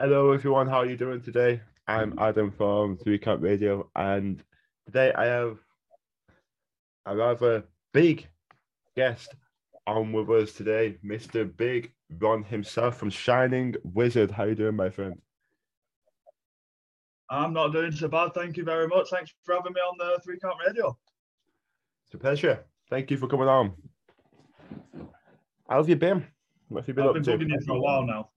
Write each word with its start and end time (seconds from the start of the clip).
Hello, 0.00 0.30
everyone. 0.30 0.68
How 0.68 0.76
are 0.76 0.86
you 0.86 0.96
doing 0.96 1.20
today? 1.20 1.60
I'm 1.88 2.16
Adam 2.20 2.52
from 2.52 2.98
Three 2.98 3.18
Count 3.18 3.42
Radio, 3.42 3.90
and 3.96 4.40
today 4.86 5.12
I 5.12 5.24
have 5.24 5.58
a 7.04 7.16
rather 7.16 7.64
big 7.92 8.28
guest 8.94 9.34
on 9.88 10.12
with 10.12 10.30
us 10.30 10.52
today, 10.52 10.98
Mr. 11.04 11.50
Big 11.56 11.92
Ron 12.20 12.44
himself 12.44 12.96
from 12.96 13.10
Shining 13.10 13.74
Wizard. 13.82 14.30
How 14.30 14.44
are 14.44 14.50
you 14.50 14.54
doing, 14.54 14.76
my 14.76 14.88
friend? 14.88 15.20
I'm 17.28 17.52
not 17.52 17.72
doing 17.72 17.90
so 17.90 18.06
bad. 18.06 18.34
Thank 18.34 18.56
you 18.56 18.62
very 18.62 18.86
much. 18.86 19.10
Thanks 19.10 19.34
for 19.42 19.56
having 19.56 19.72
me 19.72 19.80
on 19.80 19.96
the 19.98 20.20
Three 20.24 20.38
Count 20.38 20.58
Radio. 20.64 20.96
It's 22.06 22.14
a 22.14 22.18
pleasure. 22.18 22.64
Thank 22.88 23.10
you 23.10 23.16
for 23.16 23.26
coming 23.26 23.48
on. 23.48 23.72
How 25.68 25.78
have 25.78 25.88
you 25.88 25.96
been? 25.96 26.24
What 26.68 26.80
have 26.80 26.88
you 26.88 26.94
been 26.94 27.04
I've 27.04 27.08
up 27.10 27.14
been 27.14 27.22
to? 27.24 27.30
bugging 27.32 27.50
you 27.50 27.60
for 27.66 27.76
a 27.76 27.80
while 27.80 28.04
now. 28.04 28.30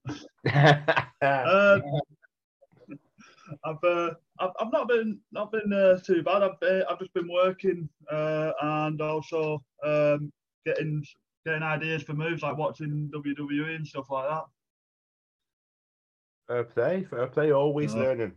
Uh, 1.22 1.80
I've, 3.64 3.84
uh, 3.84 4.14
I've 4.38 4.50
I've 4.60 4.72
not 4.72 4.88
been 4.88 5.20
not 5.32 5.52
been 5.52 5.72
uh, 5.72 5.98
too 6.00 6.22
bad. 6.22 6.42
I've 6.42 6.62
uh, 6.62 6.84
I've 6.88 6.98
just 6.98 7.12
been 7.12 7.28
working 7.30 7.88
uh, 8.10 8.52
and 8.62 9.00
also 9.00 9.62
um, 9.84 10.32
getting 10.64 11.04
getting 11.44 11.62
ideas 11.62 12.02
for 12.02 12.14
moves 12.14 12.42
like 12.42 12.56
watching 12.56 13.10
WWE 13.14 13.76
and 13.76 13.86
stuff 13.86 14.10
like 14.10 14.28
that. 14.28 14.44
fair 16.46 16.64
play, 16.64 17.04
fair 17.04 17.26
play. 17.26 17.52
Always 17.52 17.94
learning. 17.94 18.32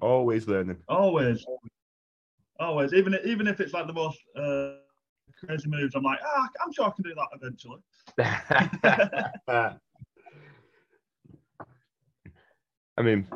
Always 0.00 0.48
learning. 0.48 0.78
Always, 0.88 1.44
always. 2.58 2.94
Even 2.94 3.18
even 3.24 3.46
if 3.46 3.60
it's 3.60 3.74
like 3.74 3.86
the 3.86 3.92
most 3.92 4.18
uh, 4.36 4.79
crazy 5.38 5.68
moves, 5.68 5.94
I'm 5.94 6.02
like, 6.02 6.18
ah, 6.24 6.48
I'm 6.64 6.72
sure 6.72 6.86
I 6.86 6.90
can 6.90 7.04
do 7.04 7.14
that 7.14 7.28
eventually. 7.34 7.78
I 12.96 13.02
mean, 13.02 13.26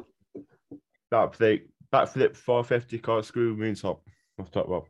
that 1.11 1.35
flip, 1.35 1.69
that 1.93 2.11
flip 2.13 2.37
450 2.37 2.99
corkscrew 2.99 3.57
moonsault. 3.57 4.01
I've 4.39 4.51
talked 4.51 4.69
about. 4.69 4.87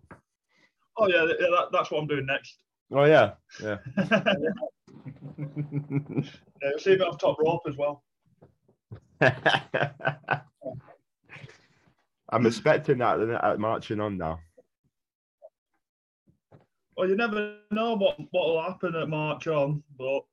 Oh 0.96 1.08
yeah, 1.08 1.24
yeah 1.24 1.48
that, 1.50 1.68
that's 1.72 1.90
what 1.90 2.00
I'm 2.00 2.06
doing 2.06 2.26
next. 2.26 2.62
Oh 2.92 3.04
yeah, 3.04 3.32
yeah. 3.62 3.78
Yeah, 6.62 6.70
see 6.78 6.94
a 6.94 6.96
bit 6.96 7.08
of 7.08 7.18
top 7.18 7.36
rope 7.40 7.62
as 7.68 7.76
well. 7.76 8.04
I'm 12.30 12.46
expecting 12.46 12.98
that 12.98 13.20
at 13.20 13.58
marching 13.58 14.00
on 14.00 14.16
now. 14.16 14.38
Well, 16.96 17.08
you 17.08 17.16
never 17.16 17.56
know 17.70 17.96
what 17.96 18.18
what 18.30 18.46
will 18.46 18.62
happen 18.62 18.94
at 18.94 19.08
March 19.08 19.46
on, 19.46 19.82
but 19.98 20.24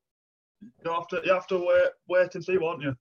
you 0.61 0.91
have 0.91 1.07
to 1.07 1.21
you 1.23 1.33
have 1.33 1.47
to 1.47 1.57
wait 1.57 1.89
wait 2.07 2.35
and 2.35 2.43
see, 2.43 2.57
won't 2.57 2.83
you? 2.83 2.95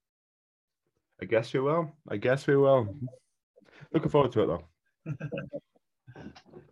I 1.21 1.27
guess 1.27 1.53
we 1.53 1.61
will. 1.61 1.93
I 2.09 2.17
guess 2.17 2.47
we 2.47 2.57
will. 2.57 2.95
Looking 3.93 4.11
forward 4.11 4.33
to 4.33 4.43
it 4.43 4.47
though. 4.47 4.65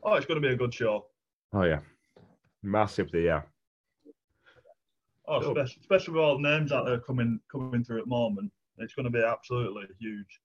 Oh, 0.02 0.14
it's 0.14 0.26
going 0.26 0.40
to 0.40 0.48
be 0.48 0.54
a 0.54 0.56
good 0.56 0.72
show. 0.72 1.06
Oh 1.52 1.64
yeah, 1.64 1.80
massively 2.62 3.26
yeah. 3.26 3.42
Oh, 5.26 5.40
especially, 5.40 5.80
especially 5.80 6.14
with 6.14 6.22
all 6.22 6.40
the 6.40 6.48
names 6.48 6.70
that 6.70 6.88
are 6.88 7.00
coming 7.00 7.40
coming 7.50 7.84
through 7.84 7.98
at 7.98 8.04
the 8.04 8.10
moment, 8.10 8.50
it's 8.78 8.94
going 8.94 9.04
to 9.04 9.10
be 9.10 9.22
absolutely 9.22 9.84
huge. 9.98 10.40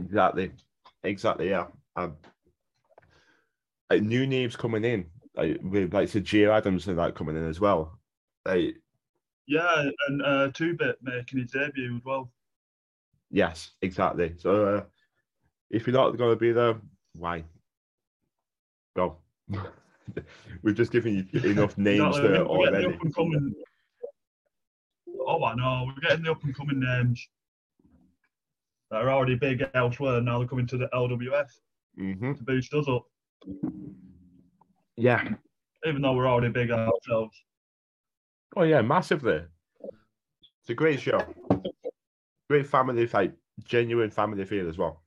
Exactly, 0.00 0.52
exactly 1.02 1.50
yeah. 1.50 1.66
Um, 1.96 2.16
like 3.94 4.02
new 4.02 4.26
names 4.26 4.56
coming 4.56 4.84
in, 4.84 5.06
like 5.36 5.60
with 5.62 5.94
like 5.94 6.08
Sir 6.08 6.20
G 6.20 6.44
Adams 6.46 6.88
and 6.88 6.98
that 6.98 7.14
coming 7.14 7.36
in 7.36 7.48
as 7.48 7.60
well. 7.60 7.98
Like 8.44 8.76
Yeah, 9.46 9.88
and 10.08 10.22
uh, 10.22 10.50
Two 10.52 10.74
Bit 10.74 10.96
making 11.02 11.40
his 11.40 11.50
debut 11.50 11.96
as 11.96 12.04
well. 12.04 12.30
Yes, 13.30 13.70
exactly. 13.82 14.34
So 14.38 14.66
uh, 14.66 14.82
if 15.70 15.86
you're 15.86 15.94
not 15.94 16.16
going 16.16 16.30
to 16.30 16.36
be 16.36 16.52
there, 16.52 16.76
why? 17.14 17.44
Go. 18.96 19.18
We've 20.62 20.74
just 20.74 20.92
given 20.92 21.28
you 21.32 21.50
enough 21.50 21.76
names 21.78 22.16
Exactly, 22.16 22.30
there 22.30 22.42
the 22.42 22.46
already. 22.46 22.98
and. 23.16 23.54
Oh, 25.26 25.44
I 25.44 25.54
know. 25.54 25.86
We're 25.86 26.08
getting 26.08 26.24
the 26.24 26.32
up 26.32 26.44
and 26.44 26.54
coming 26.54 26.80
names 26.80 27.26
that 28.90 29.02
are 29.02 29.10
already 29.10 29.36
big 29.36 29.64
elsewhere. 29.74 30.20
Now 30.20 30.38
they're 30.38 30.48
coming 30.48 30.66
to 30.68 30.76
the 30.76 30.88
LWF 30.94 31.48
hmm 31.96 32.32
to 32.32 32.42
boost 32.42 32.74
us 32.74 32.88
up, 32.88 33.06
Yeah. 34.96 35.28
even 35.86 36.02
though 36.02 36.12
we're 36.12 36.28
already 36.28 36.52
big 36.52 36.70
ourselves. 36.70 37.36
Oh 38.56 38.62
yeah, 38.62 38.82
massively. 38.82 39.42
It's 40.60 40.70
a 40.70 40.74
great 40.74 41.00
show. 41.00 41.20
Great 42.48 42.66
family, 42.66 43.06
like 43.08 43.32
genuine 43.64 44.10
family 44.10 44.44
feel 44.44 44.68
as 44.68 44.78
well. 44.78 45.02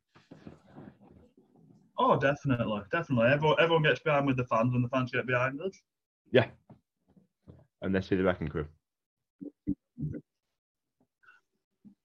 Oh, 1.97 2.19
definitely, 2.19 2.81
definitely. 2.91 3.31
Everyone, 3.31 3.57
everyone 3.59 3.83
gets 3.83 3.99
behind 4.01 4.27
with 4.27 4.37
the 4.37 4.45
fans, 4.45 4.75
and 4.75 4.83
the 4.83 4.89
fans 4.89 5.11
get 5.11 5.25
behind 5.25 5.59
us. 5.61 5.71
Yeah. 6.31 6.45
And 7.81 7.93
let's 7.93 8.07
see 8.07 8.15
the 8.15 8.23
wrecking 8.23 8.49
crew. 8.49 8.67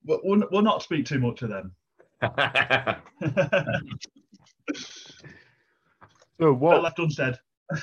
We'll, 0.04 0.20
we'll, 0.24 0.48
we'll 0.50 0.62
not 0.62 0.82
speak 0.82 1.04
too 1.06 1.18
much 1.18 1.42
of 1.42 1.50
them. 1.50 1.74
so 6.42 6.52
What 6.52 6.60
what? 6.60 6.82
left 6.82 6.98
unsaid. 6.98 7.38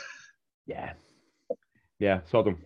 Yeah. 0.66 0.94
Yeah, 1.98 2.20
Sodom. 2.30 2.64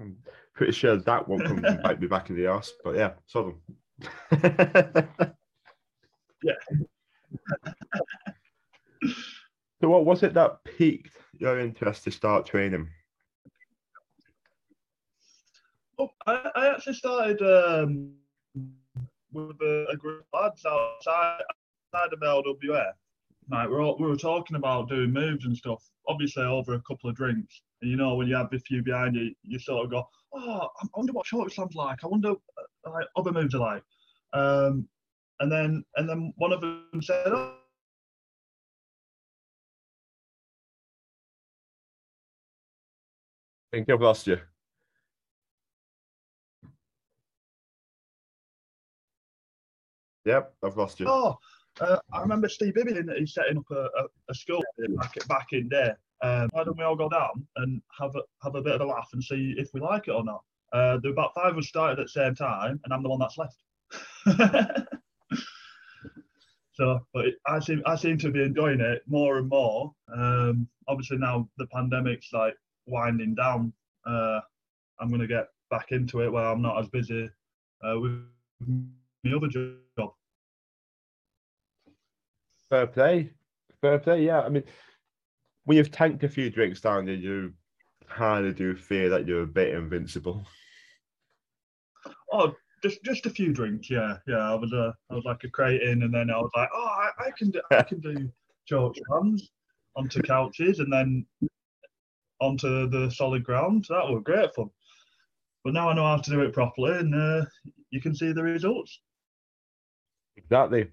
I'm 0.00 0.16
pretty 0.54 0.72
sure 0.72 0.96
that 0.96 1.28
won't 1.28 1.44
come 1.44 1.62
and 1.62 1.82
bite 1.82 2.00
me 2.00 2.06
back 2.06 2.30
in 2.30 2.36
the 2.36 2.46
ass, 2.46 2.72
but 2.82 2.96
yeah, 2.96 3.10
Sodom. 3.26 3.60
Yeah. 6.42 6.54
so 9.80 9.88
what 9.88 10.04
was 10.04 10.22
it 10.22 10.34
that 10.34 10.62
piqued 10.64 11.16
your 11.38 11.58
interest 11.58 12.04
to 12.04 12.10
start 12.10 12.46
training? 12.46 12.88
Oh, 15.98 16.10
I, 16.26 16.50
I 16.54 16.68
actually 16.68 16.94
started 16.94 17.40
um, 17.42 18.12
with 19.32 19.56
a, 19.62 19.86
a 19.90 19.96
group 19.96 20.26
of 20.32 20.42
lads 20.42 20.64
outside, 20.66 21.40
outside 21.94 22.12
of 22.12 22.20
LWF. 22.20 22.92
Like 23.50 23.68
we're 23.68 23.82
all, 23.82 23.96
we 23.98 24.06
were 24.06 24.16
talking 24.16 24.56
about 24.56 24.88
doing 24.88 25.12
moves 25.12 25.44
and 25.44 25.56
stuff. 25.56 25.82
Obviously, 26.08 26.44
over 26.44 26.74
a 26.74 26.82
couple 26.82 27.10
of 27.10 27.16
drinks, 27.16 27.62
and 27.82 27.90
you 27.90 27.96
know 27.96 28.14
when 28.14 28.26
you 28.26 28.36
have 28.36 28.52
a 28.52 28.58
few 28.58 28.82
behind 28.82 29.16
you, 29.16 29.34
you 29.42 29.58
sort 29.58 29.84
of 29.84 29.90
go, 29.90 30.08
"Oh, 30.32 30.68
I 30.80 30.86
wonder 30.96 31.12
what 31.12 31.26
short 31.26 31.52
slam's 31.52 31.74
like. 31.74 32.02
I 32.04 32.06
wonder 32.06 32.30
uh, 32.30 32.90
like 32.90 33.06
other 33.16 33.32
moves 33.32 33.54
are 33.54 33.58
like." 33.58 33.82
Um, 34.32 34.88
and 35.40 35.50
then 35.52 35.84
and 35.96 36.08
then 36.08 36.32
one 36.36 36.52
of 36.52 36.60
them 36.60 36.88
said, 37.02 37.26
"Oh, 37.26 37.56
I 43.72 43.76
think 43.76 43.90
I've 43.90 44.00
lost 44.00 44.26
you. 44.26 44.38
Yep, 50.24 50.54
I've 50.62 50.76
lost 50.76 51.00
you. 51.00 51.06
Oh, 51.08 51.38
uh, 51.80 51.98
I 52.12 52.20
remember 52.20 52.48
Steve 52.48 52.74
Bibby 52.74 52.94
he's 53.18 53.34
setting 53.34 53.58
up 53.58 53.70
a, 53.70 53.84
a, 53.84 54.06
a 54.30 54.34
school 54.34 54.62
back, 54.96 55.14
back 55.28 55.46
in 55.52 55.68
there. 55.68 55.98
Um, 56.22 56.48
why 56.52 56.64
don't 56.64 56.78
we 56.78 56.84
all 56.84 56.96
go 56.96 57.08
down 57.08 57.46
and 57.56 57.82
have 57.98 58.14
a 58.16 58.22
have 58.42 58.54
a 58.54 58.62
bit 58.62 58.74
of 58.74 58.80
a 58.80 58.86
laugh 58.86 59.08
and 59.12 59.22
see 59.22 59.54
if 59.58 59.68
we 59.74 59.80
like 59.80 60.08
it 60.08 60.12
or 60.12 60.24
not? 60.24 60.42
Uh, 60.72 60.98
there 61.02 61.10
were 61.10 61.14
about 61.14 61.34
five 61.34 61.52
of 61.52 61.58
us 61.58 61.68
started 61.68 61.98
at 62.00 62.06
the 62.06 62.08
same 62.08 62.34
time, 62.34 62.80
and 62.84 62.92
I'm 62.92 63.02
the 63.02 63.08
one 63.08 63.18
that's 63.18 63.38
left. 63.38 63.56
so, 66.72 67.00
but 67.12 67.26
it, 67.26 67.34
I 67.46 67.58
seem 67.58 67.82
I 67.86 67.96
seem 67.96 68.18
to 68.18 68.30
be 68.30 68.42
enjoying 68.42 68.80
it 68.80 69.02
more 69.06 69.38
and 69.38 69.48
more. 69.48 69.92
Um, 70.14 70.68
obviously 70.88 71.18
now 71.18 71.48
the 71.58 71.66
pandemic's 71.66 72.32
like 72.32 72.54
winding 72.86 73.34
down. 73.34 73.72
Uh, 74.06 74.40
I'm 75.00 75.10
gonna 75.10 75.26
get 75.26 75.48
back 75.70 75.92
into 75.92 76.22
it 76.22 76.32
where 76.32 76.46
I'm 76.46 76.62
not 76.62 76.78
as 76.78 76.88
busy 76.88 77.28
uh, 77.84 77.98
with 77.98 78.22
my 79.24 79.36
other 79.36 79.48
job. 79.48 79.83
Fair 82.70 82.86
play. 82.86 83.30
Fair 83.80 83.98
play, 83.98 84.24
yeah. 84.24 84.40
I 84.40 84.48
mean, 84.48 84.64
when 85.64 85.76
you've 85.76 85.90
tanked 85.90 86.24
a 86.24 86.28
few 86.28 86.50
drinks 86.50 86.80
down, 86.80 87.06
you- 87.06 87.14
you 87.14 87.54
kind 88.08 88.46
of 88.46 88.56
do 88.56 88.74
fear 88.76 89.08
that 89.10 89.26
you're 89.26 89.42
a 89.42 89.46
bit 89.46 89.74
invincible. 89.74 90.46
Oh, 92.32 92.54
just 92.82 93.02
just 93.02 93.26
a 93.26 93.30
few 93.30 93.52
drinks, 93.52 93.88
yeah, 93.88 94.18
yeah. 94.26 94.50
I 94.52 94.54
was 94.54 94.72
uh, 94.72 94.92
I 95.10 95.14
was 95.14 95.24
like 95.24 95.42
a 95.44 95.50
crate 95.50 95.82
in, 95.82 96.02
and 96.02 96.12
then 96.12 96.30
I 96.30 96.36
was 96.36 96.50
like, 96.54 96.68
oh, 96.74 96.84
I, 97.18 97.26
I 97.26 97.30
can 97.38 97.50
do 97.50 97.60
I 97.70 97.82
can 97.82 98.00
do 98.00 98.30
choke 98.66 98.94
slams 99.06 99.50
onto 99.96 100.20
couches, 100.22 100.80
and 100.80 100.92
then 100.92 101.24
onto 102.40 102.88
the 102.88 103.10
solid 103.10 103.44
ground. 103.44 103.86
That 103.88 104.06
was 104.08 104.22
great 104.24 104.54
fun. 104.54 104.68
But 105.62 105.72
now 105.72 105.88
I 105.88 105.94
know 105.94 106.04
how 106.04 106.18
to 106.18 106.30
do 106.30 106.40
it 106.42 106.52
properly, 106.52 106.98
and 106.98 107.14
uh, 107.14 107.44
you 107.90 108.00
can 108.02 108.14
see 108.14 108.32
the 108.32 108.42
results. 108.42 109.00
Exactly. 110.36 110.90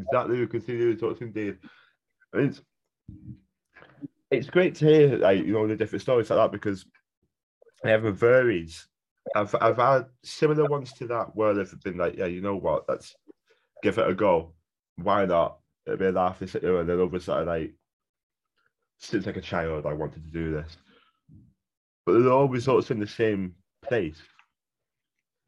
Exactly. 0.00 0.38
You 0.38 0.46
can 0.46 0.60
see 0.60 0.76
the 0.76 0.86
results 0.86 1.20
indeed. 1.20 1.58
It's, 2.32 2.60
it's 4.30 4.50
great 4.50 4.74
to 4.76 4.86
hear, 4.86 5.18
like, 5.18 5.44
you 5.44 5.52
know, 5.52 5.66
the 5.66 5.76
different 5.76 6.02
stories 6.02 6.30
like 6.30 6.38
that 6.38 6.52
because 6.52 6.84
everyone 7.84 8.16
varies 8.16 8.88
I've 9.34 9.54
I've 9.60 9.76
had 9.76 10.06
similar 10.22 10.66
ones 10.68 10.92
to 10.94 11.06
that 11.08 11.34
where 11.34 11.54
they've 11.54 11.80
been 11.82 11.96
like, 11.96 12.16
yeah, 12.16 12.26
you 12.26 12.40
know 12.40 12.56
what, 12.56 12.84
let's 12.88 13.14
give 13.82 13.98
it 13.98 14.08
a 14.08 14.14
go. 14.14 14.52
Why 14.96 15.24
not? 15.24 15.58
It'll 15.86 15.98
be 15.98 16.06
a 16.06 16.12
laugh 16.12 16.38
this 16.38 16.54
and 16.54 16.88
then 16.88 17.00
over 17.00 17.18
sort 17.18 17.42
of 17.42 17.48
like 17.48 17.74
since 18.98 19.26
like 19.26 19.36
a 19.36 19.40
child 19.40 19.86
I 19.86 19.92
wanted 19.92 20.24
to 20.24 20.30
do 20.30 20.52
this. 20.52 20.76
But 22.04 22.16
it 22.16 22.26
all 22.26 22.48
results 22.48 22.90
in 22.90 23.00
the 23.00 23.06
same 23.06 23.54
place. 23.82 24.20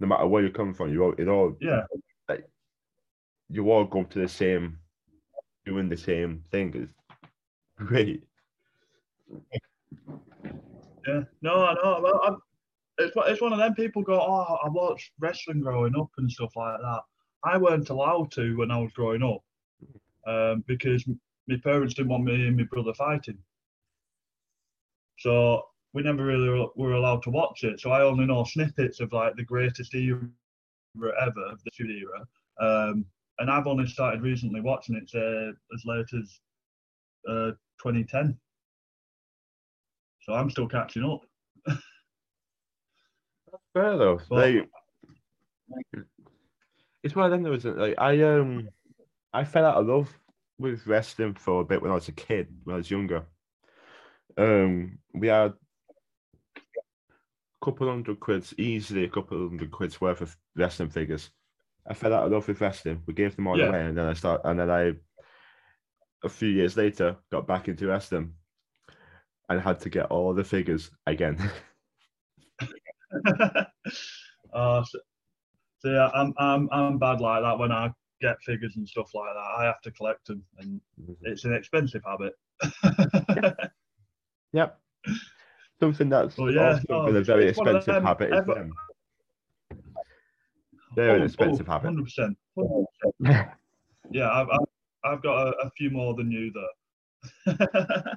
No 0.01 0.07
matter 0.07 0.27
where 0.27 0.43
you're 0.43 0.51
coming 0.51 0.75
from, 0.75 0.93
you 0.93 1.05
all 1.05 1.15
it 1.17 1.29
all 1.29 1.57
Yeah. 1.61 1.83
You 3.51 3.71
all 3.71 3.85
go 3.85 4.05
to 4.05 4.19
the 4.19 4.29
same 4.29 4.79
doing 5.65 5.89
the 5.89 5.97
same 5.97 6.45
thing. 6.51 6.75
is 6.75 6.91
great. 7.77 8.25
Yeah, 11.07 11.23
no, 11.43 11.65
I 11.65 11.75
know. 11.75 12.01
Well, 12.03 12.21
I'm, 12.25 12.37
it's 12.99 13.15
it's 13.17 13.41
one 13.41 13.53
of 13.53 13.59
them 13.59 13.75
people 13.75 14.03
go, 14.03 14.21
oh, 14.21 14.59
I 14.65 14.69
watched 14.69 15.13
wrestling 15.19 15.61
growing 15.61 15.97
up 15.97 16.11
and 16.19 16.31
stuff 16.31 16.55
like 16.57 16.81
that. 16.81 17.01
I 17.45 17.57
weren't 17.57 17.91
allowed 17.91 18.33
to 18.33 18.57
when 18.57 18.71
I 18.71 18.79
was 18.79 18.93
growing 18.93 19.23
up 19.23 19.43
um, 20.27 20.65
because 20.67 21.09
my 21.47 21.57
parents 21.63 21.95
didn't 21.95 22.11
want 22.11 22.25
me 22.25 22.47
and 22.47 22.57
my 22.57 22.65
brother 22.65 22.93
fighting. 22.95 23.39
So 25.19 25.63
we 25.93 26.03
never 26.03 26.25
really 26.25 26.49
were- 26.77 26.93
allowed 26.93 27.23
to 27.25 27.31
watch 27.31 27.65
it. 27.65 27.81
So 27.81 27.91
I 27.91 28.03
only 28.03 28.27
know 28.27 28.45
snippets 28.45 29.01
of 29.01 29.13
like 29.13 29.37
the 29.37 29.45
greatest 29.45 29.95
era 29.95 30.21
ever 30.97 31.45
of 31.47 31.63
the 31.63 31.71
Attitude 31.77 32.03
era. 32.03 32.27
Um, 32.61 33.05
and 33.39 33.51
I've 33.51 33.67
only 33.67 33.87
started 33.87 34.23
recently 34.23 34.61
watching 34.61 34.97
it 34.97 35.11
uh, 35.15 35.53
as 35.75 35.83
late 35.85 36.07
as 36.19 36.41
uh, 37.29 37.51
2010. 37.83 38.39
So 40.23 40.35
I'm 40.35 40.51
still 40.51 40.69
catching 40.69 41.05
up. 41.05 41.21
Fair 43.73 43.97
though. 43.97 44.21
Well- 44.31 44.63
like, 45.71 46.05
it's 47.03 47.15
one 47.15 47.27
of 47.27 47.31
them 47.31 47.43
though, 47.43 47.53
isn't 47.53 47.79
it? 47.79 47.79
Like 47.79 47.95
I 47.99 48.23
um 48.23 48.69
I 49.33 49.45
fell 49.45 49.67
out 49.67 49.77
of 49.77 49.87
love 49.87 50.19
with 50.59 50.87
wrestling 50.87 51.35
for 51.35 51.61
a 51.61 51.65
bit 51.65 51.83
when 51.83 51.91
I 51.91 51.95
was 51.95 52.09
a 52.09 52.13
kid, 52.13 52.49
when 52.65 52.75
I 52.75 52.79
was 52.79 52.91
younger. 52.91 53.25
Um 54.39 54.99
we 55.13 55.29
had 55.29 55.53
a 56.57 56.65
couple 57.63 57.89
hundred 57.89 58.19
quids, 58.21 58.55
easily 58.59 59.05
a 59.05 59.11
couple 59.11 59.37
hundred 59.49 59.71
quids 59.71 60.01
worth 60.01 60.23
of 60.23 60.37
wrestling 60.57 60.91
figures. 60.91 61.31
I 61.89 61.95
fell 61.95 62.13
out 62.15 62.27
of 62.27 62.33
love 62.33 62.47
with 62.47 62.61
wrestling. 62.61 63.03
We 63.07 63.15
gave 63.15 63.35
them 63.37 63.47
all 63.47 63.59
Yeah. 63.59 63.69
away 63.69 63.87
and 63.87 63.97
then 63.97 64.07
I 64.07 64.13
start 64.13 64.43
and 64.45 64.59
then 64.61 64.71
I 64.71 64.93
a 66.25 66.29
few 66.29 66.49
years 66.49 66.77
later 66.77 67.17
got 67.33 67.47
back 67.47 67.69
into 67.69 67.87
wrestling 67.87 68.35
and 69.49 69.61
had 69.61 69.81
to 69.81 69.89
get 69.89 70.07
all 70.07 70.35
the 70.35 70.45
figures 70.45 70.91
again. 71.07 71.39
uh, 72.61 73.65
so, 74.85 74.99
so 75.79 75.89
yeah, 75.91 76.11
I'm, 76.15 76.35
I'm 76.39 76.69
I'm 76.73 76.99
bad 76.99 77.21
like 77.21 77.43
that 77.43 77.59
when 77.59 77.73
I 77.73 77.91
get 78.21 78.43
figures 78.43 78.77
and 78.77 78.87
stuff 78.89 79.15
like 79.15 79.31
that. 79.33 79.61
I 79.61 79.65
have 79.65 79.81
to 79.83 79.91
collect 79.93 80.27
them, 80.27 80.43
and 80.59 80.81
it's 81.23 81.45
an 81.45 81.55
expensive 81.55 82.03
habit. 82.05 82.35
Yep. 84.53 84.79
Something 85.81 86.09
that's 86.09 86.37
Well, 86.37 86.51
yeah, 86.53 86.81
no, 86.89 87.07
been 87.07 87.17
a 87.17 87.21
very 87.23 87.47
it's 87.47 87.59
one 87.59 87.69
of 87.69 87.77
expensive 87.77 88.03
habit 88.03 88.33
is 88.33 88.39
ever- 88.39 88.55
them. 88.55 88.73
They're 90.97 91.11
an 91.17 91.21
oh, 91.21 91.23
oh, 91.23 91.25
expensive 91.27 91.67
habit. 91.67 91.87
Hundred 91.87 92.05
percent. 92.05 92.39
Yeah, 94.11 94.31
I've, 94.31 94.49
I've 94.49 94.59
I've 95.05 95.23
got 95.23 95.49
a, 95.49 95.51
a 95.67 95.71
few 95.77 95.91
more 95.91 96.15
than 96.15 96.31
you 96.33 96.51
though. 97.47 97.53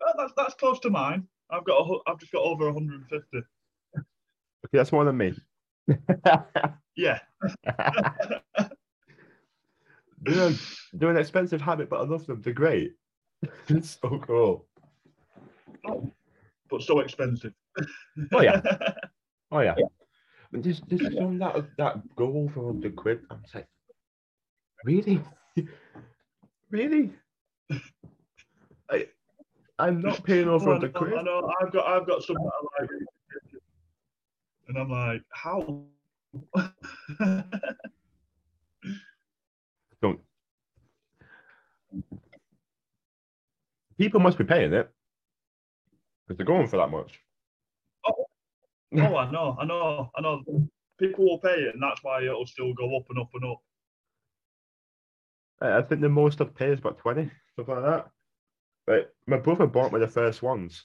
That- 0.00 0.14
that's 0.16 0.32
that's 0.36 0.54
close 0.54 0.80
to 0.80 0.90
mine. 0.90 1.26
I've 1.50 1.64
got 1.64 1.78
a, 1.80 1.84
hu- 1.84 2.00
I've 2.06 2.18
just 2.18 2.32
got 2.32 2.42
over 2.42 2.66
150. 2.70 3.36
Okay, 3.38 3.44
that's 4.72 4.92
more 4.92 5.04
than 5.04 5.16
me. 5.16 5.34
Yeah. 6.96 7.20
they're, 10.20 10.52
they're 10.92 11.10
an 11.10 11.16
expensive 11.16 11.60
habit, 11.60 11.88
but 11.88 12.00
I 12.00 12.04
love 12.04 12.26
them. 12.26 12.42
They're 12.42 12.52
great. 12.52 12.94
it's 13.68 13.98
so 14.02 14.18
cool. 14.26 14.66
But 16.78 16.86
so 16.86 17.00
expensive. 17.00 17.52
Oh, 18.32 18.40
yeah. 18.40 18.60
Oh 19.50 19.60
yeah. 19.60 19.74
But 20.52 20.62
there's 20.62 20.82
there's 20.88 21.16
some 21.16 21.38
that 21.38 21.74
that 21.78 22.16
go 22.16 22.50
for 22.52 22.66
hundred 22.66 22.94
quid. 22.96 23.20
I'm 23.30 23.40
just 23.40 23.54
like, 23.54 23.66
really, 24.84 25.22
really? 26.70 27.14
I 28.90 29.06
I'm 29.78 30.02
not 30.02 30.22
paying 30.22 30.48
over 30.48 30.68
I 30.68 30.72
hundred 30.74 30.92
know, 30.92 31.00
quid. 31.00 31.14
I 31.14 31.22
know. 31.22 31.50
I've 31.62 31.72
got 31.72 31.86
I've 31.86 32.06
got 32.06 32.22
some 32.22 32.36
like, 32.36 32.90
and 34.68 34.76
I'm 34.76 34.90
like, 34.90 35.22
how? 35.30 35.82
Don't. 40.02 40.20
People 43.96 44.20
must 44.20 44.36
be 44.36 44.44
paying 44.44 44.74
it 44.74 44.92
because 46.28 46.36
they're 46.36 46.46
going 46.46 46.68
for 46.68 46.76
that 46.76 46.90
much. 46.90 47.18
Oh, 48.06 48.26
oh, 48.98 49.16
I 49.16 49.30
know, 49.30 49.56
I 49.58 49.64
know, 49.64 50.10
I 50.16 50.20
know. 50.20 50.42
People 50.98 51.24
will 51.24 51.38
pay 51.38 51.54
it, 51.54 51.74
and 51.74 51.82
that's 51.82 52.02
why 52.02 52.22
it'll 52.22 52.46
still 52.46 52.74
go 52.74 52.96
up 52.96 53.04
and 53.08 53.18
up 53.18 53.30
and 53.34 53.44
up. 53.44 53.58
I 55.60 55.82
think 55.82 56.00
the 56.00 56.08
most 56.08 56.40
I've 56.40 56.54
paid 56.54 56.70
is 56.70 56.78
about 56.78 56.98
20, 56.98 57.30
stuff 57.52 57.68
like 57.68 57.82
that. 57.82 58.06
But 58.86 59.14
my 59.26 59.38
brother 59.38 59.66
bought 59.66 59.92
me 59.92 60.00
the 60.00 60.08
first 60.08 60.42
ones. 60.42 60.84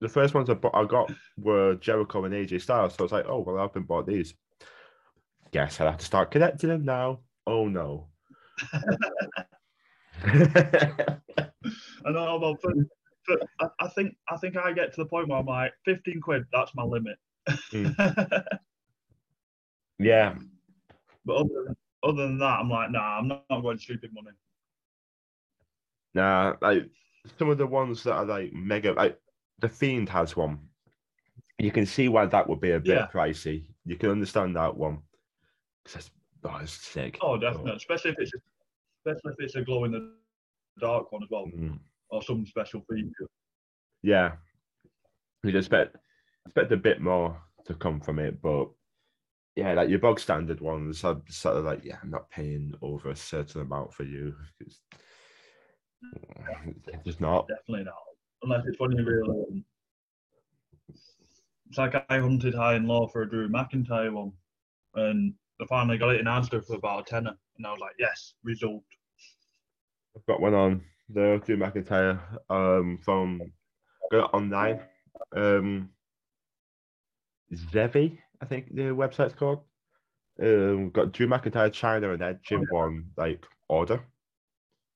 The 0.00 0.08
first 0.08 0.34
ones 0.34 0.48
I, 0.48 0.54
bought, 0.54 0.74
I 0.74 0.84
got 0.84 1.12
were 1.36 1.74
Jericho 1.76 2.24
and 2.24 2.34
AJ 2.34 2.62
Styles. 2.62 2.94
So 2.94 3.00
I 3.00 3.02
was 3.02 3.12
like, 3.12 3.26
oh, 3.28 3.40
well, 3.40 3.58
I've 3.58 3.72
been 3.72 3.82
bought 3.82 4.06
these. 4.06 4.34
Guess 5.50 5.80
I'll 5.80 5.88
have 5.88 5.98
to 5.98 6.06
start 6.06 6.30
connecting 6.30 6.70
them 6.70 6.84
now. 6.84 7.20
Oh, 7.46 7.68
no. 7.68 8.08
I 10.24 11.18
know, 12.06 12.38
well, 12.40 12.56
for, 13.28 13.38
I, 13.60 13.84
I 13.84 13.88
think 13.88 14.16
I 14.28 14.36
think 14.36 14.56
I 14.56 14.72
get 14.72 14.92
to 14.94 15.02
the 15.02 15.08
point 15.08 15.28
where 15.28 15.38
I'm 15.38 15.46
like, 15.46 15.72
15 15.84 16.20
quid, 16.20 16.44
that's 16.52 16.74
my 16.74 16.82
limit. 16.82 17.16
yeah. 19.98 20.34
but 21.24 21.36
other 21.36 21.48
than, 21.66 21.76
other 22.02 22.22
than 22.26 22.38
that, 22.38 22.60
I'm 22.60 22.70
like, 22.70 22.90
nah, 22.90 23.18
I'm 23.18 23.28
not, 23.28 23.44
not 23.50 23.60
going 23.62 23.78
stupid 23.78 24.10
money. 24.12 24.36
Nah, 26.14 26.56
like 26.60 26.88
some 27.38 27.50
of 27.50 27.58
the 27.58 27.66
ones 27.66 28.02
that 28.04 28.14
are 28.14 28.24
like 28.24 28.52
mega, 28.52 28.92
like 28.92 29.18
The 29.58 29.68
Fiend 29.68 30.08
has 30.08 30.36
one. 30.36 30.58
You 31.58 31.70
can 31.72 31.86
see 31.86 32.08
why 32.08 32.26
that 32.26 32.48
would 32.48 32.60
be 32.60 32.72
a 32.72 32.80
bit 32.80 32.86
Yeah. 32.88 33.06
pricey. 33.12 33.64
You 33.84 33.96
can 33.96 34.10
understand 34.10 34.56
that 34.56 34.76
one. 34.76 35.02
'Cause 35.84 35.96
it's, 35.96 36.10
oh, 36.44 36.56
it's 36.62 36.72
sick. 36.72 37.18
Oh, 37.20 37.36
definitely, 37.36 37.72
especially 37.76 38.12
if 38.12 38.18
it's 38.20 38.32
especially 39.06 39.32
if 39.32 39.44
it's 39.44 39.54
a 39.56 39.62
glow 39.62 39.84
in 39.84 39.92
the 39.92 40.14
dark 40.78 41.10
one 41.12 41.22
as 41.22 41.30
well, 41.30 41.46
Mm. 41.46 41.80
Or 42.10 42.22
some 42.22 42.46
special 42.46 42.82
feature. 42.90 43.28
Yeah. 44.02 44.32
You'd 45.44 45.56
expect 45.56 45.96
expect 46.46 46.72
a 46.72 46.76
bit 46.76 47.00
more 47.00 47.40
to 47.66 47.74
come 47.74 48.00
from 48.00 48.18
it, 48.18 48.40
but 48.40 48.68
yeah, 49.56 49.72
like 49.74 49.88
your 49.88 49.98
bog 49.98 50.20
standard 50.20 50.60
ones, 50.60 51.04
I'm 51.04 51.22
sort 51.28 51.56
of 51.56 51.64
like, 51.64 51.84
yeah, 51.84 51.96
I'm 52.02 52.10
not 52.10 52.30
paying 52.30 52.72
over 52.80 53.10
a 53.10 53.16
certain 53.16 53.60
amount 53.60 53.92
for 53.92 54.04
you. 54.04 54.34
It's, 54.60 54.80
it's 56.86 57.04
just 57.04 57.20
not. 57.20 57.48
Definitely 57.48 57.84
not, 57.84 57.94
unless 58.42 58.64
it's 58.66 58.78
one 58.78 58.96
you 58.96 59.04
really. 59.04 59.64
It's 61.68 61.76
like 61.76 62.06
I 62.08 62.18
hunted 62.18 62.54
high 62.54 62.74
and 62.74 62.88
low 62.88 63.08
for 63.08 63.22
a 63.22 63.28
Drew 63.28 63.48
McIntyre 63.48 64.12
one, 64.12 64.32
and 64.94 65.34
I 65.60 65.66
finally 65.66 65.98
got 65.98 66.14
it 66.14 66.20
in 66.20 66.26
Asda 66.26 66.64
for 66.64 66.76
about 66.76 67.00
a 67.00 67.10
tenner, 67.10 67.36
and 67.56 67.66
I 67.66 67.72
was 67.72 67.80
like, 67.80 67.96
yes, 67.98 68.34
result. 68.44 68.84
I've 70.16 70.24
got 70.26 70.40
one 70.40 70.54
on 70.54 70.82
the 71.08 71.40
Drew 71.44 71.56
McIntyre 71.56 72.20
um 72.50 72.98
from 73.02 73.40
go 74.10 74.22
online. 74.24 74.80
Um 75.34 75.90
Zavvi, 77.52 78.18
I 78.40 78.44
think 78.44 78.74
the 78.74 78.82
website's 78.94 79.34
called. 79.34 79.62
Um 80.40 80.90
got 80.90 81.12
Drew 81.12 81.26
McIntyre 81.26 81.70
Chyna 81.70 82.12
and 82.14 82.22
Edge 82.22 82.50
in 82.50 82.66
one 82.70 83.06
like 83.16 83.44
order. 83.68 84.02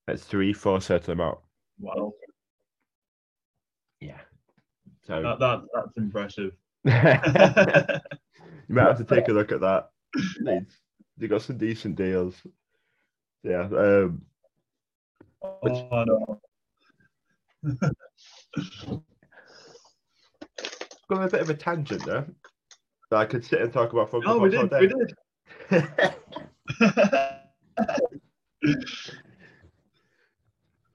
It's 0.09 0.25
three 0.25 0.53
for 0.53 0.79
a 0.79 0.81
certain 0.81 1.13
amount. 1.13 1.39
Wow, 1.81 2.13
Yeah. 4.01 4.21
So 5.07 5.23
that, 5.23 5.39
that 5.39 5.63
that's 5.75 5.97
impressive. 5.97 6.53
you 6.85 6.93
might 8.75 8.87
have 8.87 8.99
to 8.99 9.05
take 9.05 9.29
a 9.29 9.33
look 9.33 9.53
at 9.53 9.61
that. 9.61 9.91
They, 10.45 10.61
they 11.17 11.29
got 11.29 11.43
some 11.43 11.57
decent 11.57 11.97
deals. 11.97 12.35
Yeah. 13.43 13.63
Um 13.63 14.23
oh, 15.43 15.61
know. 16.05 16.41
a 21.11 21.29
bit 21.29 21.41
of 21.41 21.51
a 21.51 21.55
tangent 21.55 22.05
there. 22.05 22.27
That 23.11 23.17
I 23.19 23.27
could 23.27 23.45
sit 23.45 23.61
and 23.61 23.73
talk 23.73 23.93
about 23.93 24.11
for 24.11 24.19
a 24.19 24.21
Oh, 24.27 24.39
we 24.39 24.51
did, 24.51 24.71
we 24.71 24.87
did. 24.89 25.15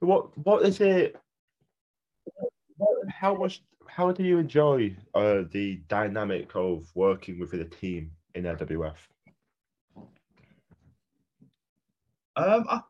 What 0.00 0.36
what 0.38 0.62
is 0.62 0.80
it? 0.80 1.16
How 3.08 3.34
much? 3.34 3.62
How 3.86 4.12
do 4.12 4.22
you 4.22 4.38
enjoy 4.38 4.94
uh, 5.14 5.42
the 5.50 5.80
dynamic 5.88 6.54
of 6.54 6.86
working 6.94 7.40
within 7.40 7.60
a 7.60 7.64
team 7.64 8.12
in 8.34 8.44
LWF? 8.44 8.94
Um, 12.36 12.64
I, 12.68 12.80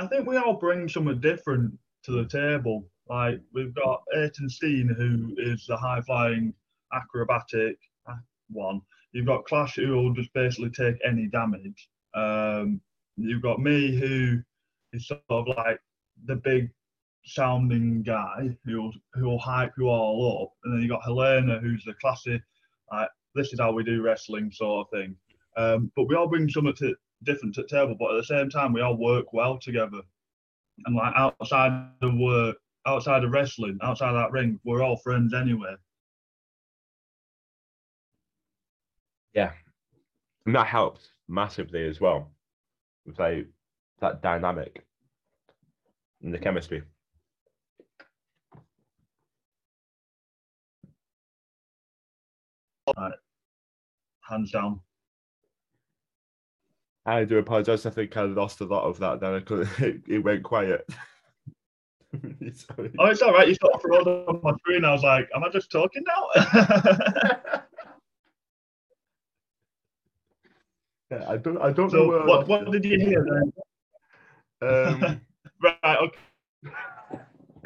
I 0.00 0.06
think 0.06 0.26
we 0.26 0.38
all 0.38 0.54
bring 0.54 0.88
something 0.88 1.20
different 1.20 1.78
to 2.04 2.12
the 2.12 2.24
table. 2.24 2.88
Like 3.10 3.38
we've 3.52 3.74
got 3.74 4.02
Ayrton 4.14 4.48
Steen, 4.48 4.88
who 4.88 5.34
is 5.36 5.66
the 5.66 5.76
high 5.76 6.00
flying 6.00 6.54
acrobatic 6.94 7.76
one. 8.48 8.80
You've 9.12 9.26
got 9.26 9.44
Clash, 9.44 9.76
who 9.76 9.88
will 9.88 10.14
just 10.14 10.32
basically 10.32 10.70
take 10.70 10.96
any 11.04 11.26
damage. 11.26 11.88
Um, 12.14 12.80
you've 13.16 13.42
got 13.42 13.60
me, 13.60 13.94
who 13.94 14.38
is 14.94 15.06
sort 15.06 15.20
of 15.28 15.48
like 15.48 15.78
the 16.24 16.36
big 16.36 16.70
sounding 17.26 18.02
guy 18.02 18.56
who'll 18.64 19.38
hype 19.38 19.72
you 19.76 19.88
all 19.88 20.44
up, 20.44 20.52
and 20.64 20.72
then 20.72 20.80
you've 20.80 20.90
got 20.90 21.04
Helena, 21.04 21.58
who's 21.58 21.84
the 21.84 21.92
classy, 22.00 22.40
like 22.90 23.08
this 23.34 23.52
is 23.52 23.60
how 23.60 23.72
we 23.72 23.84
do 23.84 24.00
wrestling 24.00 24.50
sort 24.50 24.86
of 24.86 24.98
thing. 24.98 25.14
Um, 25.58 25.92
but 25.94 26.08
we 26.08 26.14
all 26.14 26.26
bring 26.26 26.48
something 26.48 26.74
to, 26.74 26.94
different 27.24 27.58
at 27.58 27.68
table, 27.68 27.96
but 27.98 28.12
at 28.12 28.16
the 28.16 28.24
same 28.24 28.50
time 28.50 28.72
we 28.72 28.80
all 28.80 28.96
work 28.96 29.32
well 29.32 29.58
together. 29.58 30.00
And 30.86 30.96
like 30.96 31.12
outside 31.16 31.90
of 32.02 32.14
work, 32.14 32.56
outside 32.86 33.24
of 33.24 33.30
wrestling, 33.30 33.78
outside 33.82 34.10
of 34.10 34.16
that 34.16 34.32
ring, 34.32 34.58
we're 34.64 34.82
all 34.82 34.96
friends 34.96 35.34
anyway. 35.34 35.74
Yeah, 39.34 39.52
and 40.46 40.54
that 40.54 40.66
helps 40.66 41.10
massively 41.28 41.86
as 41.86 42.00
well 42.00 42.30
with 43.06 43.18
like 43.18 43.46
that 44.00 44.22
dynamic 44.22 44.84
and 46.22 46.34
the 46.34 46.38
chemistry. 46.38 46.82
Right. 52.96 53.12
Hands 54.28 54.50
down. 54.50 54.80
I 57.06 57.24
do 57.24 57.38
apologize. 57.38 57.86
I 57.86 57.90
think 57.90 58.16
I 58.16 58.22
lost 58.22 58.60
a 58.60 58.64
lot 58.64 58.84
of 58.84 58.98
that. 58.98 59.20
Then 59.20 59.34
I 59.34 59.40
couldn't. 59.40 59.68
It, 59.80 60.02
it 60.08 60.18
went 60.18 60.42
quiet. 60.42 60.88
Oh, 62.98 63.06
it's 63.06 63.22
all 63.22 63.32
right. 63.32 63.46
You 63.46 63.54
sort 63.54 63.72
of 63.72 63.82
rolled 63.84 64.08
on 64.08 64.40
my 64.42 64.50
screen. 64.58 64.84
I 64.84 64.90
was 64.90 65.04
like, 65.04 65.28
am 65.32 65.44
I 65.44 65.48
just 65.48 65.70
talking 65.70 66.02
now? 66.04 67.62
Yeah, 71.10 71.24
I 71.28 71.36
don't. 71.36 71.58
I 71.58 71.72
don't 71.72 71.92
know. 71.92 72.04
so 72.04 72.08
where 72.08 72.24
what, 72.26 72.46
what 72.46 72.70
did 72.70 72.84
you 72.84 72.98
hear 72.98 73.24
then? 73.28 73.52
Um, 74.62 75.20
Right, 75.62 75.98
okay. 75.98 76.72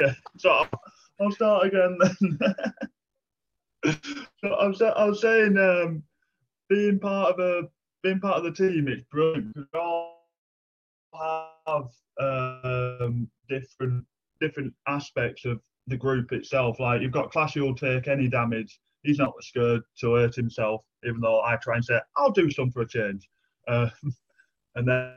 Yeah, 0.00 0.14
so 0.38 0.50
I'll, 0.50 0.70
I'll 1.20 1.30
start 1.30 1.66
again 1.66 1.98
then. 2.00 2.38
so 4.40 4.48
I 4.48 4.66
was, 4.66 4.82
I 4.82 5.04
was 5.04 5.20
saying, 5.20 5.56
um, 5.58 6.02
being 6.68 6.98
part 6.98 7.34
of 7.34 7.38
a 7.38 7.68
being 8.04 8.20
part 8.20 8.36
of 8.36 8.44
the 8.44 8.52
team, 8.52 8.86
it's 8.86 9.02
brilliant 9.10 9.54
because 9.54 9.66
we 9.72 9.80
all 9.80 10.28
have 11.66 11.88
um, 12.20 13.28
different 13.48 14.04
different 14.40 14.74
aspects 14.86 15.46
of 15.46 15.60
the 15.86 15.96
group 15.96 16.30
itself. 16.32 16.78
Like 16.78 17.00
you've 17.00 17.12
got 17.12 17.32
Classy 17.32 17.60
will 17.60 17.74
take 17.74 18.06
any 18.06 18.28
damage. 18.28 18.78
He's 19.02 19.18
not 19.18 19.32
scared 19.40 19.82
to 20.00 20.14
hurt 20.14 20.34
himself, 20.34 20.84
even 21.02 21.20
though 21.20 21.40
I 21.42 21.56
try 21.56 21.76
and 21.76 21.84
say 21.84 21.98
I'll 22.16 22.30
do 22.30 22.50
some 22.50 22.70
for 22.70 22.82
a 22.82 22.88
change. 22.88 23.28
Uh, 23.66 23.88
and 24.76 24.86
then 24.86 25.14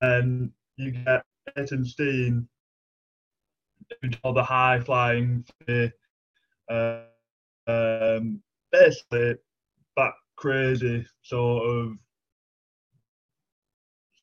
and 0.00 0.50
you 0.76 0.92
get 0.92 1.22
Ayrton 1.58 1.84
Steen, 1.84 2.48
all 4.24 4.32
the 4.32 4.42
high 4.42 4.80
flying, 4.80 5.44
uh, 6.70 7.00
um, 7.66 8.42
basically 8.72 9.34
that 9.96 10.12
crazy 10.36 11.04
sort 11.22 11.68
of 11.68 11.98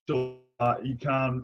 stuff 0.08 0.36
that 0.60 0.86
you 0.86 0.96
can't, 0.96 1.44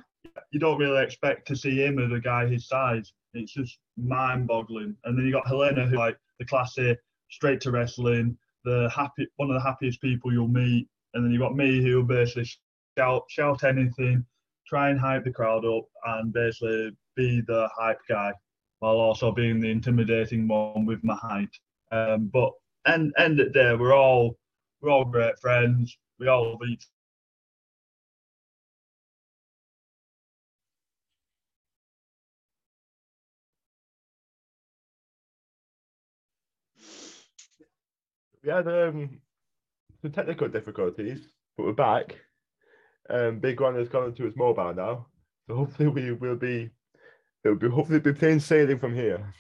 you 0.52 0.60
don't 0.60 0.80
really 0.80 1.04
expect 1.04 1.48
to 1.48 1.56
see 1.56 1.84
him 1.84 2.00
as 2.00 2.12
a 2.12 2.20
guy 2.20 2.48
his 2.48 2.68
size. 2.68 3.14
It's 3.34 3.54
just 3.54 3.80
mind 3.98 4.48
boggling. 4.48 4.96
And 5.04 5.18
then 5.18 5.26
you 5.26 5.32
got 5.32 5.48
Helena, 5.48 5.86
who 5.86 5.98
like 5.98 6.18
the 6.40 6.46
classy, 6.46 6.96
straight 7.30 7.60
to 7.62 7.72
wrestling, 7.72 8.38
the 8.64 8.90
happy, 8.96 9.28
one 9.38 9.50
of 9.50 9.56
the 9.56 9.68
happiest 9.68 10.02
people 10.02 10.32
you'll 10.32 10.48
meet. 10.48 10.88
And 11.14 11.24
then 11.24 11.32
you 11.32 11.40
got 11.40 11.56
me, 11.56 11.82
who 11.82 12.04
basically 12.04 12.50
shout, 12.98 13.24
shout 13.30 13.64
anything, 13.64 14.26
try 14.68 14.90
and 14.90 15.00
hype 15.00 15.26
the 15.26 15.32
crowd 15.32 15.66
up, 15.66 15.86
and 16.06 16.34
basically 16.34 16.92
be 17.16 17.42
the 17.42 17.70
hype 17.78 18.00
guy, 18.10 18.34
while 18.80 18.96
also 18.96 19.32
being 19.32 19.60
the 19.60 19.70
intimidating 19.70 20.48
one 20.48 20.86
with 20.86 21.04
my 21.04 21.16
height. 21.16 21.56
Um, 21.92 22.30
but 22.34 22.52
end 22.88 23.14
end 23.18 23.40
of 23.40 23.48
the 23.48 23.54
day, 23.54 23.76
we're 23.76 23.94
all 23.94 24.38
we're 24.82 24.90
all 24.90 25.06
great 25.06 25.38
friends. 25.40 25.96
We 26.20 26.28
all 26.28 26.52
love 26.52 26.60
each 26.68 26.88
we 38.44 38.52
had 38.52 38.68
um, 38.68 39.22
some 40.02 40.12
technical 40.12 40.48
difficulties, 40.48 41.28
but 41.58 41.66
we're 41.66 41.74
back. 41.74 42.16
Um, 43.10 43.40
Big 43.40 43.60
Ron 43.60 43.76
has 43.76 43.90
gone 43.90 44.08
into 44.08 44.24
his 44.24 44.36
mobile 44.36 44.74
now, 44.74 45.08
so 45.48 45.56
hopefully 45.56 45.90
we 45.90 46.12
will 46.12 46.36
be. 46.36 46.70
It'll 47.44 47.58
be 47.58 47.70
hopefully 47.70 48.00
be 48.00 48.14
plain 48.14 48.40
sailing 48.40 48.80
from 48.80 48.96
here. 48.96 49.34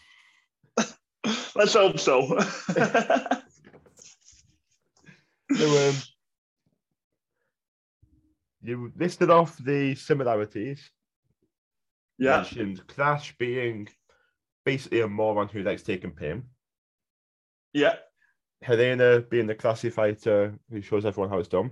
Let's 1.55 1.73
hope 1.73 1.99
so. 1.99 2.39
So 5.55 5.89
um, 5.89 5.95
you 8.61 8.91
listed 8.97 9.29
off 9.29 9.57
the 9.57 9.93
similarities. 9.93 10.89
Yeah, 12.17 12.37
mentioned 12.37 12.87
Clash 12.87 13.37
being 13.37 13.87
basically 14.65 15.01
a 15.01 15.07
moron 15.07 15.49
who 15.49 15.61
likes 15.61 15.83
taking 15.83 16.11
pain. 16.11 16.43
yeah, 17.73 17.95
Helena 18.63 19.21
being 19.21 19.47
the 19.47 19.55
classy 19.55 19.89
fighter 19.89 20.57
who 20.71 20.81
shows 20.81 21.05
everyone 21.05 21.29
how 21.29 21.39
it's 21.39 21.49
done. 21.49 21.71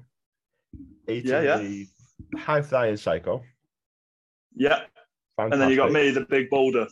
Ayrton 1.08 1.30
Yeah, 1.32 1.42
yeah. 1.42 1.58
the 1.58 1.88
high 2.38 2.62
flying 2.62 2.98
psycho. 2.98 3.44
yeah. 4.56 4.82
Fantastic. 5.38 5.54
And 5.54 5.62
then 5.62 5.70
you 5.70 5.76
got 5.78 5.92
me, 5.92 6.12
the 6.12 6.22
big 6.22 6.50
boulder. 6.50 6.88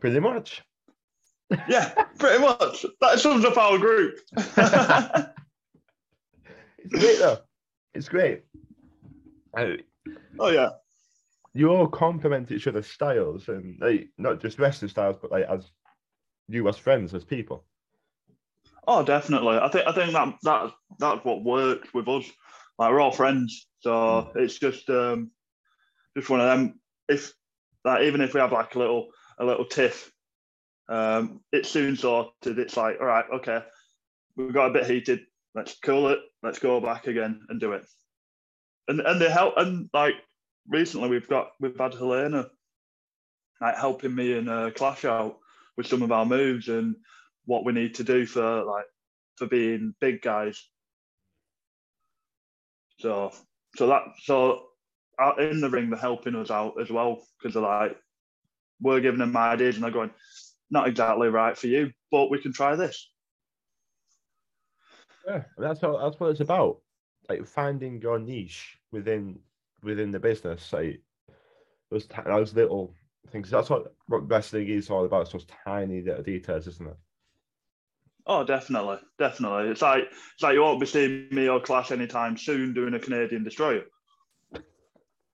Pretty 0.00 0.20
much. 0.20 0.62
Yeah, 1.68 1.88
pretty 2.18 2.40
much. 2.40 2.84
That 3.00 3.18
sums 3.18 3.44
up 3.44 3.56
our 3.56 3.78
group. 3.78 4.18
It's 6.88 7.02
great 7.02 7.18
though. 7.18 7.38
It's 7.94 8.08
great. 8.08 8.44
Uh, 9.56 9.72
oh 10.38 10.50
yeah, 10.50 10.68
you 11.54 11.68
all 11.70 11.88
complement 11.88 12.52
each 12.52 12.66
other's 12.66 12.86
styles 12.86 13.48
and 13.48 13.76
like 13.80 14.10
not 14.18 14.40
just 14.40 14.58
wrestling 14.58 14.90
styles, 14.90 15.16
but 15.20 15.32
like 15.32 15.46
as 15.46 15.70
you 16.48 16.68
as 16.68 16.76
friends, 16.76 17.14
as 17.14 17.24
people. 17.24 17.64
Oh 18.86 19.02
definitely. 19.02 19.58
I 19.58 19.68
think 19.68 19.86
I 19.86 19.92
think 19.92 20.12
that 20.12 20.34
that 20.42 20.72
that's 20.98 21.24
what 21.24 21.44
worked 21.44 21.94
with 21.94 22.08
us. 22.08 22.24
Like 22.78 22.90
we're 22.90 23.00
all 23.00 23.12
friends, 23.12 23.66
so 23.80 24.30
it's 24.34 24.58
just 24.58 24.88
um 24.90 25.30
just 26.16 26.30
one 26.30 26.40
of 26.40 26.46
them. 26.46 26.80
If 27.08 27.32
like 27.84 28.02
even 28.02 28.20
if 28.20 28.34
we 28.34 28.40
have 28.40 28.52
like 28.52 28.74
a 28.74 28.78
little 28.78 29.08
a 29.38 29.44
little 29.44 29.66
tiff, 29.66 30.10
um, 30.88 31.40
it's 31.52 31.70
soon 31.70 31.96
sorted. 31.96 32.58
It's 32.58 32.76
like 32.76 32.98
all 33.00 33.06
right, 33.06 33.24
okay, 33.34 33.62
we 34.36 34.52
got 34.52 34.70
a 34.70 34.72
bit 34.72 34.86
heated. 34.86 35.20
Let's 35.54 35.76
cool 35.82 36.08
it. 36.08 36.18
Let's 36.42 36.58
go 36.58 36.80
back 36.80 37.06
again 37.06 37.40
and 37.48 37.60
do 37.60 37.72
it. 37.72 37.86
And 38.88 39.00
and 39.00 39.20
they 39.20 39.30
help. 39.30 39.54
And 39.56 39.88
like 39.92 40.14
recently, 40.68 41.08
we've 41.08 41.28
got 41.28 41.52
we've 41.60 41.78
had 41.78 41.94
Helena 41.94 42.46
like 43.60 43.76
helping 43.76 44.14
me 44.14 44.36
in 44.36 44.48
a 44.48 44.70
Clash 44.70 45.04
out 45.04 45.38
with 45.76 45.86
some 45.86 46.02
of 46.02 46.12
our 46.12 46.26
moves 46.26 46.68
and 46.68 46.96
what 47.46 47.64
we 47.64 47.72
need 47.72 47.94
to 47.96 48.04
do 48.04 48.26
for 48.26 48.64
like 48.64 48.84
for 49.36 49.46
being 49.46 49.94
big 50.00 50.22
guys. 50.22 50.62
So 53.00 53.32
so 53.76 53.86
that 53.88 54.02
so 54.22 54.66
in 55.38 55.60
the 55.60 55.70
ring 55.70 55.90
they're 55.90 55.98
helping 55.98 56.36
us 56.36 56.50
out 56.50 56.80
as 56.80 56.90
well 56.90 57.22
because 57.38 57.54
they're 57.54 57.62
like 57.62 57.96
we're 58.80 59.00
giving 59.00 59.20
them 59.20 59.36
ideas 59.36 59.76
and 59.76 59.84
they're 59.84 59.90
going 59.90 60.10
not 60.70 60.88
exactly 60.88 61.28
right 61.28 61.56
for 61.56 61.68
you, 61.68 61.92
but 62.10 62.30
we 62.30 62.40
can 62.40 62.52
try 62.52 62.74
this. 62.74 63.10
Yeah, 65.26 65.44
that's 65.58 65.82
what 65.82 66.00
that's 66.02 66.20
what 66.20 66.30
it's 66.30 66.40
about. 66.40 66.80
Like 67.28 67.46
finding 67.46 68.00
your 68.00 68.18
niche 68.18 68.78
within 68.92 69.38
within 69.82 70.10
the 70.10 70.20
business. 70.20 70.72
Like 70.72 71.00
those 71.90 72.06
those 72.24 72.54
little 72.54 72.94
things. 73.30 73.50
That's 73.50 73.70
what 73.70 73.94
what 74.06 74.28
wrestling 74.28 74.68
is 74.68 74.90
all 74.90 75.04
about. 75.04 75.22
It's 75.22 75.32
those 75.32 75.46
tiny 75.64 76.02
little 76.02 76.22
details, 76.22 76.66
isn't 76.66 76.88
it? 76.88 76.96
Oh, 78.26 78.42
definitely, 78.44 78.98
definitely. 79.18 79.70
It's 79.70 79.82
like 79.82 80.04
it's 80.10 80.42
like 80.42 80.54
you 80.54 80.62
won't 80.62 80.80
be 80.80 80.86
seeing 80.86 81.28
me 81.30 81.48
or 81.48 81.60
Clash 81.60 81.92
anytime 81.92 82.36
soon 82.36 82.74
doing 82.74 82.94
a 82.94 82.98
Canadian 82.98 83.44
destroyer, 83.44 83.84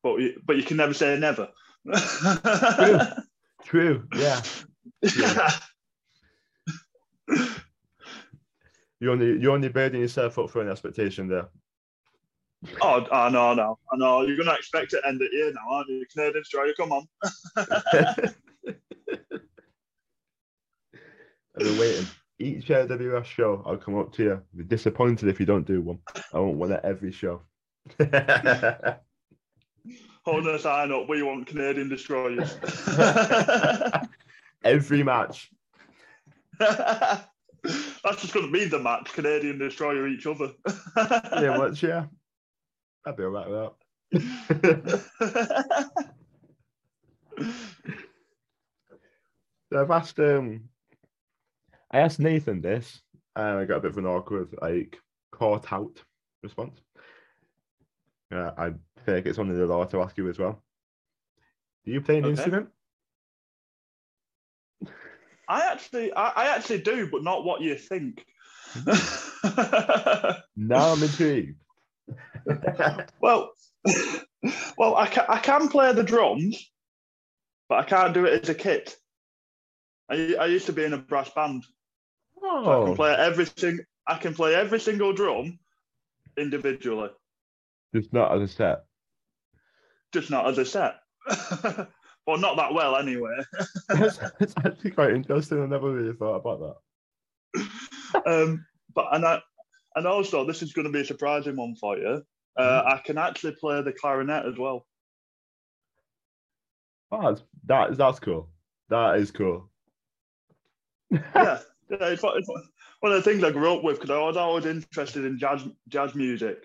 but 0.03 0.17
you, 0.19 0.41
but 0.45 0.57
you 0.57 0.63
can 0.63 0.77
never 0.77 0.93
say 0.93 1.19
never. 1.19 1.49
True. 3.65 4.07
Yeah. 4.17 5.51
You 9.03 9.11
only 9.11 9.41
you're 9.41 9.51
only 9.51 9.69
building 9.69 10.01
yourself 10.01 10.39
up 10.39 10.49
for 10.49 10.63
an 10.63 10.69
expectation 10.69 11.27
there. 11.27 11.49
oh, 12.81 13.05
I 13.11 13.31
know, 13.31 13.49
I 13.49 13.55
know, 13.55 13.79
I 13.93 13.97
know. 13.97 14.23
You're 14.23 14.37
gonna 14.37 14.55
expect 14.55 14.93
it 14.93 15.01
to 15.01 15.09
end 15.09 15.21
it 15.21 15.33
here 15.33 15.53
now, 15.53 15.69
aren't 15.69 15.89
you? 15.89 16.07
Canadian 16.13 16.43
Destroyer, 16.43 16.73
come 16.77 16.93
on. 16.93 17.09
I've 17.57 18.35
been 21.57 21.79
waiting. 21.79 22.07
Each 22.43 22.67
LWF 22.67 23.25
show, 23.25 23.63
I'll 23.65 23.77
come 23.77 23.97
up 23.97 24.13
to 24.15 24.23
you. 24.25 24.43
Be 24.57 24.65
disappointed 24.65 25.29
if 25.29 25.39
you 25.39 25.47
don't 25.47 25.65
do 25.65 25.81
one. 25.81 26.01
I 26.35 26.41
want 26.41 26.57
one 26.57 26.73
at 26.73 26.85
every 26.85 27.13
show. 27.13 27.43
Hold 30.25 30.47
a 30.49 30.59
sign 30.59 30.91
up. 30.91 31.09
We 31.09 31.23
want 31.23 31.47
Canadian 31.47 31.89
Destroyers. 31.89 32.57
every 34.65 35.05
match. 35.05 35.53
That's 36.59 37.27
just 38.21 38.35
going 38.35 38.47
to 38.47 38.53
be 38.53 38.65
the 38.65 38.81
match. 38.81 39.13
Canadian 39.13 39.59
Destroyer 39.59 40.09
each 40.09 40.27
other. 40.27 40.51
Yeah, 40.97 41.57
much, 41.57 41.81
yeah. 41.85 42.07
I'd 43.07 43.17
be 43.17 43.23
alright 43.23 43.49
with 43.49 43.71
that. 44.13 45.05
So 49.73 49.81
I've 49.81 49.91
asked 49.91 50.19
um 50.19 50.69
I 51.93 52.01
asked 52.01 52.21
Nathan 52.21 52.61
this 52.61 53.01
and 53.37 53.59
I 53.59 53.65
got 53.65 53.79
a 53.79 53.81
bit 53.81 53.91
of 53.91 53.99
an 53.99 54.07
awkward 54.07 54.55
like 54.61 54.99
caught 55.31 55.73
out 55.73 56.03
response. 56.43 56.81
Uh, 58.33 58.51
I 58.57 58.73
think 59.05 59.27
it's 59.27 59.39
only 59.39 59.55
the 59.55 59.67
law 59.67 59.85
to 59.85 60.01
ask 60.01 60.17
you 60.17 60.29
as 60.31 60.39
well. 60.39 60.63
Do 61.85 61.93
you 61.93 62.01
play 62.01 62.19
an 62.19 62.25
Okay. 62.25 62.33
instrument? 62.33 62.69
I 65.49 65.71
actually, 65.71 66.13
I, 66.15 66.29
I 66.29 66.57
actually 66.57 66.81
do, 66.81 67.09
but 67.11 67.23
not 67.23 67.45
what 67.45 67.61
you 67.61 67.77
think. 67.77 68.25
Now 70.57 70.93
I'm 70.93 71.03
intrigued. 71.03 71.59
well, 73.21 73.53
well, 74.79 74.97
I 74.97 75.07
can, 75.07 75.25
I 75.29 75.39
can 75.39 75.69
play 75.69 75.93
the 75.93 76.05
drums, 76.05 76.71
but 77.69 77.81
I 77.81 77.85
can't 77.85 78.15
do 78.15 78.25
it 78.27 78.43
as 78.43 78.49
a 78.49 78.55
kit. 78.55 78.97
I, 80.09 80.37
I 80.39 80.47
used 80.47 80.67
to 80.67 80.73
be 80.73 80.85
in 80.85 80.93
a 80.93 80.99
brass 80.99 81.31
band. 81.31 81.65
So 82.43 82.49
I 82.49 82.75
oh, 82.75 82.87
can 82.87 82.97
play 82.97 83.15
every 83.15 83.47
sing, 83.57 83.79
I 84.07 84.19
can 84.19 84.35
play 84.35 84.55
every 84.55 84.81
single 84.81 85.13
drum 85.13 85.59
individually, 86.37 87.11
just 87.95 88.13
not 88.13 88.35
as 88.35 88.43
a 88.43 88.53
set. 88.53 88.85
just 90.13 90.31
not 90.31 90.49
as 90.49 90.59
a 90.59 90.65
set. 90.65 90.97
well, 92.27 92.39
not 92.39 92.57
that 92.57 92.75
well 92.75 92.97
anyway. 92.97 93.37
That's, 93.89 94.19
that's 94.19 94.55
actually 94.65 94.91
quite 94.91 95.13
interesting. 95.13 95.63
I 95.63 95.67
never 95.67 95.93
really 95.93 96.17
thought 96.17 96.37
about 96.37 96.77
that. 97.55 98.23
um, 98.27 98.67
but 98.93 99.07
and 99.13 99.25
I, 99.25 99.41
and 99.95 100.07
also 100.07 100.45
this 100.45 100.63
is 100.63 100.73
going 100.73 100.87
to 100.87 100.93
be 100.93 101.03
a 101.03 101.05
surprising 101.05 101.55
one 101.57 101.77
for 101.77 101.97
you. 101.97 102.23
Uh, 102.57 102.83
I 102.85 103.01
can 103.05 103.19
actually 103.19 103.53
play 103.53 103.81
the 103.83 103.93
clarinet 103.93 104.47
as 104.47 104.59
well. 104.59 104.85
Oh, 107.13 107.31
that's, 107.31 107.43
that, 107.67 107.97
that's 107.97 108.19
cool. 108.19 108.49
That 108.89 109.19
is 109.19 109.31
cool. 109.31 109.71
yeah, 111.11 111.61
yeah 111.93 112.09
it's, 112.09 112.23
one- 112.23 112.39
it's 112.39 112.49
one 113.01 113.13
of 113.13 113.23
the 113.23 113.31
things 113.31 113.45
I 113.45 113.51
grew 113.51 113.75
up 113.75 113.85
with 113.85 113.97
because 114.01 114.11
I 114.11 114.19
was 114.19 114.37
always 114.37 114.67
interested 114.67 115.25
in 115.25 115.39
jazz 115.39 115.63
jazz 115.89 116.15
music, 116.15 116.59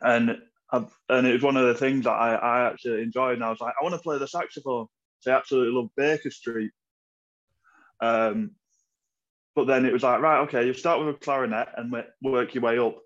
and 0.00 0.38
I've, 0.70 0.92
and 1.08 1.26
it 1.26 1.32
was 1.32 1.42
one 1.42 1.56
of 1.56 1.66
the 1.66 1.74
things 1.74 2.04
that 2.04 2.12
I, 2.12 2.34
I 2.34 2.68
actually 2.70 3.02
enjoyed. 3.02 3.34
And 3.34 3.44
I 3.44 3.50
was 3.50 3.60
like, 3.60 3.74
I 3.80 3.84
want 3.84 3.94
to 3.94 4.00
play 4.00 4.18
the 4.18 4.26
saxophone. 4.28 4.86
So 5.20 5.32
I 5.32 5.36
absolutely 5.36 5.74
love 5.74 5.90
Baker 5.96 6.30
Street. 6.30 6.72
Um, 8.00 8.52
but 9.54 9.66
then 9.66 9.86
it 9.86 9.92
was 9.92 10.02
like, 10.02 10.20
right, 10.20 10.40
okay, 10.42 10.66
you 10.66 10.74
start 10.74 10.98
with 11.00 11.14
a 11.14 11.18
clarinet 11.18 11.68
and 11.76 11.90
wo- 11.92 12.04
work 12.22 12.54
your 12.54 12.62
way 12.64 12.78
up. 12.78 12.98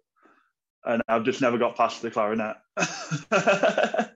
And 0.85 1.03
I've 1.09 1.25
just 1.25 1.40
never 1.42 1.59
got 1.59 1.77
past 1.77 2.03
the 2.03 2.11
clarinet. 2.11 2.57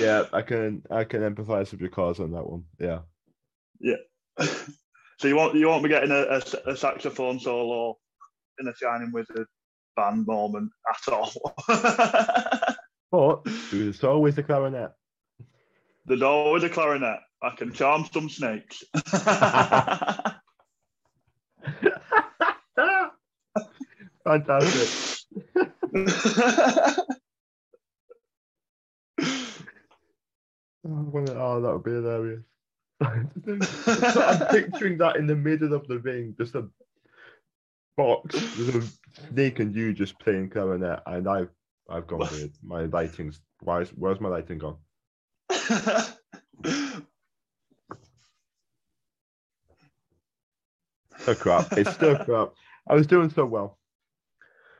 Yeah, 0.00 0.24
I 0.32 0.42
can 0.42 0.82
I 0.90 1.04
can 1.04 1.20
empathise 1.22 1.70
with 1.70 1.80
your 1.80 1.90
cause 1.90 2.18
on 2.20 2.32
that 2.32 2.48
one. 2.48 2.64
Yeah. 2.78 3.00
Yeah. 3.80 3.96
so 5.18 5.28
you 5.28 5.36
won't 5.36 5.54
you 5.54 5.68
won't 5.68 5.82
be 5.82 5.88
getting 5.88 6.10
a, 6.10 6.22
a, 6.22 6.42
a 6.70 6.76
saxophone 6.76 7.40
solo 7.40 7.96
in 8.58 8.68
a 8.68 8.74
Shining 8.74 9.12
Wizard 9.12 9.46
band 9.96 10.26
moment 10.26 10.70
at 10.90 11.12
all. 11.12 11.32
But 13.10 13.44
there's 13.70 14.02
always 14.02 14.34
the 14.34 14.42
clarinet. 14.42 14.90
There's 16.06 16.22
always 16.22 16.64
a 16.64 16.68
clarinet. 16.68 17.20
I 17.40 17.50
can 17.56 17.72
charm 17.72 18.04
some 18.12 18.28
snakes. 18.28 18.82
Fantastic. 24.24 24.88
Oh, 30.88 31.60
that 31.60 31.72
would 31.72 31.82
be 31.82 31.90
hilarious. 31.90 32.44
So 33.84 34.22
I'm 34.22 34.46
picturing 34.48 34.98
that 34.98 35.16
in 35.16 35.26
the 35.26 35.36
middle 35.36 35.74
of 35.74 35.86
the 35.86 35.98
ring, 35.98 36.34
just 36.38 36.54
a 36.54 36.66
box 37.96 38.34
with 38.34 38.76
a 38.76 39.30
snake 39.30 39.60
and 39.60 39.74
you 39.74 39.92
just 39.92 40.18
playing 40.18 40.50
clarinet, 40.50 41.00
and 41.06 41.28
I've 41.28 41.50
I've 41.90 42.06
gone 42.06 42.28
weird. 42.32 42.52
My 42.62 42.82
lighting's 42.86 43.40
why 43.60 43.82
is, 43.82 43.90
where's 43.90 44.20
my 44.20 44.28
lighting 44.28 44.58
gone? 44.58 44.76
Oh 51.26 51.34
crap! 51.34 51.72
It's 51.72 51.92
still 51.92 52.16
crap. 52.24 52.52
I 52.88 52.94
was 52.94 53.06
doing 53.06 53.30
so 53.30 53.44
well. 53.46 53.78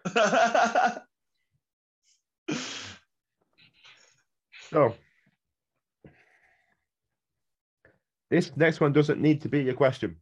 So 4.70 4.94
this 8.30 8.56
next 8.56 8.80
one 8.80 8.92
doesn't 8.92 9.20
need 9.20 9.42
to 9.42 9.48
be 9.48 9.68
a 9.68 9.74
question. 9.74 10.16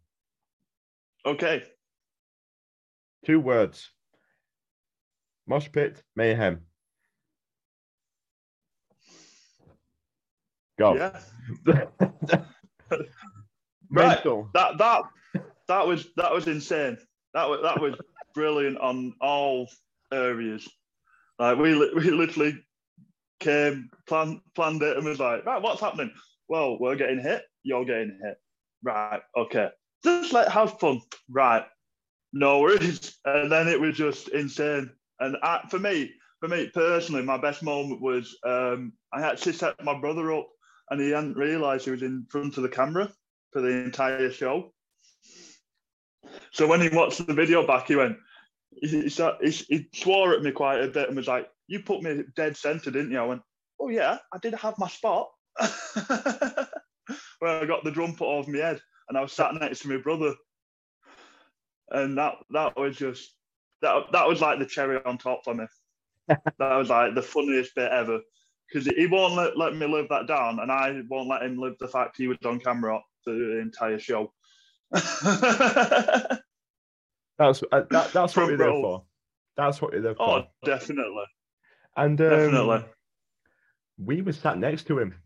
okay. 1.25 1.64
Two 3.25 3.40
words. 3.40 3.90
Mosh 5.47 5.71
pit 5.73 6.03
mayhem. 6.14 6.61
Go. 10.79 10.95
Yeah. 11.67 11.85
Right. 13.90 14.23
That 14.55 14.79
that 14.79 15.03
that 15.69 15.87
was 15.87 16.09
that 16.17 16.33
was 16.33 16.49
insane. 16.49 16.99
That 17.33 17.49
was 17.49 17.61
that 17.62 17.81
was 17.81 17.95
brilliant 18.35 18.79
on 18.79 19.14
all 19.21 19.69
areas. 20.12 20.69
Like 21.38 21.59
we 21.59 21.77
we 21.95 22.11
literally 22.11 22.59
came 23.40 23.90
planned 24.09 24.40
planned 24.55 24.83
it 24.83 24.97
and 24.97 25.07
was 25.07 25.21
like, 25.21 25.45
right, 25.47 25.62
what's 25.62 25.81
happening? 25.81 26.12
Well, 26.49 26.79
we're 26.81 26.97
getting 26.97 27.21
hit. 27.21 27.43
You're 27.64 27.85
getting 27.85 28.18
hit. 28.22 28.37
Right. 28.83 29.20
Okay. 29.37 29.70
Just 30.05 30.33
like 30.33 30.48
have 30.48 30.79
fun. 30.79 31.00
Right. 31.29 31.64
No 32.33 32.61
worries. 32.61 33.16
And 33.24 33.50
then 33.50 33.68
it 33.68 33.81
was 33.81 33.96
just 33.96 34.29
insane. 34.29 34.90
And 35.20 35.37
I, 35.42 35.61
for 35.70 35.79
me, 35.79 36.12
for 36.40 36.48
me 36.48 36.70
personally, 36.74 37.22
my 37.22 37.38
best 37.38 37.62
moment 37.62 38.03
was 38.03 38.37
um, 38.44 38.92
I 39.12 39.22
actually 39.22 39.55
set 39.55 39.83
my 39.83 39.98
brother 39.98 40.33
up, 40.33 40.48
and 40.90 41.00
he 41.00 41.11
hadn't 41.11 41.37
realised 41.37 41.87
he 41.87 41.90
was 41.90 42.03
in 42.03 42.27
front 42.29 42.57
of 42.57 42.62
the 42.62 42.68
camera 42.68 43.11
for 43.53 43.62
the 43.62 43.85
entire 43.85 44.31
show. 44.31 44.74
So 46.50 46.66
when 46.66 46.81
he 46.81 46.88
watched 46.88 47.27
the 47.27 47.33
video 47.33 47.66
back, 47.66 47.87
he 47.87 47.96
went, 47.96 48.18
he, 48.72 49.09
he, 49.09 49.27
he, 49.42 49.50
he 49.50 49.88
swore 49.94 50.35
at 50.35 50.42
me 50.42 50.50
quite 50.50 50.83
a 50.83 50.88
bit 50.88 51.09
and 51.09 51.16
was 51.16 51.29
like, 51.29 51.48
"You 51.68 51.81
put 51.81 52.03
me 52.03 52.24
dead 52.37 52.57
centre, 52.57 52.90
didn't 52.90 53.12
you?" 53.12 53.18
I 53.18 53.24
went, 53.24 53.42
"Oh 53.81 53.88
yeah, 53.88 54.18
I 54.33 54.38
did 54.38 54.55
have 54.55 54.79
my 54.79 54.88
spot." 54.88 55.31
Where 57.44 57.61
I 57.61 57.66
got 57.66 57.85
the 57.85 57.90
drum 57.90 58.14
put 58.14 58.26
over 58.26 58.50
my 58.50 58.57
head, 58.57 58.80
and 59.07 59.18
I 59.18 59.20
was 59.20 59.35
sat 59.35 59.54
next 59.54 59.80
to 59.80 59.90
my 59.90 59.98
brother, 59.98 60.33
and 61.90 62.16
that 62.16 62.37
that 62.52 62.74
was 62.74 62.96
just 62.96 63.35
that 63.83 64.04
that 64.12 64.26
was 64.26 64.40
like 64.40 64.59
the 64.59 64.64
cherry 64.64 64.98
on 65.04 65.18
top 65.18 65.44
for 65.44 65.52
me. 65.52 65.66
that 66.28 66.40
was 66.59 66.88
like 66.88 67.14
the 67.14 67.20
funniest 67.20 67.74
bit 67.74 67.92
ever 67.92 68.20
because 68.66 68.87
he 68.87 69.07
won't 69.07 69.35
let, 69.35 69.59
let 69.59 69.76
me 69.76 69.87
live 69.87 70.09
that 70.09 70.26
down, 70.26 70.59
and 70.59 70.72
I 70.72 71.02
won't 71.11 71.28
let 71.28 71.42
him 71.42 71.59
live 71.59 71.74
the 71.78 71.87
fact 71.87 72.16
he 72.16 72.28
was 72.28 72.38
on 72.46 72.61
camera 72.61 72.98
for 73.24 73.35
the 73.35 73.59
entire 73.59 73.98
show. 73.98 74.33
That's 74.90 75.22
uh, 77.38 77.52
that, 77.90 78.11
that's 78.14 78.37
what 78.37 78.48
you're 78.48 78.57
there 78.57 78.70
for. 78.70 79.04
That's 79.59 79.83
what 79.83 79.92
you're 79.92 80.00
there 80.00 80.14
for. 80.14 80.22
oh, 80.22 80.44
definitely, 80.64 81.24
And 81.94 82.18
um, 82.22 82.30
definitely. 82.30 82.85
we 83.98 84.22
were 84.22 84.33
sat 84.33 84.57
next 84.57 84.87
to 84.87 84.98
him 84.98 85.16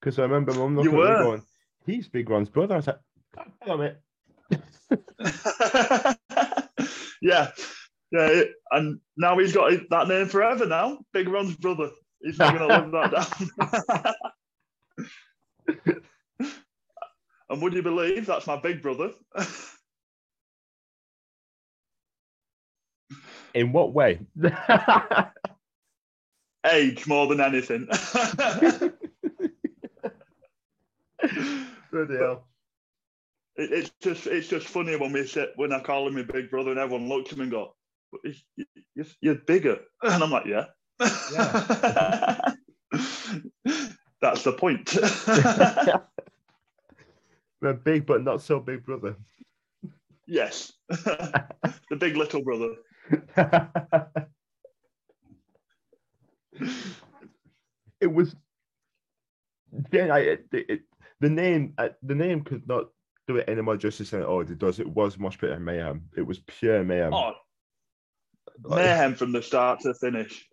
because 0.00 0.18
I 0.18 0.22
remember 0.22 0.54
mum 0.54 0.78
You 0.78 0.90
looking 0.90 1.00
at 1.00 1.18
me 1.18 1.24
going, 1.24 1.42
"He's 1.86 2.08
Big 2.08 2.30
Ron's 2.30 2.48
brother." 2.48 2.74
I 2.74 2.78
was 2.78 2.86
like, 2.86 3.00
"God 3.34 3.52
damn 3.64 3.80
it!" 3.82 4.00
yeah, 7.22 7.50
yeah, 8.12 8.42
and 8.70 9.00
now 9.16 9.38
he's 9.38 9.52
got 9.52 9.72
that 9.90 10.08
name 10.08 10.26
forever. 10.26 10.66
Now, 10.66 10.98
Big 11.12 11.28
Ron's 11.28 11.56
brother. 11.56 11.90
He's 12.20 12.38
not 12.38 12.56
going 12.56 12.68
to 12.68 12.76
live 12.78 12.92
that 12.92 14.14
down. 15.68 16.04
and 17.50 17.62
would 17.62 17.74
you 17.74 17.82
believe 17.82 18.26
that's 18.26 18.46
my 18.46 18.56
big 18.56 18.82
brother? 18.82 19.12
In 23.54 23.72
what 23.72 23.92
way? 23.92 24.20
Age 26.66 27.06
more 27.06 27.26
than 27.28 27.40
anything. 27.40 27.88
Bloody 31.92 32.16
hell. 32.16 32.46
It, 33.56 33.72
it's 33.72 33.90
just 34.02 34.26
it's 34.26 34.48
just 34.48 34.66
funny 34.66 34.96
when 34.96 35.12
we 35.12 35.26
sit 35.26 35.52
when 35.56 35.72
I 35.72 35.80
call 35.80 36.06
him 36.06 36.14
my 36.14 36.22
big 36.22 36.50
brother 36.50 36.70
and 36.70 36.78
everyone 36.78 37.08
looks 37.08 37.32
at 37.32 37.38
me 37.38 37.44
and 37.44 37.52
go, 37.52 37.74
"But 38.12 38.20
you're, 38.94 39.06
you're 39.20 39.34
bigger," 39.34 39.78
and 40.02 40.22
I'm 40.22 40.30
like, 40.30 40.46
"Yeah." 40.46 40.66
That's 44.20 44.42
the 44.42 44.52
point. 44.52 44.96
We're 47.60 47.74
big, 47.74 48.06
but 48.06 48.22
not 48.22 48.40
so 48.42 48.60
big, 48.60 48.84
brother. 48.84 49.16
yes, 50.26 50.72
the 50.88 51.96
big 51.98 52.16
little 52.16 52.42
brother. 52.42 52.74
it 58.00 58.06
was. 58.06 58.34
Yeah, 59.92 60.14
I, 60.14 60.18
it, 60.20 60.46
it, 60.52 60.80
the 61.20 61.28
name, 61.28 61.74
uh, 61.78 61.88
the 62.02 62.14
name 62.14 62.42
could 62.42 62.66
not 62.68 62.86
do 63.26 63.36
it 63.36 63.48
any 63.48 63.60
more 63.60 63.76
justice 63.76 64.10
than 64.10 64.22
oh, 64.22 64.40
it 64.40 64.58
does. 64.58 64.80
It 64.80 64.88
was 64.88 65.18
Mosh 65.18 65.38
Pit 65.38 65.50
and 65.50 65.64
Mayhem. 65.64 66.08
It 66.16 66.22
was 66.22 66.38
pure 66.40 66.82
mayhem. 66.84 67.12
Oh, 67.12 67.34
mayhem 68.64 69.14
from 69.14 69.32
the 69.32 69.42
start 69.42 69.80
to 69.80 69.94
finish. 69.94 70.46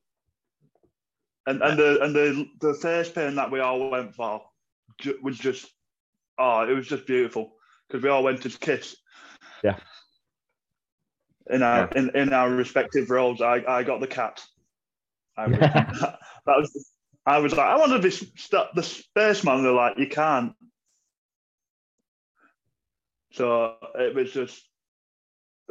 And 1.48 1.62
and 1.62 1.78
the 1.78 2.02
and 2.02 2.16
the 2.16 2.48
the 2.60 2.74
face 2.74 3.10
paint 3.10 3.36
that 3.36 3.52
we 3.52 3.60
all 3.60 3.90
went 3.90 4.16
for 4.16 4.42
ju- 5.00 5.20
was 5.22 5.38
just 5.38 5.68
oh, 6.38 6.62
it 6.70 6.74
was 6.74 6.88
just 6.88 7.06
beautiful 7.06 7.54
because 7.88 8.04
we 8.04 8.10
all 8.10 8.24
went 8.24 8.42
to 8.42 8.50
kiss. 8.50 8.96
Yeah. 9.64 9.78
In 11.50 11.62
our 11.62 11.88
in, 11.90 12.10
in 12.16 12.34
our 12.34 12.50
respective 12.50 13.10
roles, 13.10 13.42
I, 13.42 13.64
I 13.68 13.84
got 13.84 14.02
the 14.02 14.08
cat. 14.08 14.44
I 15.38 15.48
was, 15.48 15.60
that 15.60 16.18
was 16.48 16.92
I 17.26 17.40
was 17.40 17.54
like 17.54 17.66
I 17.68 17.78
want 17.78 17.92
to 17.92 18.00
be 18.00 18.12
st- 18.12 18.76
the 18.76 18.84
spaceman. 18.84 19.64
They're 19.64 19.72
like 19.72 19.98
you 19.98 20.08
can't. 20.08 20.54
So 23.32 23.76
it 23.96 24.16
was 24.16 24.32
just. 24.32 24.64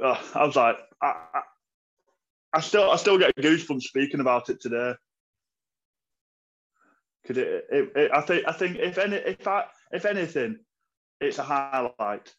Uh, 0.03 0.21
I 0.35 0.45
was 0.45 0.57
like, 0.57 0.77
I, 1.01 1.15
I, 1.35 1.41
I 2.55 2.61
still, 2.61 2.91
I 2.91 2.97
still 2.97 3.17
get 3.17 3.35
goosebumps 3.37 3.83
speaking 3.83 4.19
about 4.21 4.51
it 4.51 4.61
today. 4.61 4.95
Cause 7.27 7.39
it, 7.39 7.65
it, 7.71 7.93
it, 7.95 8.11
I 8.13 8.21
think, 8.21 8.45
I 8.49 8.53
think 8.53 8.77
if 8.79 8.99
any, 8.99 9.17
if 9.17 9.47
I, 9.47 9.65
if 9.93 10.05
anything, 10.05 10.59
it's 11.21 11.39
a 11.39 11.45
highlight 11.45 12.35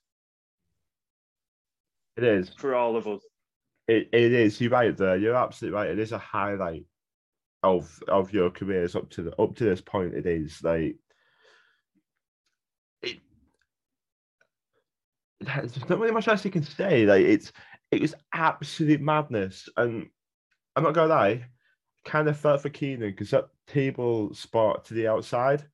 It 2.18 2.24
is. 2.26 2.50
for 2.58 2.76
all 2.76 2.98
of 2.98 3.08
us. 3.08 3.22
It, 3.88 4.10
it 4.12 4.34
is. 4.34 4.60
You're 4.60 4.72
right 4.72 4.96
there. 4.96 5.16
You're 5.16 5.36
absolutely 5.36 5.78
right. 5.78 5.90
It 5.90 6.00
is 6.00 6.12
a 6.12 6.18
highlight 6.18 6.84
of 7.66 8.02
of 8.08 8.32
your 8.32 8.50
careers 8.50 8.96
up 8.96 9.10
to 9.12 9.24
the 9.24 9.36
up 9.42 9.56
to 9.56 9.64
this 9.66 9.82
point. 9.82 10.14
It 10.14 10.26
is 10.26 10.62
like 10.64 10.96
it. 13.02 13.20
There's 15.42 15.90
not 15.90 16.00
really 16.00 16.14
much 16.14 16.28
else 16.28 16.46
you 16.46 16.52
can 16.52 16.64
say. 16.64 17.06
Like 17.06 17.26
it's 17.26 17.52
it 17.92 18.02
was 18.02 18.16
absolute 18.34 19.02
madness, 19.02 19.68
and 19.78 20.08
I'm 20.76 20.84
not 20.84 20.94
gonna 20.94 21.08
lie, 21.14 21.46
kind 22.06 22.28
of 22.28 22.38
felt 22.38 22.62
for 22.62 22.70
Keenan 22.70 23.12
because 23.12 23.32
that 23.32 23.50
table 23.68 24.34
spot 24.34 24.86
to 24.86 24.94
the 24.94 25.08
outside. 25.08 25.66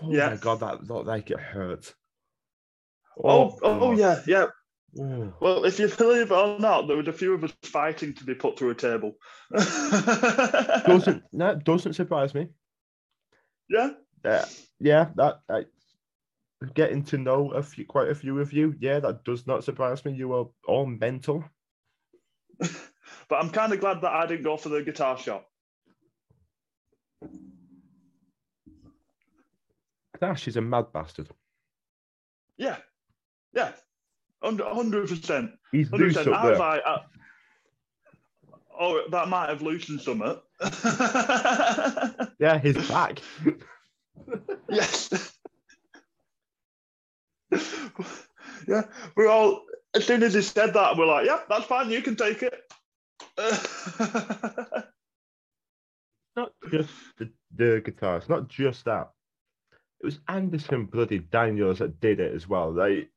Oh 0.00 0.06
my 0.08 0.14
Yeah. 0.16 0.36
god, 0.36 0.60
that 0.60 0.84
looked 0.84 1.06
like 1.06 1.30
it 1.30 1.38
hurt. 1.40 1.94
Oh, 3.22 3.58
oh, 3.62 3.78
God. 3.78 3.98
yeah, 3.98 4.22
yeah. 4.26 4.46
Oh. 5.00 5.32
Well, 5.40 5.64
if 5.64 5.78
you 5.78 5.88
believe 5.88 6.30
it 6.30 6.34
or 6.34 6.58
not, 6.58 6.86
there 6.86 6.96
was 6.96 7.08
a 7.08 7.12
few 7.12 7.32
of 7.32 7.44
us 7.44 7.52
fighting 7.62 8.12
to 8.14 8.24
be 8.24 8.34
put 8.34 8.58
through 8.58 8.70
a 8.70 8.74
table. 8.74 9.14
doesn't 9.52 11.22
that 11.32 11.62
doesn't 11.64 11.94
surprise 11.94 12.34
me. 12.34 12.48
yeah, 13.70 13.90
Uh, 14.24 14.44
yeah, 14.80 15.08
that 15.16 15.40
I, 15.48 15.64
getting 16.74 17.04
to 17.04 17.18
know 17.18 17.52
a 17.52 17.62
few, 17.62 17.86
quite 17.86 18.10
a 18.10 18.14
few 18.14 18.38
of 18.38 18.52
you. 18.52 18.74
Yeah, 18.80 19.00
that 19.00 19.24
does 19.24 19.46
not 19.46 19.64
surprise 19.64 20.04
me. 20.04 20.12
You 20.12 20.34
are 20.34 20.46
all 20.66 20.84
mental. 20.84 21.44
but 22.58 22.70
I'm 23.30 23.50
kind 23.50 23.72
of 23.72 23.80
glad 23.80 24.02
that 24.02 24.12
I 24.12 24.26
didn't 24.26 24.44
go 24.44 24.58
for 24.58 24.68
the 24.68 24.82
guitar 24.82 25.16
shop. 25.16 25.48
Dash 30.20 30.46
is 30.46 30.56
a 30.56 30.60
mad 30.60 30.92
bastard. 30.92 31.30
Yeah, 32.58 32.76
yeah, 33.54 33.72
hundred 34.42 35.08
percent. 35.08 35.52
He's 35.70 35.90
loose 35.92 36.16
up 36.16 36.24
there. 36.24 36.56
like, 36.56 36.82
uh, 36.84 36.98
oh, 38.78 39.02
that 39.10 39.28
might 39.28 39.48
have 39.48 39.62
loosened 39.62 40.00
something. 40.00 40.36
Yeah, 42.38 42.58
his 42.58 42.76
back. 42.88 43.20
yes. 44.68 45.32
yeah, 48.66 48.82
we're 49.14 49.28
all. 49.28 49.62
As 49.94 50.04
soon 50.06 50.22
as 50.22 50.34
he 50.34 50.42
said 50.42 50.74
that, 50.74 50.96
we're 50.96 51.06
like, 51.06 51.26
"Yeah, 51.26 51.40
that's 51.48 51.66
fine. 51.66 51.90
You 51.90 52.02
can 52.02 52.16
take 52.16 52.42
it." 52.42 52.52
not 56.36 56.52
just 56.70 56.90
the, 57.18 57.30
the 57.54 57.82
guitar. 57.84 58.16
It's 58.16 58.28
not 58.28 58.48
just 58.48 58.84
that. 58.86 59.10
It 60.00 60.06
was 60.06 60.18
Anderson 60.28 60.86
bloody 60.86 61.20
Daniels 61.20 61.78
that 61.78 62.00
did 62.00 62.18
it 62.18 62.34
as 62.34 62.48
well. 62.48 62.72
Like 62.72 63.08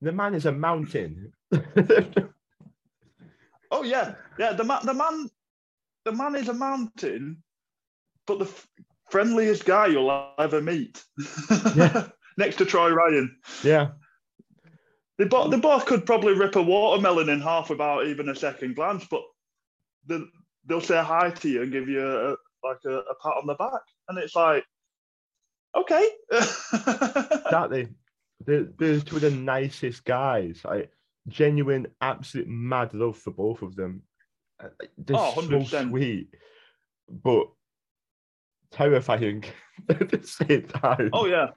the 0.00 0.12
man 0.12 0.34
is 0.34 0.46
a 0.46 0.52
mountain. 0.52 1.32
oh 3.70 3.82
yeah, 3.82 4.14
yeah. 4.38 4.52
The 4.52 4.64
man, 4.64 4.86
the 4.86 4.94
man, 4.94 5.28
the 6.04 6.12
man 6.12 6.34
is 6.36 6.48
a 6.48 6.54
mountain, 6.54 7.42
but 8.26 8.38
the 8.38 8.46
f- 8.46 8.68
friendliest 9.10 9.64
guy 9.64 9.86
you'll 9.86 10.32
ever 10.38 10.60
meet. 10.60 11.02
Yeah. 11.74 12.08
Next 12.38 12.56
to 12.56 12.64
Troy 12.64 12.90
Ryan. 12.90 13.36
yeah, 13.62 13.88
They 15.18 15.24
both, 15.24 15.50
they 15.50 15.58
both 15.58 15.84
could 15.84 16.06
probably 16.06 16.32
rip 16.32 16.56
a 16.56 16.62
watermelon 16.62 17.28
in 17.28 17.40
half 17.40 17.68
without 17.68 18.06
even 18.06 18.28
a 18.30 18.34
second 18.34 18.76
glance, 18.76 19.04
but 19.10 19.22
they, 20.06 20.20
they'll 20.64 20.80
say 20.80 21.02
hi 21.02 21.30
to 21.30 21.48
you 21.48 21.62
and 21.62 21.72
give 21.72 21.88
you 21.88 22.00
a, 22.06 22.36
like 22.64 22.78
a, 22.86 22.98
a 22.98 23.14
pat 23.22 23.36
on 23.36 23.46
the 23.46 23.54
back, 23.54 23.82
and 24.08 24.16
it's 24.16 24.34
like, 24.34 24.64
okay. 25.76 26.08
exactly. 26.32 27.88
They're, 28.44 28.64
they're 28.78 29.00
two 29.00 29.16
of 29.16 29.22
the 29.22 29.30
nicest 29.30 30.04
guys. 30.04 30.62
Like 30.64 30.90
genuine, 31.28 31.86
absolute 32.00 32.48
mad 32.48 32.94
love 32.94 33.18
for 33.18 33.30
both 33.32 33.62
of 33.62 33.76
them. 33.76 34.02
Uh, 34.62 34.68
They're 34.98 35.16
Oh, 35.16 35.32
so 35.34 35.42
100%. 35.42 35.90
sweet, 35.90 36.28
but 37.08 37.46
terrifying 38.70 39.44
at 39.88 40.08
the 40.10 40.22
same 40.26 40.62
time. 40.68 41.10
oh 41.12 41.26
yeah, 41.26 41.48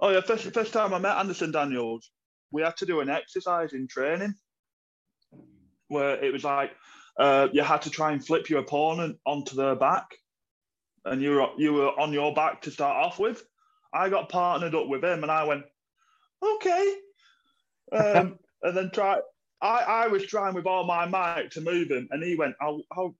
oh 0.00 0.10
yeah. 0.10 0.20
First 0.20 0.52
first 0.52 0.72
time 0.72 0.92
I 0.94 0.98
met 0.98 1.16
Anderson 1.16 1.52
Daniels, 1.52 2.10
we 2.50 2.62
had 2.62 2.76
to 2.78 2.86
do 2.86 3.00
an 3.00 3.08
exercise 3.08 3.72
in 3.72 3.86
training 3.88 4.34
where 5.88 6.22
it 6.22 6.32
was 6.32 6.44
like 6.44 6.72
uh, 7.18 7.48
you 7.52 7.62
had 7.62 7.82
to 7.82 7.90
try 7.90 8.12
and 8.12 8.24
flip 8.24 8.48
your 8.50 8.60
opponent 8.60 9.18
onto 9.26 9.56
their 9.56 9.74
back, 9.74 10.06
and 11.04 11.20
you 11.22 11.32
were 11.32 11.48
you 11.56 11.72
were 11.72 11.98
on 12.00 12.12
your 12.12 12.34
back 12.34 12.62
to 12.62 12.70
start 12.70 12.96
off 13.04 13.18
with. 13.18 13.42
I 13.92 14.08
got 14.08 14.28
partnered 14.28 14.74
up 14.74 14.86
with 14.88 15.02
him, 15.02 15.22
and 15.22 15.32
I 15.32 15.44
went, 15.44 15.64
okay, 16.42 16.94
um, 17.92 18.38
and 18.62 18.76
then 18.76 18.90
try. 18.92 19.18
I, 19.60 20.04
I 20.04 20.06
was 20.06 20.24
trying 20.24 20.54
with 20.54 20.66
all 20.66 20.84
my 20.84 21.06
might 21.06 21.50
to 21.52 21.60
move 21.60 21.90
him, 21.90 22.08
and 22.12 22.22
he 22.22 22.36
went, 22.36 22.54
I'll, 22.60 22.80
I'll, 22.92 23.16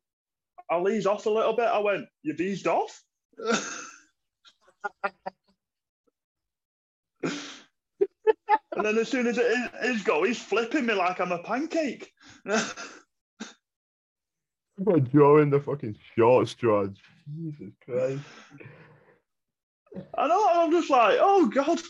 I'll 0.71 0.89
ease 0.89 1.07
off 1.07 1.27
a 1.27 1.31
little 1.31 1.57
bit. 1.57 1.67
I 1.67 1.79
went, 1.79 2.07
you've 2.23 2.41
eased 2.41 2.69
off? 2.69 3.03
and 7.25 7.33
then 8.77 8.99
as 8.99 9.09
soon 9.09 9.27
as 9.27 9.39
it 9.39 9.47
is, 9.47 9.97
is 9.97 10.03
go, 10.05 10.23
he's 10.23 10.41
flipping 10.41 10.87
me 10.87 10.95
like 10.95 11.21
I'm 11.21 11.33
a 11.33 11.43
pancake. 11.43 12.13
We're 14.79 15.01
drawing 15.01 15.51
the 15.51 15.59
fucking 15.59 15.97
short 16.15 16.47
straw. 16.49 16.87
Jesus 16.87 17.73
Christ. 17.85 18.23
I 20.17 20.29
know. 20.29 20.49
I'm 20.53 20.71
just 20.71 20.89
like, 20.89 21.19
oh 21.21 21.47
god. 21.47 21.81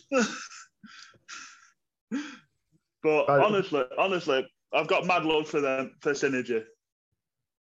But 3.03 3.29
Right. 3.29 3.45
honestly, 3.45 3.85
honestly, 3.97 4.47
I've 4.73 4.89
got 4.89 5.07
mad 5.07 5.25
love 5.25 5.49
for 5.49 5.61
them 5.61 5.95
for 6.01 6.13
synergy, 6.13 6.65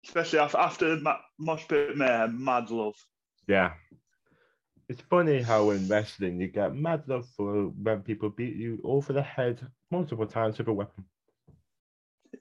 especially 0.04 0.38
after, 0.38 0.58
after 0.58 0.96
Ma- 0.96 1.18
Mosh 1.38 1.66
Pit 1.68 1.96
Mayhem. 1.96 2.42
Mad 2.44 2.70
love. 2.70 2.94
Yeah. 3.46 3.72
It's 4.88 5.00
funny 5.02 5.40
how 5.40 5.70
in 5.70 5.86
wrestling 5.88 6.40
you 6.40 6.48
get 6.48 6.74
mad 6.74 7.04
love 7.06 7.28
for 7.36 7.68
when 7.68 8.02
people 8.02 8.28
beat 8.28 8.56
you 8.56 8.80
over 8.84 9.12
the 9.12 9.22
head 9.22 9.60
multiple 9.90 10.26
times 10.26 10.58
with 10.58 10.66
a 10.68 10.72
weapon. 10.72 11.04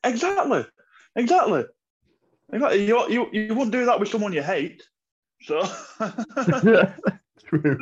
Exactly, 0.04 0.66
exactly. 1.16 1.66
Exactly. 2.52 2.86
You, 2.86 3.08
you 3.10 3.30
you 3.32 3.54
wouldn't 3.54 3.72
do 3.72 3.86
that 3.86 4.00
with 4.00 4.10
someone 4.10 4.34
you 4.34 4.42
hate. 4.42 4.82
So. 5.44 5.62
True. 7.46 7.78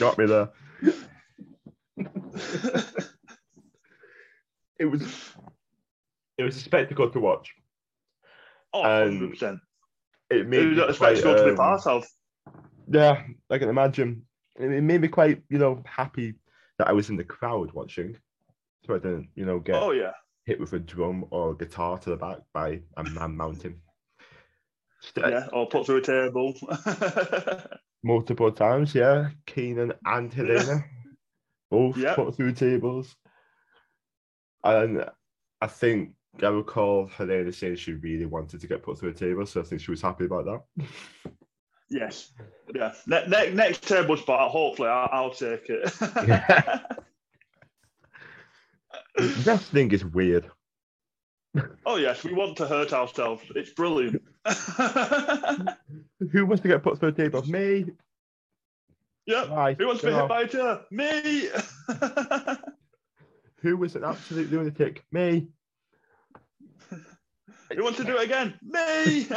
Got 0.00 0.18
me 0.18 0.26
there. 0.26 0.48
It 4.78 4.86
was 4.86 5.02
it 6.38 6.42
was 6.42 6.56
a 6.56 6.60
spectacle 6.60 7.10
to 7.10 7.20
watch. 7.20 7.52
oh, 8.72 8.82
Um, 8.82 9.20
100%. 9.34 9.60
It 10.30 10.36
It 10.36 10.48
made 10.48 10.68
was 10.68 10.76
me 10.78 10.82
a 10.82 10.86
quite, 10.86 10.94
spectacle 11.18 11.34
to 11.36 11.44
be 11.44 11.50
um, 11.50 11.56
part 11.56 11.86
of. 11.86 12.06
Yeah, 12.88 13.22
I 13.50 13.58
can 13.58 13.68
imagine. 13.68 14.22
It 14.56 14.70
it 14.72 14.80
made 14.82 15.02
me 15.02 15.08
quite, 15.08 15.42
you 15.50 15.58
know, 15.58 15.82
happy 15.84 16.34
that 16.78 16.88
I 16.88 16.92
was 16.92 17.10
in 17.10 17.16
the 17.16 17.24
crowd 17.24 17.72
watching, 17.72 18.16
so 18.86 18.94
I 18.94 18.98
didn't, 18.98 19.28
you 19.34 19.44
know, 19.44 19.58
get 19.58 19.74
Oh, 19.82 19.90
yeah. 19.90 20.12
hit 20.46 20.58
with 20.58 20.72
a 20.72 20.78
drum 20.78 21.26
or 21.30 21.54
guitar 21.54 21.98
to 21.98 22.10
the 22.10 22.16
back 22.16 22.38
by 22.54 22.80
a 22.96 23.04
man 23.04 23.36
mountain. 23.36 23.82
St- 25.02 25.26
Yeah, 25.28 25.46
or 25.52 25.68
put 25.68 25.84
through 25.84 25.98
a 25.98 26.02
table. 26.02 26.54
Multiple 28.02 28.50
times, 28.50 28.94
yeah. 28.94 29.28
Keenan 29.44 29.92
and 30.06 30.32
Helena 30.32 30.84
both 31.70 31.96
Yeah. 31.96 32.14
put 32.14 32.34
through 32.36 32.52
tables. 32.52 33.14
And 34.64 35.04
I 35.60 35.66
think 35.66 36.12
I 36.42 36.48
recall 36.48 37.06
Helena 37.06 37.52
saying 37.52 37.76
she 37.76 37.92
really 37.94 38.26
wanted 38.26 38.60
to 38.60 38.66
get 38.66 38.82
put 38.82 38.98
through 38.98 39.10
a 39.10 39.14
table, 39.14 39.46
so 39.46 39.60
I 39.60 39.64
think 39.64 39.80
she 39.80 39.90
was 39.90 40.02
happy 40.02 40.24
about 40.26 40.44
that. 40.46 40.62
yes. 41.88 42.32
Yeah. 42.74 42.92
Ne- 43.06 43.26
ne- 43.28 43.52
next 43.54 43.82
table 43.88 44.16
spot, 44.16 44.50
hopefully, 44.50 44.88
I'll, 44.88 45.08
I'll 45.12 45.30
take 45.30 45.68
it. 45.68 45.92
That 49.44 49.60
thing 49.60 49.90
is 49.92 50.04
weird. 50.04 50.50
oh, 51.84 51.96
yes, 51.96 52.24
we 52.24 52.32
want 52.32 52.56
to 52.58 52.66
hurt 52.66 52.92
ourselves. 52.92 53.42
It's 53.54 53.70
brilliant. 53.70 54.22
Who 56.32 56.46
wants 56.46 56.62
to 56.62 56.68
get 56.68 56.82
put 56.82 56.98
through 56.98 57.10
a 57.10 57.12
table? 57.12 57.42
Me. 57.46 57.86
Yep. 59.30 59.48
Why? 59.48 59.74
Who 59.74 59.86
wants 59.86 60.02
to 60.02 60.08
be 60.08 60.12
hit 60.12 60.28
by 60.28 60.42
a 60.42 60.48
chair? 60.48 60.80
Me. 60.90 61.48
Who 63.62 63.76
was 63.76 63.96
an 63.96 64.04
absolute 64.04 64.50
lunatic? 64.50 65.04
Me. 65.12 65.48
Who 66.90 67.84
wants 67.84 67.98
to 67.98 68.04
do 68.04 68.16
it 68.16 68.24
again? 68.24 68.58
Me. 68.62 69.26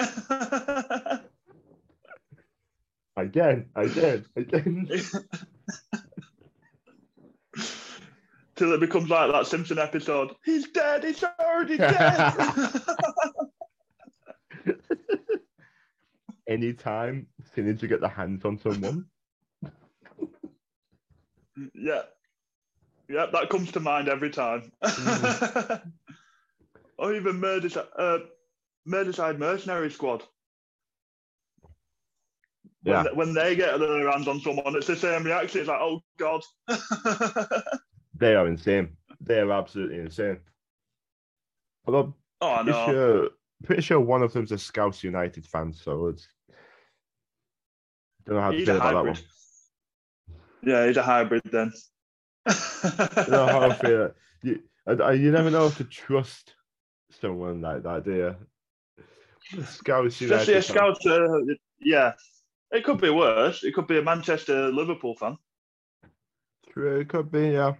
Again, 3.15 3.69
again, 3.75 4.25
again. 4.35 4.89
Till 8.55 8.73
it 8.73 8.79
becomes 8.79 9.07
like 9.07 9.31
that 9.31 9.45
Simpson 9.45 9.77
episode. 9.77 10.33
He's 10.43 10.69
dead. 10.69 11.03
He's 11.03 11.23
already 11.23 11.77
dead. 11.77 12.33
Anytime 16.47 17.27
Sinner 17.53 17.75
to 17.75 17.87
get 17.87 18.01
the 18.01 18.09
hands 18.09 18.45
on 18.45 18.57
someone. 18.57 19.05
Yeah. 21.73 22.03
Yeah, 23.09 23.25
that 23.31 23.49
comes 23.49 23.71
to 23.73 23.79
mind 23.79 24.07
every 24.07 24.29
time. 24.29 24.71
or 26.97 27.13
even 27.13 27.39
Murderside, 27.39 27.87
uh, 27.97 28.19
Murderside 28.87 29.37
Mercenary 29.37 29.91
Squad. 29.91 30.23
When, 32.83 33.05
Yeah. 33.05 33.11
when 33.13 33.33
they 33.33 33.55
get 33.55 33.79
their 33.79 34.09
hands 34.09 34.27
on 34.27 34.39
someone, 34.39 34.75
it's 34.75 34.87
the 34.87 34.95
same 34.95 35.23
reaction. 35.23 35.61
It's 35.61 35.69
like, 35.69 35.81
oh 35.81 36.01
god. 36.17 36.41
They 38.15 38.35
are 38.35 38.47
insane. 38.47 38.95
They 39.19 39.39
are 39.39 39.51
absolutely 39.51 39.99
insane. 39.99 40.39
Although 41.85 42.15
oh, 42.41 42.51
I 42.51 42.63
pretty 42.63 42.71
know. 42.71 42.85
sure, 42.85 43.29
pretty 43.63 43.81
sure 43.81 43.99
one 43.99 44.21
of 44.21 44.31
them's 44.31 44.51
a 44.51 44.57
Scouts 44.57 45.03
United 45.03 45.45
fan, 45.45 45.73
so 45.73 46.07
it's 46.07 46.27
don't 48.25 48.35
know 48.35 48.41
how 48.41 48.51
to 48.51 48.65
feel 48.65 48.75
about 48.75 48.93
that 48.93 49.05
one. 49.05 49.17
Yeah, 50.65 50.87
he's 50.87 50.97
a 50.97 51.03
hybrid 51.03 51.43
then. 51.51 51.71
don't 52.47 53.29
know 53.29 53.47
how 53.47 53.61
I 53.69 53.73
feel. 53.75 54.11
You, 54.41 54.61
I, 54.87 55.11
you 55.13 55.31
never 55.31 55.49
know 55.51 55.67
if 55.67 55.77
to 55.77 55.83
trust 55.83 56.55
someone 57.21 57.61
like 57.61 57.83
that, 57.83 58.03
do 58.05 58.13
you? 58.13 59.63
Scouts 59.65 60.21
Especially 60.21 60.53
a 60.53 60.57
United. 60.57 60.65
fan. 60.65 60.95
scout. 60.95 61.05
Uh, 61.05 61.39
yeah, 61.79 62.13
it 62.71 62.83
could 62.83 62.99
be 63.01 63.09
worse. 63.09 63.63
It 63.63 63.73
could 63.73 63.87
be 63.87 63.97
a 63.99 64.01
Manchester 64.01 64.71
Liverpool 64.71 65.15
fan. 65.15 65.37
True, 66.71 66.99
it 67.01 67.09
could 67.09 67.31
be, 67.31 67.49
yeah. 67.49 67.73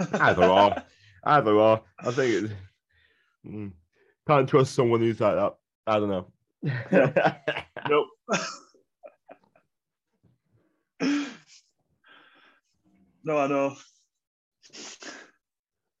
Either 0.12 0.44
or. 0.44 0.76
Either 1.24 1.52
or. 1.54 1.82
I 2.00 2.10
think 2.12 2.44
it, 2.44 2.50
mm, 3.46 3.72
can't 4.26 4.48
trust 4.48 4.74
someone 4.74 5.00
who's 5.00 5.20
like 5.20 5.34
that. 5.34 5.54
I 5.86 5.98
don't 5.98 6.10
know. 6.10 6.26
Nope. 7.88 8.08
no, 13.28 13.36
I 13.36 13.46
know. 13.46 13.76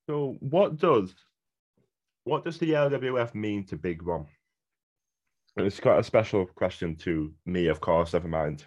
so 0.08 0.36
what 0.40 0.78
does 0.78 1.14
what 2.24 2.42
does 2.44 2.56
the 2.58 2.70
LWF 2.70 3.34
mean 3.34 3.66
to 3.66 3.76
Big 3.76 4.02
Ron? 4.02 4.26
And 5.56 5.66
It's 5.66 5.78
quite 5.78 5.98
a 5.98 6.04
special 6.04 6.46
question 6.46 6.96
to 6.96 7.34
me, 7.44 7.66
of 7.66 7.80
course, 7.80 8.14
never 8.14 8.28
mind. 8.28 8.64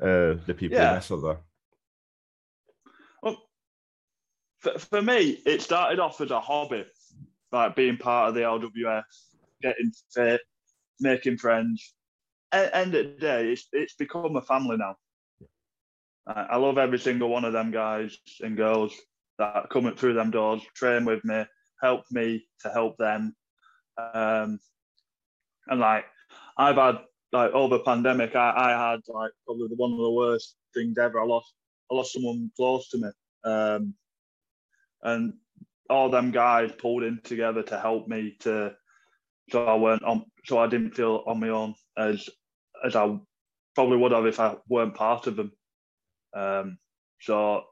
Uh, 0.00 0.36
the 0.46 0.54
people 0.56 0.78
Yeah. 0.78 0.88
who 0.88 0.94
wrestle 0.94 1.20
there. 1.20 1.38
Well, 3.22 3.42
for, 4.60 4.78
for 4.78 5.02
me, 5.02 5.42
it 5.44 5.60
started 5.60 6.00
off 6.00 6.20
as 6.20 6.30
a 6.30 6.40
hobby, 6.40 6.86
like 7.52 7.76
being 7.76 7.98
part 7.98 8.28
of 8.30 8.34
the 8.34 8.40
LWF, 8.42 9.04
getting 9.60 9.92
fit, 10.14 10.40
making 10.98 11.36
friends. 11.38 11.94
End 12.52 12.94
of 12.94 13.04
the 13.04 13.20
day, 13.20 13.52
it's, 13.52 13.68
it's 13.72 13.94
become 13.94 14.36
a 14.36 14.42
family 14.42 14.76
now. 14.78 14.96
I, 16.26 16.46
I 16.50 16.56
love 16.56 16.78
every 16.78 16.98
single 16.98 17.28
one 17.28 17.44
of 17.44 17.52
them 17.52 17.70
guys 17.70 18.16
and 18.40 18.56
girls 18.56 18.94
that 19.38 19.68
come 19.70 19.92
through 19.96 20.14
them 20.14 20.30
doors, 20.30 20.62
train 20.74 21.04
with 21.04 21.24
me, 21.24 21.44
help 21.82 22.04
me 22.10 22.46
to 22.60 22.70
help 22.70 22.96
them. 22.98 23.34
Um, 23.98 24.58
and 25.66 25.80
like, 25.80 26.04
I've 26.56 26.76
had 26.76 26.98
like 27.32 27.52
over 27.52 27.80
pandemic, 27.80 28.36
I, 28.36 28.52
I 28.56 28.90
had 28.90 29.00
like 29.08 29.32
probably 29.44 29.68
the, 29.68 29.76
one 29.76 29.92
of 29.92 29.98
the 29.98 30.10
worst 30.10 30.56
things 30.72 30.98
ever. 30.98 31.20
I 31.20 31.24
lost 31.24 31.52
I 31.90 31.94
lost 31.96 32.12
someone 32.12 32.50
close 32.56 32.88
to 32.90 32.98
me. 32.98 33.08
Um, 33.44 33.94
and 35.02 35.34
all 35.90 36.08
them 36.08 36.30
guys 36.30 36.72
pulled 36.78 37.02
in 37.02 37.20
together 37.24 37.62
to 37.62 37.78
help 37.78 38.08
me 38.08 38.36
to 38.40 38.74
so 39.50 39.66
I 39.66 39.74
weren't 39.74 40.02
on 40.04 40.24
so 40.46 40.58
I 40.58 40.66
didn't 40.66 40.94
feel 40.94 41.22
on 41.26 41.40
my 41.40 41.50
own 41.50 41.74
as 41.98 42.28
as 42.84 42.96
I 42.96 43.18
probably 43.74 43.98
would 43.98 44.12
have 44.12 44.26
if 44.26 44.40
I 44.40 44.56
weren't 44.68 44.94
part 44.94 45.26
of 45.26 45.36
them. 45.36 45.52
Um, 46.34 46.78
so 47.20 47.64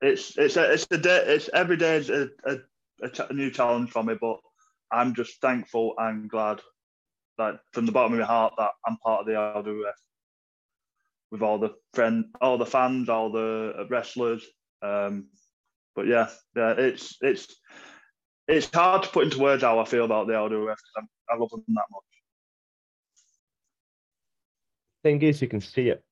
it's 0.00 0.36
it's 0.36 0.56
a, 0.56 0.72
it's 0.72 0.86
a 0.90 0.98
day 0.98 1.24
it's 1.26 1.48
every 1.54 1.76
day 1.76 1.96
is 1.96 2.10
a, 2.10 2.28
a, 2.44 2.56
a, 3.02 3.08
ch- 3.08 3.30
a 3.30 3.32
new 3.32 3.50
challenge 3.50 3.90
for 3.90 4.02
me, 4.02 4.14
but 4.20 4.38
I'm 4.90 5.14
just 5.14 5.40
thankful 5.40 5.94
and 5.96 6.28
glad 6.28 6.60
that 7.38 7.60
from 7.72 7.86
the 7.86 7.92
bottom 7.92 8.12
of 8.14 8.18
my 8.18 8.26
heart 8.26 8.54
that 8.58 8.70
I'm 8.86 8.96
part 8.98 9.20
of 9.20 9.26
the 9.26 9.32
LWF 9.32 9.92
with 11.30 11.42
all 11.42 11.58
the 11.58 11.70
friend, 11.94 12.26
all 12.40 12.58
the 12.58 12.66
fans, 12.66 13.08
all 13.08 13.30
the 13.30 13.86
wrestlers. 13.88 14.44
Um, 14.82 15.28
but 15.94 16.06
yeah, 16.06 16.28
yeah, 16.56 16.72
it's 16.72 17.16
it's 17.20 17.54
it's 18.48 18.68
hard 18.74 19.04
to 19.04 19.08
put 19.08 19.24
into 19.24 19.38
words 19.38 19.62
how 19.62 19.78
I 19.78 19.84
feel 19.84 20.04
about 20.04 20.26
the 20.26 20.34
LWF 20.34 20.76
because 20.76 21.08
I 21.30 21.36
love 21.36 21.50
them 21.50 21.64
that 21.68 21.84
much. 21.90 22.02
Thing 25.04 25.22
is, 25.22 25.40
you 25.40 25.48
can 25.48 25.60
see 25.60 25.88
it 25.88 26.04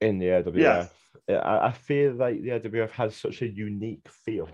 in 0.00 0.18
the 0.18 0.26
LWF. 0.26 0.90
I, 1.28 1.66
I 1.66 1.72
feel 1.72 2.14
like 2.14 2.42
the 2.42 2.50
LWF 2.50 2.90
has 2.90 3.16
such 3.16 3.42
a 3.42 3.48
unique 3.48 4.06
feel 4.08 4.48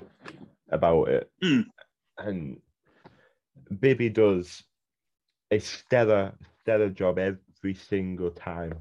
about 0.70 1.08
it. 1.08 1.30
Mm. 1.42 1.66
And 2.18 2.60
Bibby 3.80 4.08
does 4.08 4.62
a 5.50 5.58
stellar, 5.58 6.32
stellar 6.62 6.90
job 6.90 7.18
every 7.18 7.74
single 7.74 8.30
time 8.30 8.74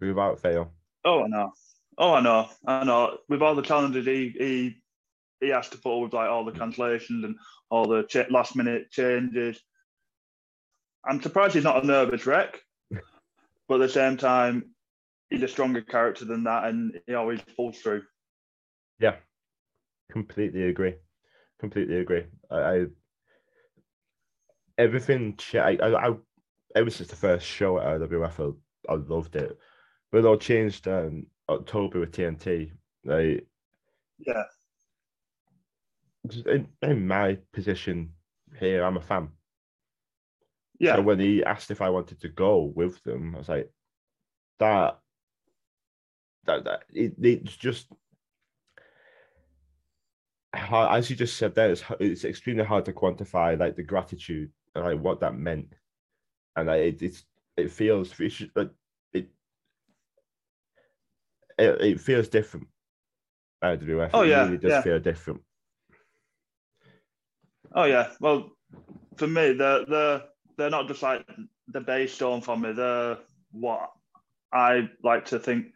without 0.00 0.40
fail. 0.40 0.72
Oh, 1.04 1.24
I 1.24 1.28
know. 1.28 1.52
Oh, 1.98 2.14
I 2.14 2.20
know. 2.20 2.48
I 2.66 2.84
know. 2.84 3.18
With 3.28 3.42
all 3.42 3.54
the 3.54 3.62
challenges 3.62 4.06
he 4.06 4.34
he 4.36 4.76
he 5.40 5.48
has 5.48 5.68
to 5.70 5.78
put 5.78 5.96
up 5.96 6.02
with, 6.02 6.12
like 6.12 6.28
all 6.28 6.44
the 6.44 6.52
cancellations 6.52 7.24
and 7.24 7.36
all 7.70 7.86
the 7.86 8.02
ch- 8.04 8.30
last 8.30 8.56
minute 8.56 8.90
changes. 8.90 9.58
I'm 11.04 11.22
surprised 11.22 11.54
he's 11.54 11.64
not 11.64 11.82
a 11.82 11.86
nervous 11.86 12.26
wreck, 12.26 12.60
but 13.68 13.74
at 13.76 13.86
the 13.86 13.88
same 13.88 14.18
time, 14.18 14.74
he's 15.30 15.42
a 15.42 15.48
stronger 15.48 15.82
character 15.82 16.24
than 16.24 16.44
that, 16.44 16.64
and 16.64 17.00
he 17.06 17.14
always 17.14 17.40
pulls 17.56 17.78
through. 17.80 18.02
Yeah, 18.98 19.16
completely 20.10 20.64
agree. 20.64 20.96
Completely 21.60 21.98
agree. 22.00 22.26
I, 22.50 22.56
I 22.56 22.86
everything. 24.78 25.38
I, 25.54 25.76
I, 25.82 26.08
I 26.10 26.14
ever 26.74 26.90
since 26.90 27.10
the 27.10 27.16
first 27.16 27.46
show 27.46 27.78
at 27.78 28.00
LWF, 28.00 28.58
I, 28.88 28.92
I 28.92 28.96
loved 28.96 29.36
it. 29.36 29.58
But 30.10 30.18
it 30.18 30.24
all 30.26 30.38
changed 30.38 30.88
um, 30.88 31.26
October 31.48 32.00
with 32.00 32.12
TNT. 32.12 32.72
Like 33.04 33.46
Yeah, 34.18 34.44
in, 36.46 36.68
in 36.82 37.06
my 37.06 37.38
position 37.52 38.14
here, 38.58 38.84
I'm 38.84 38.96
a 38.96 39.00
fan. 39.00 39.30
yeah, 40.78 40.96
So 40.96 41.02
when 41.02 41.20
he 41.20 41.44
asked 41.44 41.70
if 41.70 41.80
I 41.80 41.90
wanted 41.90 42.20
to 42.20 42.28
go 42.28 42.62
with 42.64 43.02
them, 43.04 43.34
I 43.34 43.38
was 43.38 43.48
like, 43.48 43.72
that 44.58 45.00
that, 46.46 46.64
that 46.64 46.82
it, 46.92 47.14
it's 47.20 47.56
just 47.56 47.86
hard, 50.54 50.96
as 50.96 51.10
you 51.10 51.16
just 51.16 51.36
said 51.36 51.54
there, 51.54 51.70
it's, 51.70 51.84
it's 52.00 52.24
extremely 52.24 52.64
hard 52.64 52.84
to 52.86 52.92
quantify 52.92 53.58
like 53.58 53.76
the 53.76 53.82
gratitude 53.82 54.50
and 54.74 54.84
like 54.84 55.00
what 55.00 55.20
that 55.20 55.34
meant, 55.34 55.74
and 56.56 56.68
like, 56.68 56.80
it 56.80 57.02
it's 57.02 57.24
it 57.56 57.70
feels 57.70 58.18
like 58.54 58.70
it, 59.12 59.28
it 61.58 61.80
it 61.80 62.00
feels 62.00 62.28
different. 62.28 62.66
LWF. 63.62 64.10
Oh 64.14 64.22
it 64.22 64.28
yeah, 64.28 64.44
really 64.44 64.58
does 64.58 64.70
yeah. 64.70 64.82
feel 64.82 64.98
different. 64.98 65.42
Oh 67.74 67.84
yeah. 67.84 68.08
Well, 68.20 68.50
for 69.16 69.26
me, 69.26 69.52
they're 69.52 69.84
they're 69.84 70.22
they're 70.56 70.70
not 70.70 70.88
just 70.88 71.02
like 71.02 71.26
the 71.68 71.80
base 71.80 72.14
stone 72.14 72.40
for 72.40 72.56
me. 72.56 72.72
They're 72.72 73.18
what 73.52 73.90
I 74.52 74.88
like 75.02 75.26
to 75.26 75.38
think. 75.38 75.66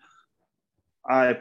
I 1.08 1.38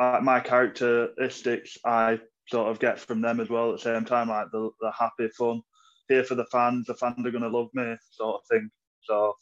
uh, 0.00 0.20
my 0.22 0.40
characteristics 0.40 1.76
I 1.84 2.20
sort 2.48 2.70
of 2.70 2.78
get 2.78 2.98
from 2.98 3.20
them 3.20 3.40
as 3.40 3.48
well. 3.48 3.70
At 3.70 3.78
the 3.78 3.82
same 3.82 4.04
time, 4.04 4.28
like 4.28 4.50
the 4.52 4.70
the 4.80 4.92
happy, 4.98 5.28
fun, 5.36 5.62
here 6.08 6.24
for 6.24 6.34
the 6.34 6.46
fans. 6.46 6.86
The 6.86 6.94
fans 6.94 7.24
are 7.24 7.30
gonna 7.30 7.48
love 7.48 7.68
me, 7.74 7.96
sort 8.10 8.36
of 8.36 8.46
thing. 8.50 8.70
So, 9.02 9.34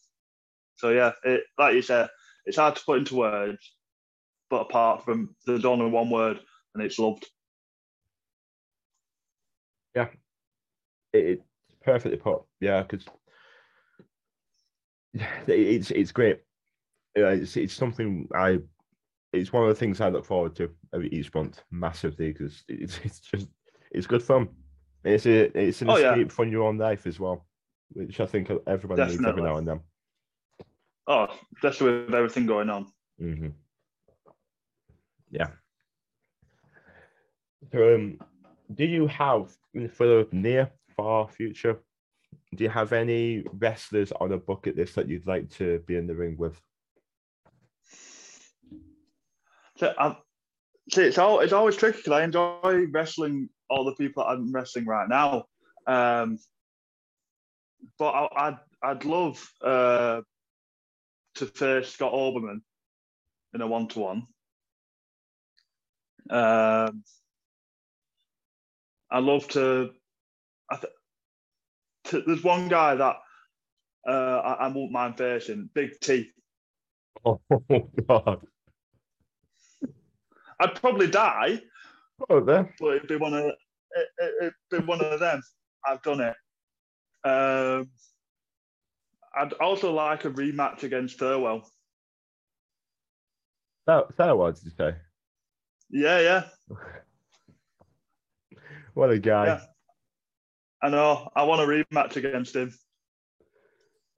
so 0.77 0.91
yeah, 0.91 1.13
it 1.25 1.43
like 1.59 1.75
you 1.75 1.83
said, 1.83 2.09
it's 2.45 2.57
hard 2.57 2.77
to 2.77 2.85
put 2.85 2.99
into 2.99 3.17
words. 3.17 3.75
But 4.49 4.63
apart 4.63 5.05
from 5.05 5.35
there's 5.47 5.65
only 5.65 5.91
one 5.91 6.11
word, 6.11 6.41
and 6.75 6.83
it's 6.83 6.99
loved. 6.99 7.27
Yeah. 9.95 10.09
It, 11.13 11.27
it's 11.27 11.43
perfectly 11.83 12.19
put. 12.19 12.43
Yeah, 12.61 12.83
because 12.83 13.07
it's 15.47 15.91
it's 15.91 16.13
great. 16.13 16.41
It's 17.15 17.57
it's 17.57 17.75
something 17.75 18.29
I. 18.35 18.59
It's 19.41 19.53
one 19.53 19.63
of 19.63 19.69
the 19.69 19.75
things 19.75 20.01
I 20.01 20.09
look 20.09 20.25
forward 20.25 20.55
to 20.57 20.71
every 20.95 21.09
each 21.09 21.33
month 21.35 21.63
massively 21.71 22.33
because 22.33 22.65
it's 22.69 22.99
it's 23.05 23.21
just 23.21 23.49
it's 23.91 24.07
good 24.07 24.23
fun. 24.23 24.49
It's 25.05 25.27
a 25.27 25.59
it's 25.59 25.83
an 25.83 25.91
Oh, 25.91 25.97
yeah. 25.97 26.13
escape 26.13 26.33
from 26.33 26.51
your 26.51 26.65
own 26.65 26.79
life 26.79 27.07
as 27.07 27.21
well, 27.21 27.47
which 27.93 28.21
I 28.21 28.27
think 28.27 28.51
everybody 28.67 29.03
needs 29.05 29.25
every 29.25 29.43
now 29.43 29.57
and 29.59 29.69
then. 29.69 29.81
Oh, 31.07 31.29
especially 31.57 32.05
with 32.05 32.15
everything 32.15 32.47
going 32.47 32.71
on. 32.71 32.87
hmm 33.19 33.49
Yeah. 35.31 35.51
So, 37.73 37.95
um, 37.95 38.19
do 38.75 38.85
you 38.85 39.07
have 39.07 39.51
for 39.91 40.07
the 40.07 40.29
near 40.33 40.71
far 40.97 41.29
future? 41.29 41.79
Do 42.55 42.65
you 42.65 42.71
have 42.71 42.93
any 42.93 43.45
wrestlers 43.59 44.13
on 44.13 44.33
a 44.33 44.39
bucket 44.39 44.77
list 44.77 44.95
that 44.97 45.09
you'd 45.09 45.27
like 45.27 45.49
to 45.51 45.81
be 45.87 45.97
in 45.97 46.07
the 46.07 46.15
ring 46.15 46.37
with? 46.37 46.61
So, 49.79 49.93
I, 49.99 50.17
see, 50.93 51.03
it's 51.03 51.19
all, 51.19 51.41
it's 51.41 51.53
always 51.53 51.77
tricky 51.77 51.99
because 51.99 52.13
I 52.13 52.25
enjoy 52.25 52.87
wrestling 52.91 53.49
all 53.69 53.85
the 53.85 53.95
people 53.95 54.23
I'm 54.23 54.53
wrestling 54.53 54.87
right 54.87 55.09
now. 55.09 55.45
Um, 55.87 56.39
but 57.99 58.11
I, 58.11 58.49
I'd 58.49 58.59
I'd 58.83 59.05
love 59.05 59.49
uh, 59.63 60.21
to 61.37 61.47
face 61.47 61.91
Scott 61.91 62.13
Oberman 62.13 62.61
in 63.55 63.61
a 63.61 63.67
one 63.67 63.89
to 63.89 63.99
one. 63.99 64.23
Um, 66.31 67.05
I 69.11 69.19
love 69.21 69.49
to. 69.49 69.91
I 70.71 70.77
th- 70.77 70.93
to, 72.07 72.23
there's 72.27 72.45
one 72.45 72.69
guy 72.69 72.95
that 72.97 73.17
uh, 74.09 74.11
I, 74.11 74.53
I 74.53 74.69
won't 74.69 74.93
mind 74.93 75.19
facing, 75.19 75.71
Big 75.75 75.99
T. 76.01 76.31
Oh 77.25 77.41
God! 78.09 78.47
I'd 80.61 80.75
probably 80.75 81.07
die, 81.09 81.61
Oh, 82.31 82.41
there. 82.41 82.75
but 82.81 82.97
it'd 82.97 83.09
be 83.09 83.17
one 83.17 83.35
of 83.35 83.45
it, 83.45 83.55
it, 84.19 84.35
it'd 84.41 84.55
be 84.71 84.79
one 84.87 85.01
of 85.01 85.21
them. 85.21 85.43
I've 85.87 86.03
done 86.03 86.21
it. 86.21 86.35
Um, 87.29 87.91
I'd 89.37 89.53
also 89.55 89.93
like 89.93 90.25
a 90.25 90.31
rematch 90.31 90.83
against 90.83 91.19
Thelwell. 91.19 91.63
That 93.87 94.37
what 94.37 94.55
did 94.57 94.65
you 94.65 94.71
say? 94.77 94.95
Yeah, 95.91 96.21
yeah, 96.21 96.45
What 98.95 99.11
a 99.11 99.19
guy! 99.19 99.47
Yeah. 99.47 99.61
I 100.83 100.89
know. 100.89 101.31
I 101.37 101.45
want 101.45 101.61
a 101.63 101.65
rematch 101.65 102.17
against 102.17 102.57
him. 102.57 102.73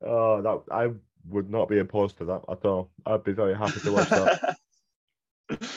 Oh, 0.04 0.40
that 0.42 0.62
I 0.74 0.90
would 1.28 1.50
not 1.50 1.68
be 1.68 1.78
opposed 1.80 2.18
to 2.18 2.24
that 2.26 2.42
at 2.48 2.64
all. 2.64 2.90
I'd 3.04 3.24
be 3.24 3.32
very 3.32 3.54
happy 3.56 3.80
to 3.80 3.92
watch 3.92 4.08
that. 4.10 4.56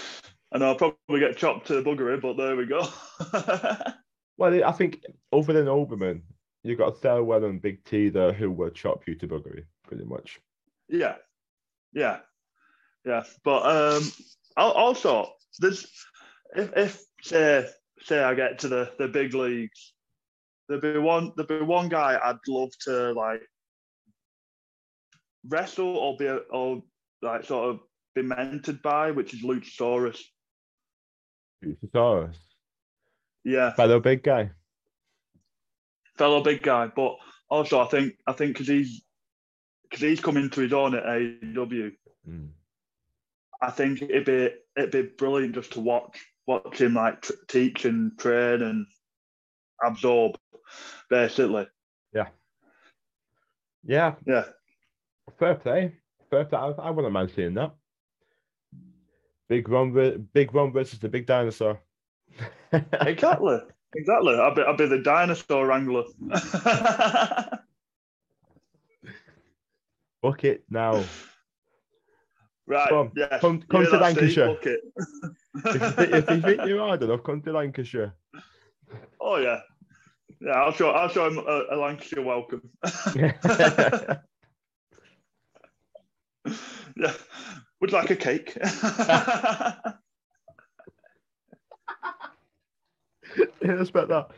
Know 0.54 0.68
I'll 0.68 0.76
probably 0.76 1.20
get 1.20 1.38
chopped 1.38 1.68
to 1.68 1.82
buggery, 1.82 2.22
but 2.22 2.36
there 2.36 2.56
we 2.56 2.66
go. 2.66 2.88
well, 4.38 4.66
I 4.66 4.72
think 4.74 5.04
other 5.32 5.54
than 5.54 5.66
Oberman, 5.66 6.22
you've 6.64 6.78
got 6.78 7.02
Thelwell 7.02 7.46
and 7.50 7.62
Big 7.62 7.84
T 7.86 8.10
there 8.10 8.34
who 8.34 8.52
will 8.52 8.70
chop 8.70 9.08
you 9.08 9.16
to 9.16 9.28
buggery, 9.28 9.64
pretty 9.88 10.04
much. 10.04 10.42
yeah, 10.90 11.16
yeah, 11.94 12.20
yeah. 13.06 13.24
But 13.44 13.66
um, 13.66 14.12
also 14.58 15.32
there's 15.60 15.88
if 16.56 16.72
if 16.76 17.02
say 17.22 17.66
say 18.02 18.22
I 18.22 18.34
get 18.34 18.60
to 18.60 18.68
the 18.68 18.92
the 19.00 19.08
big 19.08 19.34
leagues, 19.34 19.94
there'd 20.68 20.82
be 20.82 20.98
one 20.98 21.32
there'd 21.36 21.48
be 21.48 21.62
one 21.62 21.90
guy 21.90 22.20
I'd 22.22 22.38
love 22.48 22.72
to 22.82 23.14
like 23.14 23.42
wrestle 25.48 25.98
or 25.98 26.18
be 26.18 26.28
or 26.28 26.84
like 27.22 27.46
sort 27.46 27.70
of 27.70 27.80
be 28.16 28.22
mentored 28.22 28.82
by, 28.82 29.12
which 29.12 29.34
is 29.34 29.44
Luchasaurus. 29.44 30.22
Luchasaurus, 31.64 32.36
Yeah, 33.44 33.74
fellow 33.74 34.00
big 34.00 34.24
guy. 34.24 34.52
fellow 36.18 36.42
big 36.44 36.62
guy, 36.62 36.88
but 36.88 37.18
also 37.50 37.80
I 37.80 37.86
think 37.88 38.14
I 38.28 38.34
think 38.34 38.54
because 38.54 38.68
he's 38.68 39.02
because 39.84 40.02
he's 40.02 40.20
coming 40.22 40.44
into 40.44 40.62
his 40.62 40.74
own 40.74 40.96
at 40.96 41.04
AEW. 41.04 41.92
Mm. 42.28 42.50
I 43.62 43.72
think 43.72 44.02
it'd 44.02 44.26
be 44.26 44.50
it'd 44.76 44.92
be 44.92 45.04
brilliant 45.04 45.56
just 45.56 45.74
to 45.74 45.80
watch 45.80 46.18
watch 46.48 46.80
him 46.82 46.94
like 46.96 47.22
t- 47.22 47.34
teach 47.48 47.86
and 47.86 48.18
train 48.18 48.62
and 48.62 48.86
absorb, 49.84 50.38
basically. 51.10 51.68
Yeah, 53.84 54.14
Yeah, 54.28 54.44
fair 55.40 55.56
play. 55.56 55.96
Fair 56.30 56.46
play. 56.46 56.60
I, 56.60 56.68
I 56.70 56.90
wouldn't 56.92 57.14
mind 57.14 57.32
seeing 57.36 57.56
that. 57.56 57.74
Big 59.52 59.68
Ron, 59.68 59.92
Big 60.32 60.56
Ron 60.56 60.72
versus 60.72 60.98
the 61.00 61.10
Big 61.10 61.26
Dinosaur. 61.26 61.82
exactly, 62.72 63.58
exactly. 63.94 64.36
I'll 64.36 64.56
be 64.56 64.62
I'd 64.62 64.78
be 64.78 64.86
the 64.86 65.00
dinosaur 65.00 65.68
wrangler. 65.68 66.06
Book 70.22 70.46
it 70.46 70.64
now. 70.70 71.04
right, 72.66 72.88
Come 72.90 73.12
yeah. 73.14 73.40
come- 73.40 73.62
come 73.64 73.84
to 73.84 73.98
Lancashire. 73.98 74.58
If, 74.58 74.66
you 74.66 74.82
think, 75.92 76.14
if 76.14 76.30
you 76.30 76.42
think 76.42 76.62
you're 76.66 76.80
hard 76.80 77.04
enough, 77.04 77.24
come 77.24 77.42
to 77.42 77.52
Lancashire. 77.52 78.14
oh 79.20 79.36
yeah, 79.36 79.60
yeah. 80.40 80.52
I'll 80.52 80.72
show 80.72 80.92
I'll 80.92 81.10
show 81.10 81.28
him 81.28 81.40
a, 81.40 81.64
a 81.72 81.76
Lancashire 81.76 82.22
welcome. 82.24 82.62
yeah, 83.18 83.34
would 87.82 87.92
like 87.92 88.10
a 88.12 88.16
cake. 88.16 88.56
yeah, 88.62 89.94
expect 93.82 94.10
that. 94.10 94.30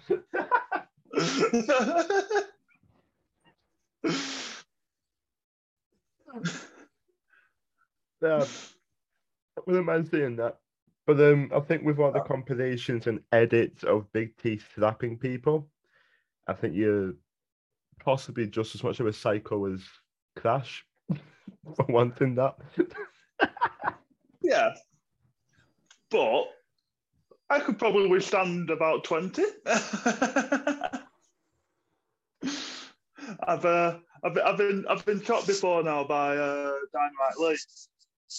Yeah, 8.21 8.46
I 9.58 9.62
wouldn't 9.65 9.85
mind 9.85 10.08
seeing 10.10 10.37
that. 10.37 10.60
But 11.06 11.19
um, 11.19 11.52
I 11.54 11.60
think 11.60 11.83
with 11.83 12.00
all 12.00 12.13
the 12.13 12.21
compilations 12.21 13.08
and 13.08 13.19
edits 13.33 13.83
of 13.83 14.12
Big 14.13 14.37
T 14.37 14.62
slapping 14.73 15.17
people, 15.17 15.67
I 16.48 16.54
think 16.54 16.75
you're 16.75 17.13
possibly 18.00 18.48
just 18.48 18.75
as 18.75 18.83
much 18.83 19.02
of 19.02 19.08
a 19.08 19.13
psycho 19.13 19.65
as 19.73 19.81
Crash 20.37 20.85
for 21.75 21.85
wanting 21.89 22.35
that. 22.35 22.56
Yeah. 24.46 24.71
But 26.12 26.44
I 27.50 27.60
could 27.62 27.79
probably 27.79 28.08
withstand 28.08 28.69
about 28.69 29.06
20. 29.06 29.41
I've, 33.48 33.63
uh, 33.63 34.00
I've, 34.21 34.37
I've 34.46 34.58
been 34.58 34.85
I've 34.89 35.06
been 35.06 35.23
shot 35.23 35.48
before 35.48 35.81
now 35.81 36.04
by 36.04 36.35
uh, 36.35 36.73
Dynamite 36.91 37.37
Lee, 37.39 37.58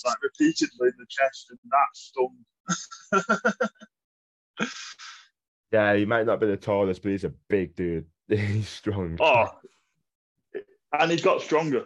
like 0.04 0.22
repeatedly 0.22 0.88
in 0.88 0.94
the 0.98 1.06
chest, 1.08 1.50
and 1.50 1.58
that 1.70 1.88
stung. 1.94 2.36
Yeah, 5.74 5.96
he 5.96 6.04
might 6.04 6.24
not 6.24 6.38
be 6.38 6.46
the 6.46 6.56
tallest, 6.56 7.02
but 7.02 7.10
he's 7.10 7.24
a 7.24 7.32
big 7.48 7.74
dude. 7.74 8.06
He's 8.28 8.68
strong. 8.68 9.16
Oh, 9.20 9.48
and 10.92 11.10
he's 11.10 11.20
got 11.20 11.42
stronger. 11.42 11.84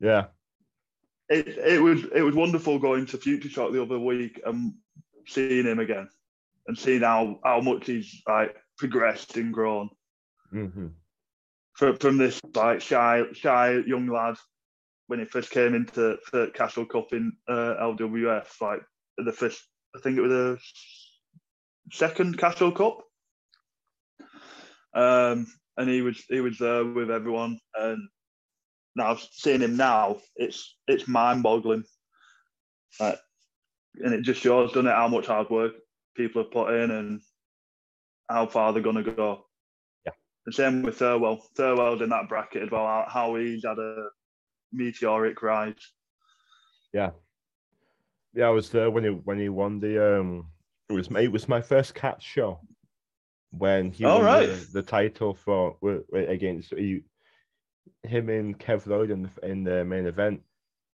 Yeah. 0.00 0.26
It 1.32 1.48
it 1.58 1.82
was 1.82 2.04
it 2.14 2.22
was 2.22 2.34
wonderful 2.34 2.78
going 2.78 3.06
to 3.06 3.18
Future 3.18 3.48
Shock 3.48 3.72
the 3.72 3.82
other 3.82 3.98
week 3.98 4.40
and 4.44 4.74
seeing 5.26 5.66
him 5.66 5.78
again 5.78 6.08
and 6.66 6.78
seeing 6.78 7.02
how 7.02 7.38
how 7.44 7.60
much 7.60 7.86
he's 7.86 8.22
like 8.26 8.56
progressed 8.78 9.36
and 9.36 9.52
grown 9.52 9.88
hmm 10.50 10.88
from 11.74 11.96
from 11.98 12.18
this 12.18 12.40
like 12.54 12.80
shy 12.80 13.24
shy 13.32 13.78
young 13.86 14.06
lad 14.08 14.36
when 15.12 15.18
he 15.18 15.26
first 15.26 15.50
came 15.50 15.74
into 15.74 16.16
the 16.32 16.50
Castle 16.54 16.86
Cup 16.86 17.12
in 17.12 17.32
uh, 17.46 17.74
LWF, 17.82 18.46
like 18.62 18.80
the 19.18 19.30
first, 19.30 19.60
I 19.94 20.00
think 20.00 20.16
it 20.16 20.22
was 20.22 20.30
the 20.30 20.58
second 21.90 22.38
Castle 22.38 22.72
Cup. 22.72 23.02
Um, 24.94 25.46
and 25.76 25.90
he 25.90 26.00
was 26.00 26.22
he 26.30 26.40
was 26.40 26.56
there 26.56 26.84
with 26.84 27.10
everyone, 27.10 27.58
and 27.74 28.08
now 28.94 29.16
seeing 29.16 29.60
him 29.60 29.76
now, 29.76 30.18
it's 30.36 30.76
it's 30.86 31.08
mind 31.08 31.42
boggling. 31.42 31.84
Like, 33.00 33.18
and 33.96 34.14
it 34.14 34.22
just 34.22 34.40
shows, 34.42 34.70
doesn't 34.70 34.86
it, 34.86 34.94
how 34.94 35.08
much 35.08 35.26
hard 35.26 35.50
work 35.50 35.72
people 36.16 36.42
have 36.42 36.52
put 36.52 36.74
in 36.74 36.90
and 36.90 37.20
how 38.28 38.46
far 38.46 38.72
they're 38.72 38.82
gonna 38.82 39.02
go. 39.02 39.46
Yeah. 40.04 40.12
The 40.46 40.52
same 40.52 40.82
with 40.82 40.98
Thelwell. 40.98 41.40
Thelwell's 41.56 42.02
in 42.02 42.10
that 42.10 42.28
bracket 42.28 42.64
as 42.64 42.70
well. 42.70 43.06
How, 43.08 43.34
he's 43.36 43.64
had 43.64 43.78
a 43.78 44.08
meteoric 44.72 45.42
rise. 45.42 45.74
Yeah, 46.92 47.10
Yeah, 48.34 48.46
I 48.46 48.50
was 48.50 48.68
there 48.70 48.90
when 48.90 49.04
he 49.04 49.10
when 49.10 49.38
he 49.38 49.48
won 49.48 49.80
the 49.80 50.18
um. 50.18 50.48
It 50.90 50.94
was 50.94 51.10
my 51.10 51.20
it 51.20 51.32
was 51.32 51.48
my 51.48 51.62
first 51.62 51.94
catch 51.94 52.22
show 52.22 52.60
when 53.50 53.90
he 53.92 54.04
All 54.04 54.18
won 54.18 54.26
right. 54.26 54.46
the, 54.46 54.68
the 54.72 54.82
title 54.82 55.32
for 55.32 55.76
against 56.14 56.74
he, 56.74 57.02
him 58.02 58.28
and 58.28 58.58
Kev 58.58 58.86
Lloyd 58.86 59.10
in 59.10 59.22
the 59.22 59.48
in 59.48 59.64
the 59.64 59.84
main 59.84 60.06
event. 60.06 60.42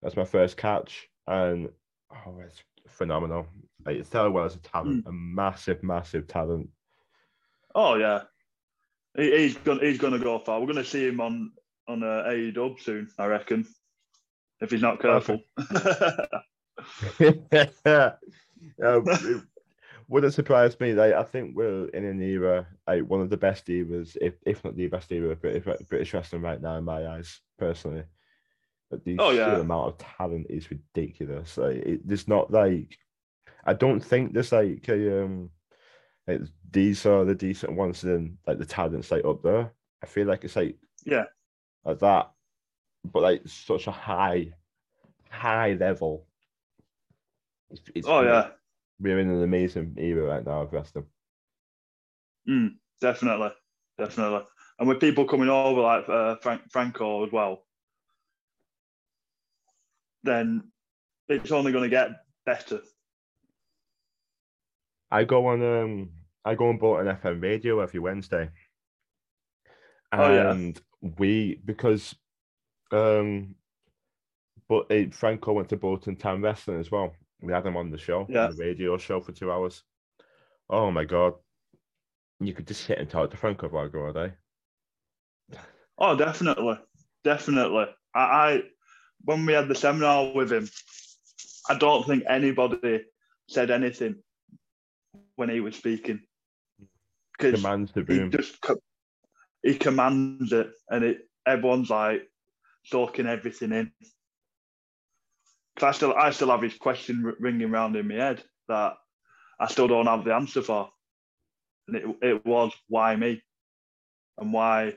That's 0.03 0.17
my 0.17 0.25
first 0.25 0.57
catch, 0.57 1.09
and 1.27 1.69
oh, 2.11 2.39
it's 2.45 2.63
phenomenal. 2.89 3.47
Like 3.85 3.99
Thelwell 3.99 4.47
is 4.47 4.55
a 4.55 4.59
talent, 4.59 5.07
a 5.07 5.13
massive, 5.13 5.83
massive 5.83 6.27
talent. 6.27 6.69
Oh 7.75 7.97
yeah, 7.97 8.23
he, 9.17 9.37
he's 9.37 9.57
gonna 9.57 9.81
he's 9.81 9.99
gonna 9.99 10.19
go 10.19 10.39
far. 10.39 10.61
We're 10.61 10.67
gonna 10.67 10.85
see 10.85 11.07
him 11.07 11.21
on 11.21 11.53
on 11.89 12.03
uh, 12.03 12.25
AEW 12.29 12.81
soon, 12.81 13.09
I 13.19 13.27
reckon, 13.27 13.67
if 14.61 14.71
he's 14.71 14.83
not 14.83 15.01
careful. 15.01 15.41
yeah, 17.87 18.13
wouldn't 20.13 20.35
surprise 20.35 20.79
me. 20.81 20.95
Like 20.95 21.15
I 21.15 21.25
think 21.25 21.57
we're 21.57 21.89
in 21.89 22.05
an 22.05 22.23
era, 22.23 22.69
like 22.87 23.05
one 23.05 23.23
of 23.23 23.31
the 23.31 23.39
best 23.39 23.69
eras, 23.71 24.17
if 24.21 24.35
if 24.47 24.65
not 24.65 24.77
the 24.77 24.89
best 24.89 25.13
era 25.13 25.31
of 25.31 25.41
British 25.43 25.65
British 25.89 26.15
wrestling 26.15 26.43
right 26.43 26.63
now, 26.63 26.77
in 26.79 26.85
my 26.85 27.07
eyes, 27.09 27.41
personally. 27.59 28.05
But 28.91 29.05
the 29.05 29.17
Oh, 29.19 29.31
yeah. 29.31 29.59
amount 29.59 29.89
of 29.89 29.99
talent 29.99 30.49
is 30.51 30.71
ridiculous. 30.71 31.57
Like 31.57 31.77
it, 31.77 32.09
there's 32.09 32.29
not 32.29 32.51
like, 32.53 32.97
I 33.65 33.75
don't 33.75 34.01
think 34.01 34.35
there's 34.35 34.53
like 34.53 34.89
a 34.89 35.25
um, 35.25 35.51
like 36.29 36.43
these 36.71 37.07
are 37.07 37.25
the 37.25 37.35
decent 37.35 37.75
ones, 37.75 38.05
and 38.05 38.39
like 38.47 38.59
the 38.59 38.67
talent's 38.67 39.11
like 39.11 39.25
up 39.25 39.43
there. 39.43 39.73
I 40.03 40.07
feel 40.07 40.27
like 40.29 40.45
it's 40.45 40.57
like 40.57 40.79
Yeah. 41.05 41.27
like 41.85 42.01
that, 42.01 42.33
but 43.05 43.23
like 43.23 43.43
such 43.47 43.87
a 43.87 43.93
high, 43.93 44.55
high 45.31 45.75
level. 45.75 46.27
It's, 47.71 47.83
it's 47.95 48.09
oh 48.09 48.23
yeah, 48.23 48.51
we're 49.03 49.19
in 49.19 49.31
an 49.31 49.43
amazing 49.43 49.97
era 49.99 50.25
right 50.25 50.47
now 50.47 50.63
of 50.63 50.73
wrestling. 50.73 51.05
mm, 52.49 52.71
definitely, 53.01 53.51
definitely. 53.99 54.43
And 54.79 54.89
with 54.89 55.01
people 55.01 55.27
coming 55.27 55.49
over 55.49 55.81
like 55.81 56.09
uh, 56.09 56.37
Frank, 56.37 56.63
Franco 56.71 57.27
as 57.27 57.33
well, 57.33 57.65
then 60.23 60.71
it's 61.29 61.53
only 61.53 61.73
going 61.73 61.85
to 61.85 61.91
get 61.91 62.11
better. 62.47 62.81
I 65.11 65.25
go 65.25 65.47
on 65.47 65.63
um 65.63 66.11
I 66.45 66.55
go 66.55 66.69
on 66.69 66.79
Bolton 66.79 67.15
FM 67.15 67.43
radio 67.43 67.81
every 67.81 68.01
Wednesday. 68.01 68.49
Oh, 70.11 70.33
yeah. 70.33 70.53
And 70.53 70.81
we 71.19 71.61
because 71.65 72.15
um 72.91 73.57
but 74.69 74.91
uh, 74.91 75.11
Franco 75.11 75.53
went 75.53 75.69
to 75.69 75.77
Bolton 75.77 76.17
Town 76.17 76.41
Wrestling 76.41 76.81
as 76.81 76.91
well. 76.91 77.15
We 77.43 77.53
had 77.53 77.67
him 77.67 77.77
on 77.77 77.91
the 77.91 77.99
show, 77.99 78.27
Yeah. 78.29 78.47
on 78.47 78.57
the 78.57 78.65
radio 78.65 78.97
show 78.97 79.21
for 79.21 79.33
two 79.33 79.51
hours. 79.51 79.83
Oh 80.71 80.91
my 80.91 81.05
god. 81.05 81.35
You 82.41 82.55
could 82.55 82.67
just 82.67 82.85
sit 82.85 82.99
and 82.99 83.11
talk 83.11 83.31
to 83.31 83.37
Franco 83.37 83.69
like 83.69 83.95
all 83.95 84.13
day. 84.13 84.33
Oh, 85.99 86.17
definitely, 86.17 86.79
definitely. 87.25 87.87
I, 88.15 88.21
I 88.21 88.63
when 89.25 89.47
we 89.47 89.53
had 89.53 89.69
the 89.69 89.75
seminar 89.75 90.33
with 90.33 90.53
him, 90.53 90.69
I 91.69 91.79
don't 91.79 92.07
think 92.07 92.25
anybody 92.29 93.05
said 93.49 93.71
anything 93.71 94.17
when 95.37 95.49
he 95.49 95.61
was 95.61 95.77
speaking 95.77 96.21
because 97.39 97.61
Commands 97.61 97.93
the 97.93 98.05
he 98.09 98.29
just 98.29 98.65
he 99.63 99.75
commands 99.77 100.53
it, 100.53 100.71
and 100.89 101.05
it 101.05 101.29
everyone's 101.47 101.91
like 101.91 102.29
soaking 102.85 103.27
everything 103.27 103.73
in. 103.73 103.93
'Cause 105.77 105.89
I 105.89 105.93
still 105.93 106.15
I 106.15 106.31
still 106.31 106.51
have 106.51 106.63
his 106.63 106.77
question 106.77 107.23
ringing 107.41 107.71
around 107.71 107.97
in 107.97 108.09
my 108.09 108.15
head 108.15 108.45
that 108.69 108.95
I 109.61 109.67
still 109.69 109.89
don't 109.89 110.07
have 110.07 110.25
the 110.25 110.35
answer 110.35 110.63
for, 110.63 110.91
and 111.89 111.97
it 111.97 112.05
it 112.23 112.45
was 112.47 112.73
why 112.89 113.17
me, 113.17 113.43
and 114.39 114.53
why 114.53 114.97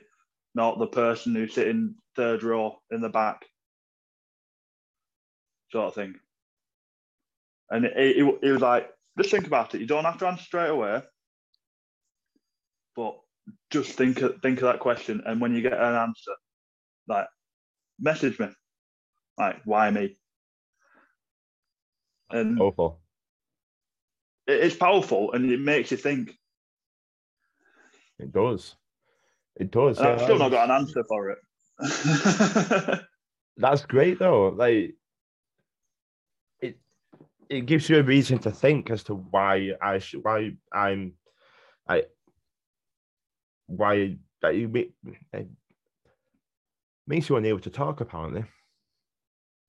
not 0.54 0.78
the 0.78 0.86
person 0.86 1.34
who's 1.34 1.54
sitting 1.54 1.96
third 2.16 2.42
row 2.42 2.80
in 2.90 3.00
the 3.00 3.08
back, 3.08 3.46
sort 5.70 5.88
of 5.88 5.94
thing. 5.94 6.14
And 7.70 7.84
it, 7.84 7.92
it, 7.96 8.38
it 8.42 8.52
was 8.52 8.62
like, 8.62 8.90
just 9.18 9.30
think 9.30 9.46
about 9.46 9.74
it. 9.74 9.80
You 9.80 9.86
don't 9.86 10.04
have 10.04 10.18
to 10.18 10.26
answer 10.26 10.44
straight 10.44 10.70
away, 10.70 11.02
but 12.94 13.18
just 13.70 13.92
think 13.92 14.20
of, 14.22 14.40
think 14.42 14.58
of 14.58 14.64
that 14.64 14.80
question, 14.80 15.22
and 15.26 15.40
when 15.40 15.54
you 15.54 15.62
get 15.62 15.72
an 15.74 15.94
answer, 15.94 16.32
like 17.08 17.26
message 18.00 18.38
me, 18.38 18.48
like 19.38 19.62
why 19.64 19.90
me? 19.90 20.16
And 22.30 22.60
Awful. 22.60 23.00
it's 24.46 24.76
powerful, 24.76 25.32
and 25.32 25.50
it 25.50 25.60
makes 25.60 25.90
you 25.90 25.96
think. 25.96 26.32
It 28.18 28.32
does. 28.32 28.76
It 29.56 29.70
does. 29.70 29.98
And 29.98 30.08
I've 30.08 30.22
still 30.22 30.38
not 30.38 30.50
got 30.50 30.68
an 30.68 30.76
answer 30.76 31.04
for 31.08 31.30
it. 31.30 31.38
that's 33.56 33.84
great 33.84 34.18
though. 34.18 34.48
Like 34.48 34.94
it 36.60 36.78
it 37.48 37.66
gives 37.66 37.88
you 37.88 37.98
a 37.98 38.02
reason 38.02 38.38
to 38.40 38.50
think 38.50 38.90
as 38.90 39.04
to 39.04 39.14
why 39.14 39.72
I 39.80 39.98
should 39.98 40.24
why 40.24 40.52
I'm 40.72 41.12
I 41.86 42.04
why 43.66 44.16
that 44.42 44.56
you 44.56 44.68
make 44.68 44.92
it 45.32 45.48
makes 47.06 47.28
you 47.28 47.36
unable 47.36 47.60
to 47.60 47.70
talk 47.70 48.00
apparently. 48.00 48.44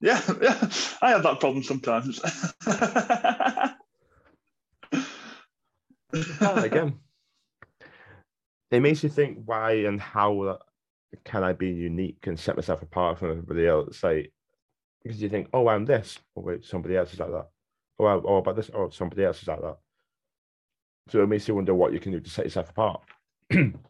Yeah, 0.01 0.21
yeah, 0.41 0.69
I 1.01 1.11
have 1.11 1.23
that 1.23 1.39
problem 1.39 1.63
sometimes. 1.63 2.19
Again. 6.41 6.99
It 8.71 8.79
makes 8.81 9.03
you 9.03 9.09
think 9.09 9.39
why 9.45 9.71
and 9.85 9.99
how 9.99 10.59
can 11.25 11.43
I 11.43 11.53
be 11.53 11.69
unique 11.69 12.25
and 12.27 12.39
set 12.39 12.55
myself 12.57 12.81
apart 12.81 13.19
from 13.19 13.31
everybody 13.31 13.67
else? 13.67 14.03
Like 14.03 14.31
because 15.03 15.21
you 15.21 15.29
think, 15.29 15.47
oh, 15.53 15.67
I'm 15.69 15.85
this. 15.85 16.19
Oh 16.35 16.41
wait, 16.41 16.65
somebody 16.65 16.97
else 16.97 17.13
is 17.13 17.19
like 17.19 17.31
that. 17.31 17.47
Oh, 17.99 18.05
I- 18.05 18.21
oh 18.25 18.37
about 18.37 18.55
this. 18.57 18.69
Oh, 18.73 18.89
somebody 18.89 19.23
else 19.23 19.41
is 19.41 19.47
like 19.47 19.61
that. 19.61 19.77
So 21.09 21.23
it 21.23 21.27
makes 21.27 21.47
you 21.47 21.55
wonder 21.55 21.73
what 21.73 21.93
you 21.93 21.99
can 21.99 22.11
do 22.11 22.19
to 22.19 22.29
set 22.29 22.45
yourself 22.45 22.69
apart. 22.71 23.01
it's 23.49 23.89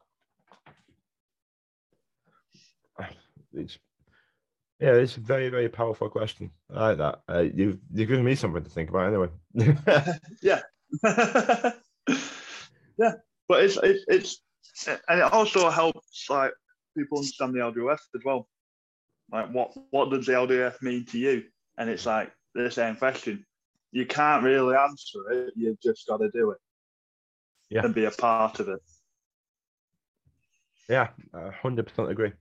yeah, 4.80 4.94
it's 4.94 5.18
a 5.18 5.22
very 5.22 5.50
very 5.50 5.70
powerful 5.70 6.10
question. 6.10 6.52
I 6.74 6.90
like 6.90 6.98
that. 6.98 7.22
Uh, 7.28 7.46
you've 7.54 7.80
you've 7.92 8.10
given 8.10 8.24
me 8.24 8.36
something 8.36 8.64
to 8.64 8.70
think 8.70 8.90
about 8.90 9.08
anyway. 9.08 9.30
yeah, 10.42 10.62
yeah. 12.98 13.14
but 13.48 13.64
it's 13.64 13.78
it's 13.82 14.06
it's 14.08 14.42
and 14.86 15.20
it 15.20 15.34
also 15.34 15.70
helps 15.70 16.30
like 16.30 16.52
people 16.96 17.18
understand 17.18 17.54
the 17.54 17.60
LWF 17.60 18.00
as 18.16 18.22
well. 18.24 18.48
Like 19.32 19.52
what 19.52 19.76
what 19.90 20.12
does 20.12 20.28
the 20.28 20.34
LWF 20.34 20.82
mean 20.82 21.06
to 21.06 21.18
you? 21.18 21.44
And 21.78 21.90
it's 21.90 22.06
like 22.06 22.32
the 22.54 22.70
same 22.70 22.96
question. 22.96 23.46
You 23.92 24.06
can't 24.06 24.44
really 24.44 24.76
answer 24.76 25.32
it. 25.32 25.54
You've 25.56 25.82
just 25.82 26.08
got 26.08 26.18
to 26.18 26.30
do 26.32 26.52
it. 26.52 26.58
Yeah. 27.70 27.84
And 27.84 27.96
be 27.96 28.06
a 28.06 28.12
part 28.12 28.60
of 28.60 28.70
it. 28.70 28.80
Yeah, 30.88 31.10
I 31.34 31.50
hundred 31.50 31.88
percent 31.88 32.12
agree. 32.12 32.32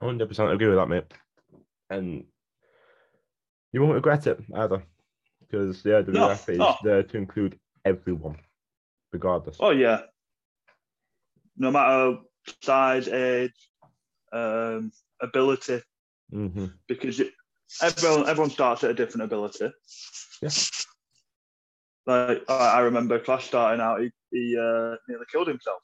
Hundred 0.00 0.28
percent 0.28 0.52
agree 0.52 0.68
with 0.68 0.76
that, 0.76 0.88
mate. 0.88 1.12
And 1.90 2.24
you 3.72 3.82
won't 3.82 3.94
regret 3.94 4.26
it 4.26 4.40
either, 4.54 4.82
because 5.40 5.82
the 5.82 5.90
LWF 5.90 6.48
is 6.48 6.58
no. 6.58 6.76
there 6.82 7.02
to 7.02 7.16
include 7.16 7.58
everyone, 7.84 8.36
regardless. 9.12 9.56
Oh 9.60 9.70
yeah. 9.70 10.02
No 11.56 11.70
matter 11.70 12.18
size, 12.62 13.08
age, 13.08 13.52
um, 14.32 14.92
ability, 15.20 15.80
hmm 16.30 16.66
because 16.86 17.20
it, 17.20 17.32
everyone 17.82 18.28
everyone 18.28 18.50
starts 18.50 18.84
at 18.84 18.90
a 18.90 18.94
different 18.94 19.24
ability. 19.24 19.70
Yeah. 20.42 20.50
Like 22.06 22.44
I 22.48 22.54
I 22.54 22.80
remember 22.80 23.18
Clash 23.18 23.46
starting 23.46 23.80
out, 23.80 24.00
he, 24.00 24.10
he 24.30 24.56
uh, 24.58 24.96
nearly 25.08 25.26
killed 25.30 25.48
himself, 25.48 25.80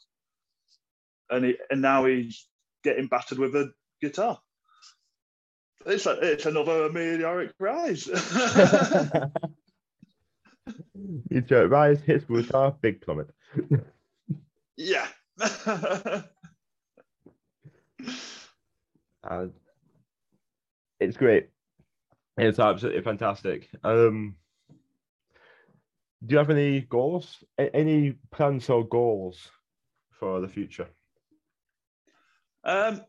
and 1.30 1.44
he 1.44 1.56
and 1.70 1.82
now 1.82 2.04
he's 2.04 2.46
getting 2.82 3.08
battered 3.08 3.38
with 3.38 3.54
a 3.56 3.72
guitar. 4.00 4.38
It's 5.86 6.06
a, 6.06 6.12
it's 6.20 6.46
another 6.46 6.90
meteoric 6.90 7.52
rise. 7.58 8.08
Meteoric 11.30 11.70
rise, 11.70 12.00
hits 12.00 12.28
with 12.28 12.46
guitar, 12.46 12.74
big 12.80 13.00
plummet. 13.02 13.28
yeah. 14.76 15.06
and 19.24 19.52
it's 21.00 21.16
great. 21.16 21.48
It's 22.38 22.58
absolutely 22.58 23.02
fantastic. 23.02 23.68
Um, 23.82 24.36
do 26.24 26.32
you 26.32 26.38
have 26.38 26.50
any 26.50 26.80
goals? 26.80 27.44
A- 27.58 27.74
any 27.74 28.16
plans 28.30 28.70
or 28.70 28.86
goals 28.86 29.50
for 30.12 30.40
the 30.40 30.48
future? 30.48 30.88
Um, 32.64 33.02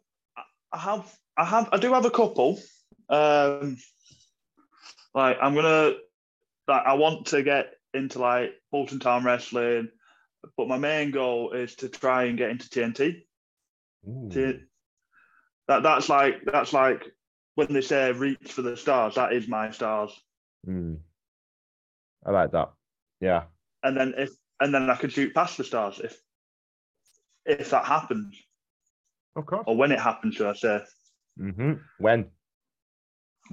I 0.73 0.77
have, 0.77 1.17
I 1.37 1.45
have, 1.45 1.69
I 1.71 1.77
do 1.77 1.93
have 1.93 2.05
a 2.05 2.11
couple. 2.11 2.59
Um, 3.09 3.77
like 5.13 5.37
I'm 5.41 5.55
gonna, 5.55 5.93
like 6.67 6.83
I 6.85 6.93
want 6.93 7.27
to 7.27 7.43
get 7.43 7.73
into 7.93 8.19
like 8.19 8.51
Bolton 8.71 8.99
Town 8.99 9.23
wrestling, 9.23 9.89
but 10.57 10.67
my 10.67 10.77
main 10.77 11.11
goal 11.11 11.51
is 11.51 11.75
to 11.75 11.89
try 11.89 12.23
and 12.25 12.37
get 12.37 12.49
into 12.49 12.69
TNT. 12.69 13.23
T- 14.31 14.59
that 15.67 15.81
that's 15.83 16.09
like 16.09 16.41
that's 16.45 16.73
like 16.73 17.03
when 17.55 17.73
they 17.73 17.81
say 17.81 18.11
reach 18.11 18.51
for 18.51 18.61
the 18.61 18.77
stars. 18.77 19.15
That 19.15 19.33
is 19.33 19.47
my 19.47 19.71
stars. 19.71 20.11
Mm. 20.67 20.99
I 22.25 22.31
like 22.31 22.51
that. 22.51 22.71
Yeah. 23.19 23.43
And 23.83 23.97
then 23.97 24.13
if 24.17 24.29
and 24.59 24.73
then 24.73 24.89
I 24.89 24.95
can 24.95 25.09
shoot 25.09 25.33
past 25.33 25.57
the 25.57 25.63
stars 25.63 25.99
if 26.03 26.19
if 27.45 27.69
that 27.69 27.85
happens 27.85 28.35
Of 29.35 29.45
course. 29.45 29.63
or 29.67 29.75
when 29.75 29.91
it 29.91 29.99
happens, 29.99 30.35
should 30.35 30.47
I 30.47 30.53
say? 30.53 30.81
Hmm 31.37 31.73
When? 31.97 32.31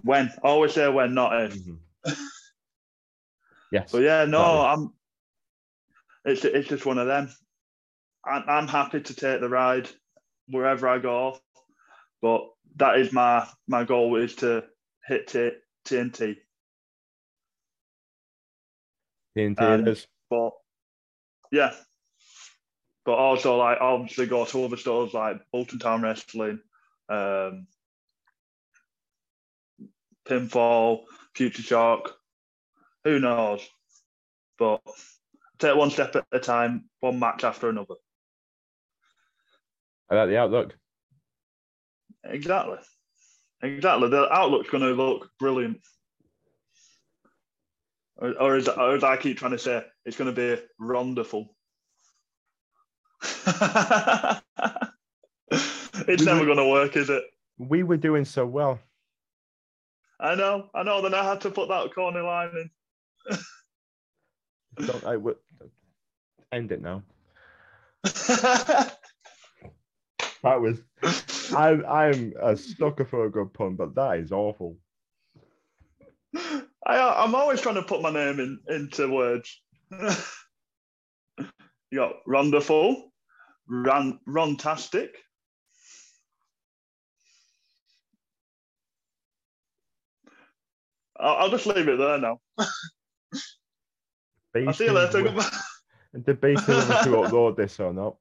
When 0.04 0.30
always 0.42 0.72
say 0.74 0.88
when, 0.88 1.14
not 1.14 1.42
if. 1.42 1.54
Mhm. 1.54 1.78
yes. 3.70 3.92
But 3.92 4.02
yeah, 4.02 4.24
no, 4.24 4.60
I'm. 4.60 4.92
It's 6.24 6.44
it's 6.44 6.68
just 6.68 6.86
one 6.86 6.98
of 6.98 7.06
them. 7.06 7.28
I'm 8.24 8.44
I'm 8.48 8.68
happy 8.68 9.00
to 9.00 9.14
take 9.14 9.40
the 9.40 9.48
ride 9.48 9.88
wherever 10.48 10.88
I 10.88 10.98
go, 10.98 11.38
but 12.20 12.42
that 12.76 12.98
is 12.98 13.12
my 13.12 13.46
my 13.66 13.84
goal 13.84 14.16
is 14.16 14.36
to 14.36 14.64
hit 15.06 15.26
T, 15.26 15.50
TNT. 15.84 16.36
TNT 19.36 19.60
um, 19.60 19.80
it 19.80 19.88
is. 19.88 20.06
But 20.30 20.52
yeah, 21.50 21.74
but 23.04 23.14
also 23.14 23.56
like 23.56 23.78
obviously 23.80 24.26
go 24.26 24.44
to 24.44 24.64
other 24.64 24.76
stores 24.76 25.12
like 25.12 25.40
Bolton 25.52 25.78
Town 25.78 26.02
Wrestling, 26.02 26.60
um, 27.08 27.66
Pinfall, 30.26 31.04
Future 31.34 31.62
Shock. 31.62 32.14
Who 33.04 33.18
knows? 33.18 33.66
But 34.58 34.80
take 35.58 35.76
one 35.76 35.90
step 35.90 36.14
at 36.14 36.26
a 36.32 36.38
time, 36.38 36.88
one 37.00 37.18
match 37.18 37.44
after 37.44 37.68
another. 37.68 37.94
I 40.10 40.14
like 40.14 40.28
the 40.28 40.38
outlook. 40.38 40.76
Exactly. 42.24 42.78
Exactly. 43.62 44.08
The 44.08 44.32
outlook's 44.32 44.70
going 44.70 44.82
to 44.82 44.92
look 44.92 45.30
brilliant. 45.38 45.80
Or, 48.16 48.32
or, 48.38 48.56
as, 48.56 48.68
or 48.68 48.94
as 48.94 49.04
I 49.04 49.16
keep 49.16 49.38
trying 49.38 49.52
to 49.52 49.58
say, 49.58 49.82
it's 50.04 50.16
going 50.16 50.32
to 50.32 50.56
be 50.56 50.62
wonderful. 50.78 51.56
it's 56.08 56.24
never 56.24 56.44
going 56.44 56.58
to 56.58 56.68
work, 56.68 56.96
is 56.96 57.10
it? 57.10 57.24
We 57.58 57.82
were 57.82 57.96
doing 57.96 58.24
so 58.24 58.46
well. 58.46 58.80
I 60.20 60.34
know, 60.34 60.70
I 60.74 60.82
know. 60.82 61.02
Then 61.02 61.14
I 61.14 61.24
had 61.24 61.40
to 61.42 61.50
put 61.50 61.68
that 61.68 61.94
corner 61.94 62.22
line 62.22 62.50
in. 62.54 63.38
Don't 64.86 65.04
I 65.04 65.16
would 65.16 65.36
end 66.52 66.72
it 66.72 66.80
now. 66.80 67.02
That 70.42 70.60
was 70.60 70.80
I'm 71.54 71.84
I'm 71.86 72.32
a 72.40 72.56
sucker 72.56 73.04
for 73.04 73.26
a 73.26 73.30
good 73.30 73.52
pun, 73.54 73.76
but 73.76 73.94
that 73.94 74.18
is 74.18 74.32
awful. 74.32 74.76
I, 76.34 76.98
I'm 76.98 77.34
always 77.34 77.60
trying 77.60 77.76
to 77.76 77.82
put 77.82 78.02
my 78.02 78.10
name 78.10 78.40
in 78.40 78.58
into 78.68 79.12
words. 79.12 79.60
you 79.90 80.16
got 81.94 82.14
wonderful, 82.26 83.12
ran, 83.68 84.18
runtastic. 84.26 85.10
I'll, 91.22 91.36
I'll 91.36 91.50
just 91.50 91.66
leave 91.66 91.88
it 91.88 91.96
there 91.98 92.18
now. 92.18 92.40
I'll 94.56 94.72
see 94.74 94.84
you 94.86 94.92
later. 94.92 95.22
Goodbye. 95.22 95.42
whe- 96.12 96.20
Debating 96.24 96.62
whether 96.66 96.94
to 97.04 97.10
upload 97.10 97.56
this 97.56 97.80
or 97.80 97.92
not. 97.94 98.16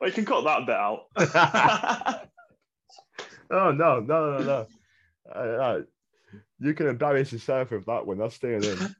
Well, 0.00 0.08
you 0.08 0.12
can 0.12 0.24
cut 0.24 0.42
that 0.44 0.66
bit 0.66 0.74
out. 0.76 2.26
Oh 3.52 3.72
no, 3.72 3.98
no, 3.98 4.38
no, 4.38 4.44
no. 4.44 4.66
Uh, 5.28 5.38
uh, 5.38 5.80
you 6.60 6.72
can 6.72 6.86
embarrass 6.86 7.32
yourself 7.32 7.72
with 7.72 7.84
that 7.86 8.06
one. 8.06 8.18
That's 8.18 8.36
staying 8.36 8.62
in. 8.62 8.94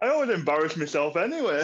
I 0.00 0.08
always 0.08 0.30
embarrass 0.30 0.76
myself 0.76 1.16
anyway. 1.16 1.62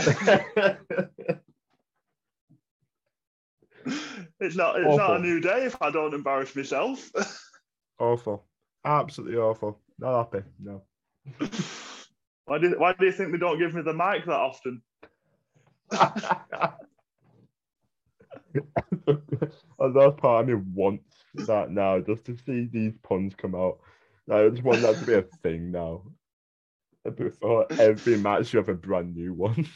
It's 4.43 4.57
not. 4.57 4.79
It's 4.79 4.97
not 4.97 5.17
a 5.17 5.23
new 5.23 5.41
day 5.41 5.65
if 5.65 5.81
I 5.81 5.91
don't 5.91 6.15
embarrass 6.15 6.55
myself. 6.55 7.11
awful. 7.99 8.45
Absolutely 8.85 9.39
awful. 9.39 9.81
Not 9.99 10.19
happy. 10.19 10.45
No. 10.61 10.83
why 12.47 12.59
do 12.59 12.75
Why 12.79 12.93
do 12.93 13.07
you 13.07 13.13
think 13.13 13.33
they 13.33 13.39
don't 13.39 13.59
give 13.59 13.75
me 13.75 13.83
the 13.83 13.95
mic 13.95 14.25
that 14.27 14.33
often? 14.33 14.83
On 19.79 19.93
that 19.95 20.17
part, 20.17 20.45
I 20.45 20.47
mean, 20.47 20.73
wants 20.75 21.25
that 21.47 21.71
now 21.71 22.01
just 22.01 22.25
to 22.27 22.37
see 22.37 22.69
these 22.73 22.95
puns 23.03 23.35
come 23.35 23.55
out. 23.55 23.79
I 24.31 24.49
just 24.49 24.63
want 24.63 24.83
that 24.83 24.99
to 24.99 25.07
be 25.07 25.15
a 25.15 25.23
thing 25.43 25.71
now. 25.71 26.03
Before 27.17 27.67
every 27.71 28.17
match, 28.17 28.53
you 28.53 28.59
have 28.59 28.69
a 28.69 28.75
brand 28.75 29.17
new 29.17 29.35
one. 29.35 29.67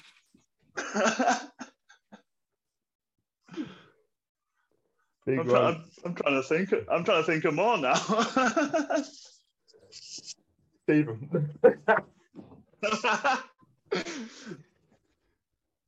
I'm, 5.28 5.36
one. 5.38 5.46
trying, 5.48 5.84
I'm 6.04 6.14
trying 6.14 6.34
to 6.34 6.42
think. 6.42 6.72
I'm 6.90 7.04
trying 7.04 7.24
to 7.24 7.26
think 7.26 7.44
of 7.44 7.54
more 7.54 7.76
now. 7.78 7.94
Stephen. 10.84 11.50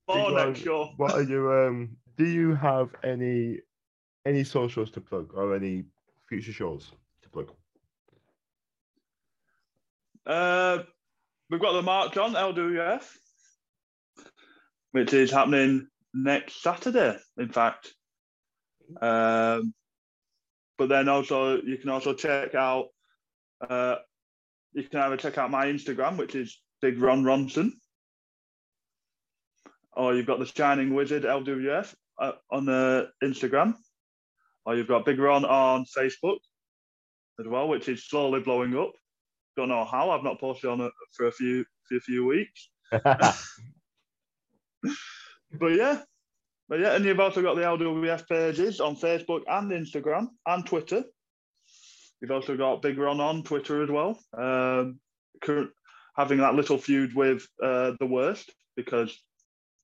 more 0.08 0.32
next 0.32 0.60
show. 0.60 0.92
what 0.96 1.12
are 1.12 1.22
you? 1.22 1.52
Um, 1.52 1.96
do 2.16 2.26
you 2.26 2.54
have 2.56 2.90
any 3.04 3.60
any 4.26 4.42
socials 4.42 4.90
to 4.90 5.00
plug 5.00 5.32
or 5.34 5.54
any 5.54 5.84
future 6.28 6.52
shows 6.52 6.90
to 7.22 7.28
plug? 7.28 7.52
Uh, 10.26 10.82
we've 11.48 11.60
got 11.60 11.72
the 11.72 11.82
March 11.82 12.16
on 12.16 12.34
LWF, 12.34 13.04
which 14.90 15.12
is 15.14 15.30
happening 15.30 15.86
next 16.12 16.60
Saturday, 16.60 17.16
in 17.38 17.50
fact. 17.50 17.94
Um, 19.00 19.74
but 20.76 20.88
then 20.88 21.08
also 21.08 21.60
you 21.60 21.76
can 21.78 21.90
also 21.90 22.14
check 22.14 22.54
out. 22.54 22.86
Uh, 23.60 23.96
you 24.72 24.84
can 24.84 25.00
either 25.00 25.16
check 25.16 25.38
out 25.38 25.50
my 25.50 25.66
Instagram, 25.66 26.16
which 26.16 26.34
is 26.34 26.60
Big 26.80 27.00
Ron 27.00 27.24
Ronson, 27.24 27.72
or 29.96 30.14
you've 30.14 30.26
got 30.26 30.38
the 30.38 30.46
Shining 30.46 30.94
Wizard 30.94 31.24
LWF 31.24 31.94
uh, 32.20 32.32
on 32.50 32.68
uh, 32.68 33.06
Instagram, 33.22 33.74
or 34.64 34.76
you've 34.76 34.86
got 34.86 35.04
Big 35.04 35.18
Ron 35.18 35.44
on 35.44 35.84
Facebook 35.96 36.38
as 37.40 37.46
well, 37.48 37.68
which 37.68 37.88
is 37.88 38.08
slowly 38.08 38.40
blowing 38.40 38.76
up 38.76 38.92
don't 39.58 39.68
know 39.68 39.84
how. 39.84 40.10
I've 40.10 40.22
not 40.22 40.40
posted 40.40 40.70
on 40.70 40.80
it 40.80 40.92
for 41.16 41.26
a 41.26 41.32
few 41.32 41.64
for 41.88 41.96
a 41.96 42.00
few 42.00 42.24
weeks. 42.24 42.70
But 45.58 45.68
yeah, 45.68 46.02
but 46.68 46.80
yeah, 46.80 46.94
and 46.94 47.04
you've 47.04 47.20
also 47.20 47.42
got 47.42 47.54
the 47.56 47.62
LWF 47.62 48.28
pages 48.28 48.80
on 48.80 48.96
Facebook 48.96 49.42
and 49.48 49.70
Instagram 49.70 50.28
and 50.46 50.66
Twitter. 50.66 51.04
You've 52.20 52.30
also 52.32 52.56
got 52.56 52.82
Big 52.82 52.98
Ron 52.98 53.20
on 53.20 53.42
Twitter 53.44 53.82
as 53.82 53.90
well. 53.90 54.18
Um, 54.36 54.98
current, 55.40 55.70
having 56.16 56.38
that 56.38 56.54
little 56.54 56.76
feud 56.78 57.14
with 57.14 57.46
uh, 57.62 57.92
the 58.00 58.06
worst 58.06 58.52
because, 58.76 59.16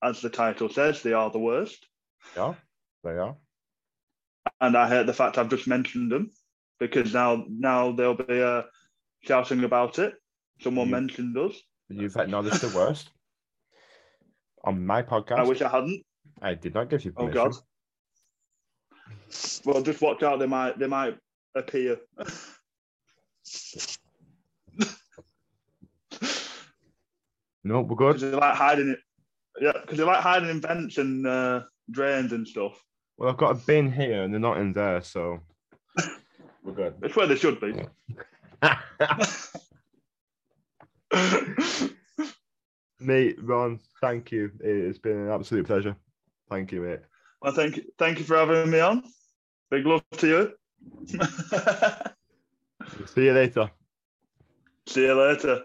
as 0.03 0.21
the 0.21 0.31
title 0.31 0.69
says, 0.69 1.03
they 1.03 1.13
are 1.13 1.31
the 1.31 1.39
worst. 1.39 1.87
yeah. 2.37 2.55
They 3.05 3.11
are. 3.19 3.37
and 4.61 4.77
I 4.77 4.89
hate 4.89 5.07
the 5.07 5.13
fact 5.13 5.37
I've 5.39 5.51
just 5.51 5.67
mentioned 5.69 6.11
them 6.11 6.31
because 6.81 7.13
now 7.13 7.45
now 7.49 7.93
they'll 7.93 8.15
be 8.17 8.43
uh, 8.43 8.63
shouting 9.23 9.63
about 9.65 9.99
it. 9.99 10.15
Someone 10.61 10.89
You- 10.89 10.93
mentioned 10.93 11.37
us. 11.37 11.55
You've 11.91 12.17
acknowledged 12.17 12.63
the 12.63 12.75
worst. 12.77 13.11
On 14.65 14.85
my 14.87 15.03
podcast, 15.03 15.39
I 15.39 15.43
wish 15.45 15.61
I 15.63 15.69
hadn't. 15.69 16.03
I 16.43 16.55
did 16.55 16.75
not 16.75 16.91
give 16.91 17.05
you 17.05 17.13
permission. 17.13 17.39
Oh. 17.39 17.45
God. 17.51 17.55
Well, 19.65 19.83
just 19.83 20.01
watch 20.01 20.23
out. 20.23 20.39
They 20.39 20.47
might 20.47 20.79
they 20.79 20.87
might 20.87 21.19
appear. 21.55 21.99
No, 27.65 27.81
we're 27.81 27.97
Because 27.97 28.21
good. 28.21 28.33
they 28.33 28.37
like 28.37 28.55
hiding 28.55 28.89
it. 28.91 28.99
Yeah, 29.61 29.73
because 29.81 29.99
they 29.99 30.05
like 30.05 30.21
hiding 30.21 30.51
in 30.51 30.61
vents 30.61 30.99
and 30.99 31.27
uh, 31.27 31.63
drains 31.91 32.33
and 32.33 32.47
stuff. 32.47 32.81
Well, 33.17 33.31
I've 33.31 33.37
got 33.37 33.53
a 33.53 33.55
bin 33.55 33.91
here 33.91 34.23
and 34.23 34.33
they're 34.33 34.41
not 34.41 34.59
in 34.59 34.73
there, 34.73 35.03
so 35.03 35.41
we're 36.63 36.73
good. 36.75 36.95
It's 37.03 37.17
where 37.17 37.27
they 37.27 37.37
should 37.37 37.61
be. 37.61 37.75
mate, 43.01 43.37
Ron, 43.43 43.81
thank 44.01 44.33
you. 44.33 44.51
It's 44.61 44.99
been 44.99 45.27
an 45.27 45.31
absolute 45.31 45.67
pleasure. 45.67 45.97
Thank 46.49 46.73
you, 46.73 46.83
mate. 46.83 47.01
well, 47.41 47.53
thank 47.53 47.77
you, 47.77 47.85
thank 47.99 48.19
you 48.19 48.25
for 48.25 48.37
having 48.37 48.71
me 48.71 48.81
on. 48.81 49.03
Big 49.71 49.87
love 49.87 50.03
to 50.19 50.27
you. 50.27 50.53
See 53.07 53.25
you 53.25 53.33
later. 53.33 53.71
See 54.87 55.03
you 55.03 55.15
later. 55.15 55.65